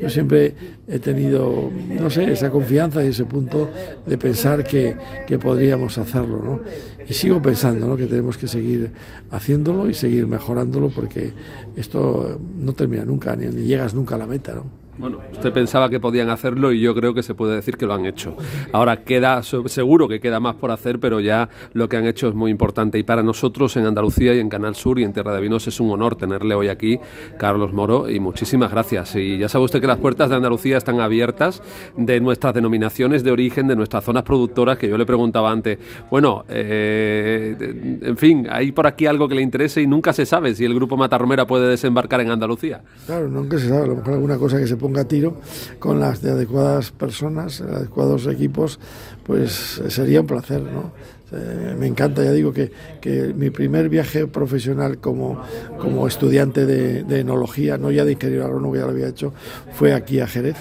Yo 0.01 0.11
siempre 0.11 0.55
he 0.89 0.99
tenido, 0.99 1.71
no 1.89 2.11
sé, 2.11 2.33
esa 2.33 2.51
confianza 2.51 3.05
y 3.05 3.09
ese 3.09 3.25
punto 3.25 3.71
de 4.05 4.19
pensar 4.19 4.65
que, 4.65 4.97
que 5.27 5.39
podríamos 5.39 5.99
hacerlo, 5.99 6.43
¿no? 6.43 6.61
Y 7.09 7.13
sigo 7.15 7.41
pensando, 7.41 7.87
¿no? 7.87 7.97
Que 7.97 8.07
tenemos 8.07 8.37
que 8.37 8.49
seguir 8.49 8.91
haciéndolo 9.31 9.89
y 9.89 9.95
seguir 9.95 10.27
mejorándolo 10.27 10.91
porque 10.91 11.33
esto 11.77 12.41
no 12.59 12.73
termina 12.73 13.05
nunca, 13.05 13.37
ni, 13.37 13.47
ni 13.47 13.63
llegas 13.63 13.95
nunca 13.95 14.17
a 14.17 14.19
la 14.19 14.27
meta, 14.27 14.55
¿no? 14.55 14.86
Bueno, 14.99 15.19
usted 15.33 15.53
pensaba 15.53 15.91
que 15.91 16.01
podían 16.01 16.31
hacerlo 16.31 16.73
y 16.73 16.81
yo 16.81 16.95
creo 16.95 17.13
que 17.13 17.23
se 17.23 17.35
puede 17.35 17.55
decir 17.55 17.77
que 17.77 17.87
lo 17.87 17.95
han 17.95 18.07
hecho. 18.07 18.37
Ahora 18.73 19.05
queda, 19.05 19.43
seguro 19.43 20.09
que 20.09 20.21
queda 20.21 20.41
más 20.41 20.57
por 20.57 20.71
hacer, 20.71 20.99
pero 20.99 21.21
ya 21.21 21.49
lo 21.75 21.89
que 21.89 21.97
han 21.97 22.07
hecho 22.07 22.29
es 22.29 22.35
muy 22.35 22.51
importante. 22.51 22.99
Y 22.99 23.03
para 23.03 23.23
nosotros 23.23 23.77
en 23.77 23.87
Andalucía 23.87 24.35
y 24.35 24.41
en 24.41 24.49
Canal 24.49 24.75
Sur 24.75 24.99
y 24.99 25.05
en 25.05 25.13
Tierra 25.13 25.35
de 25.35 25.41
Vinos 25.41 25.67
es 25.67 25.81
un 25.81 25.91
honor 25.91 26.17
tenerle 26.17 26.55
hoy 26.55 26.69
aquí, 26.69 26.99
Carlos 27.39 27.73
Moro, 27.73 28.09
y 28.09 28.21
muchísimas 28.21 28.71
gracias. 28.71 29.17
Y 29.17 29.39
ya 29.39 29.49
sabe 29.49 29.65
usted 29.65 29.81
que 29.81 29.87
las 29.87 29.99
puertas 29.99 30.31
de 30.31 30.37
Andalucía 30.37 30.77
están 30.79 31.01
abiertas 31.01 31.63
de 31.97 32.21
nuestras 32.21 32.55
denominaciones 32.55 33.23
de 33.23 33.31
origen, 33.31 33.69
de 33.69 33.77
nuestras 33.77 34.05
zonas 34.05 34.23
productoras, 34.23 34.79
que 34.79 34.89
yo 34.89 34.97
le 34.97 35.07
preguntaba 35.07 35.51
antes. 35.51 35.79
Bueno, 36.11 36.45
eh, 36.49 37.99
en 38.03 38.17
fin, 38.17 38.47
hay 38.51 38.73
por 38.73 38.87
aquí 38.87 39.07
algo 39.07 39.29
que 39.29 39.35
le 39.35 39.43
interese 39.43 39.83
y 39.83 39.87
nunca 39.87 40.13
se 40.13 40.27
sabe 40.27 40.55
si 40.55 40.65
el 40.65 40.75
Grupo 40.75 40.97
Matarromera 40.97 41.47
puede 41.47 41.69
desembarcar 41.69 42.21
en 42.21 42.31
Andalucía. 42.31 42.83
Claro, 43.07 43.29
nunca 43.29 43.59
se 43.59 43.69
sabe, 43.69 43.85
a 43.85 43.87
lo 43.87 43.97
mejor 43.97 44.15
alguna 44.15 44.39
cosa 44.39 44.59
que 44.59 44.67
se 44.67 44.77
ponga 44.87 45.03
a 45.03 45.33
con 45.81 45.99
las 45.99 46.23
de 46.23 46.31
adecuadas 46.31 46.93
personas, 46.93 47.61
adecuados 47.61 48.27
equipos, 48.29 48.79
pues 49.25 49.83
sería 49.89 50.21
un 50.21 50.29
placer, 50.29 50.63
¿no? 50.63 50.93
Eh, 51.33 51.75
me 51.77 51.89
encanta, 51.89 52.23
ya 52.23 52.31
digo 52.31 52.53
que, 52.53 52.71
que, 53.01 53.35
mi 53.35 53.51
primer 53.51 53.89
viaje 53.89 54.29
profesional 54.29 54.99
como, 54.99 55.43
como 55.81 56.07
estudiante 56.07 56.67
de, 56.67 57.03
de 57.03 57.21
enología, 57.21 57.79
no 57.79 57.91
ya 57.91 58.05
de 58.05 58.13
ingeniero 58.13 58.45
agrónomo, 58.45 58.77
ya 58.77 58.83
lo 58.83 58.91
había 58.91 59.09
hecho, 59.09 59.33
fue 59.73 59.93
aquí 59.93 60.21
a 60.21 60.29
Jerez 60.29 60.57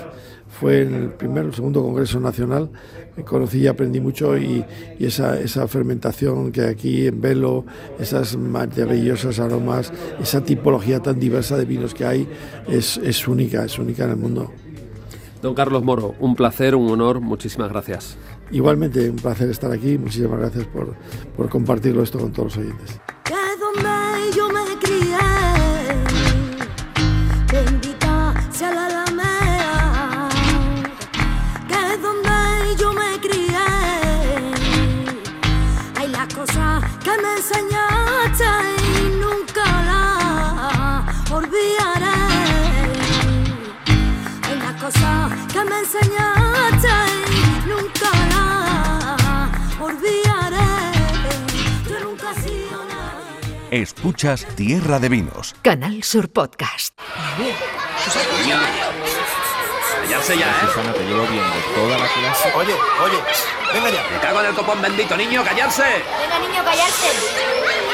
fue 0.60 0.84
en 0.84 0.94
el 0.96 1.10
primer 1.10 1.46
o 1.46 1.54
segundo 1.54 1.82
Congreso 1.82 2.20
Nacional, 2.20 2.70
conocí 3.26 3.60
y 3.60 3.68
aprendí 3.68 4.00
mucho 4.00 4.38
y, 4.38 4.64
esa, 5.00 5.40
esa, 5.40 5.68
fermentación 5.68 6.52
que 6.52 6.62
aquí 6.62 7.08
en 7.08 7.22
Velo, 7.22 7.66
esas 8.00 8.38
maravillosas 8.38 9.40
aromas, 9.40 9.92
esa 10.22 10.42
tipología 10.42 11.02
tan 11.02 11.20
diversa 11.20 11.58
de 11.58 11.66
vinos 11.66 11.94
que 11.94 12.06
hay, 12.06 12.28
es, 12.68 12.98
es 12.98 13.28
única, 13.28 13.66
es 13.66 13.78
única 13.78 14.06
en 14.06 14.12
el 14.12 14.18
mundo. 14.18 14.52
Don 15.42 15.54
Carlos 15.54 15.84
Moro, 15.84 16.16
un 16.20 16.36
placer, 16.36 16.76
un 16.76 16.90
honor, 16.90 17.20
muchísimas 17.20 17.70
gracias. 17.70 18.18
Igualmente, 18.52 19.10
un 19.10 19.18
placer 19.18 19.50
estar 19.50 19.72
aquí, 19.72 19.98
muchísimas 19.98 20.40
gracias 20.40 20.66
por, 20.68 20.96
por 21.36 21.50
compartirlo 21.50 22.02
esto 22.04 22.20
con 22.20 22.32
todos 22.32 22.56
los 22.56 22.66
oyentes. 22.66 23.00
Escuchas 53.76 54.46
Tierra 54.56 55.00
de 55.00 55.10
Vinos. 55.10 55.54
Canal 55.62 56.02
Sur 56.02 56.32
Podcast. 56.32 56.98
Callarse 60.02 60.38
ya, 60.38 60.48
¿eh? 60.48 60.68
Susana, 60.68 60.94
te 60.94 61.04
llevo 61.04 61.28
viendo 61.28 61.56
toda 61.76 61.98
la 61.98 62.08
clase. 62.08 62.54
Oye, 62.56 62.74
oye, 63.04 63.18
venga 63.74 63.90
ya. 63.90 64.08
Me 64.14 64.20
cago 64.22 64.40
en 64.40 64.46
el 64.46 64.56
copón 64.56 64.82
bendito, 64.82 65.18
niño, 65.18 65.44
callarse. 65.44 65.84
Venga, 65.84 66.40
niño, 66.40 66.64
callarse. 66.64 67.85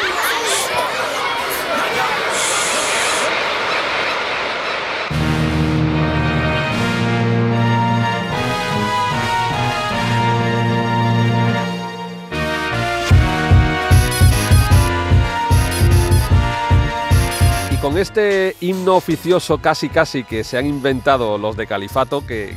Con 17.81 17.97
este 17.97 18.55
himno 18.61 18.95
oficioso 18.95 19.57
casi 19.57 19.89
casi 19.89 20.23
que 20.23 20.43
se 20.43 20.57
han 20.57 20.67
inventado 20.67 21.39
los 21.39 21.57
de 21.57 21.65
Califato, 21.65 22.25
que 22.25 22.51
eh, 22.51 22.55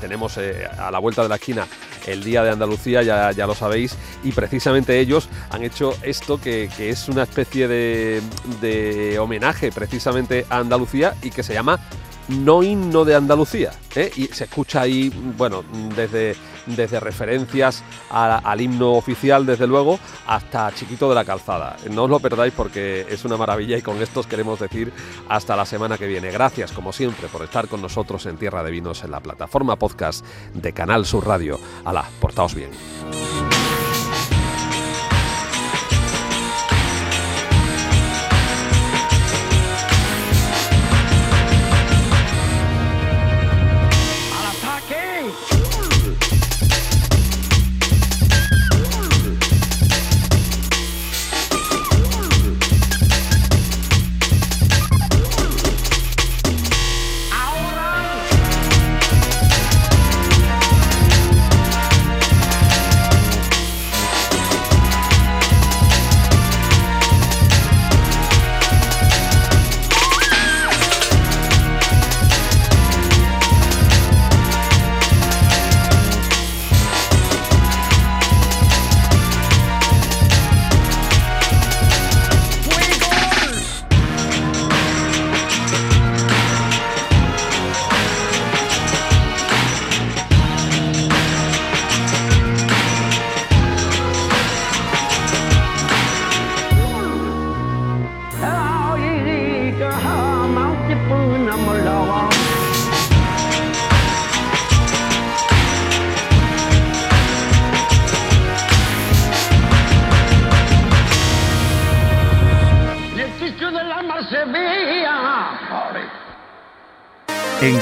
tenemos 0.00 0.36
eh, 0.38 0.64
a 0.78 0.92
la 0.92 1.00
vuelta 1.00 1.24
de 1.24 1.28
la 1.28 1.34
esquina 1.34 1.66
el 2.06 2.22
Día 2.22 2.44
de 2.44 2.50
Andalucía, 2.50 3.02
ya, 3.02 3.32
ya 3.32 3.46
lo 3.46 3.54
sabéis, 3.54 3.96
y 4.22 4.30
precisamente 4.32 4.98
ellos 5.00 5.28
han 5.50 5.64
hecho 5.64 5.94
esto 6.02 6.40
que, 6.40 6.68
es 6.78 7.08
una 7.08 7.24
especie 7.24 7.66
de, 7.66 8.22
de 8.60 9.18
homenaje 9.18 9.72
precisamente 9.72 10.46
a 10.48 10.58
Andalucía 10.58 11.14
y 11.22 11.30
que 11.30 11.42
se 11.42 11.54
llama 11.54 11.80
No 12.38 12.62
himno 12.62 13.04
de 13.04 13.14
Andalucía. 13.14 13.72
¿eh? 13.94 14.10
Y 14.16 14.26
se 14.26 14.44
escucha 14.44 14.82
ahí, 14.82 15.10
bueno, 15.36 15.64
desde, 15.94 16.36
desde 16.66 17.00
referencias 17.00 17.82
al 18.10 18.60
himno 18.60 18.92
oficial, 18.92 19.46
desde 19.46 19.66
luego, 19.66 19.98
hasta 20.26 20.72
Chiquito 20.74 21.08
de 21.08 21.14
la 21.14 21.24
Calzada. 21.24 21.76
No 21.90 22.04
os 22.04 22.10
lo 22.10 22.20
perdáis 22.20 22.52
porque 22.56 23.06
es 23.08 23.24
una 23.24 23.36
maravilla 23.36 23.76
y 23.76 23.82
con 23.82 24.00
esto 24.02 24.20
os 24.20 24.26
queremos 24.26 24.58
decir 24.60 24.92
hasta 25.28 25.56
la 25.56 25.66
semana 25.66 25.98
que 25.98 26.06
viene. 26.06 26.30
Gracias, 26.30 26.72
como 26.72 26.92
siempre, 26.92 27.28
por 27.28 27.42
estar 27.42 27.68
con 27.68 27.82
nosotros 27.82 28.26
en 28.26 28.36
Tierra 28.36 28.62
de 28.62 28.70
Vinos 28.70 29.04
en 29.04 29.10
la 29.10 29.20
plataforma 29.20 29.76
podcast 29.76 30.24
de 30.54 30.72
Canal 30.72 31.06
Sur 31.06 31.26
Radio. 31.26 31.58
Portaos 32.20 32.54
bien. 32.54 32.70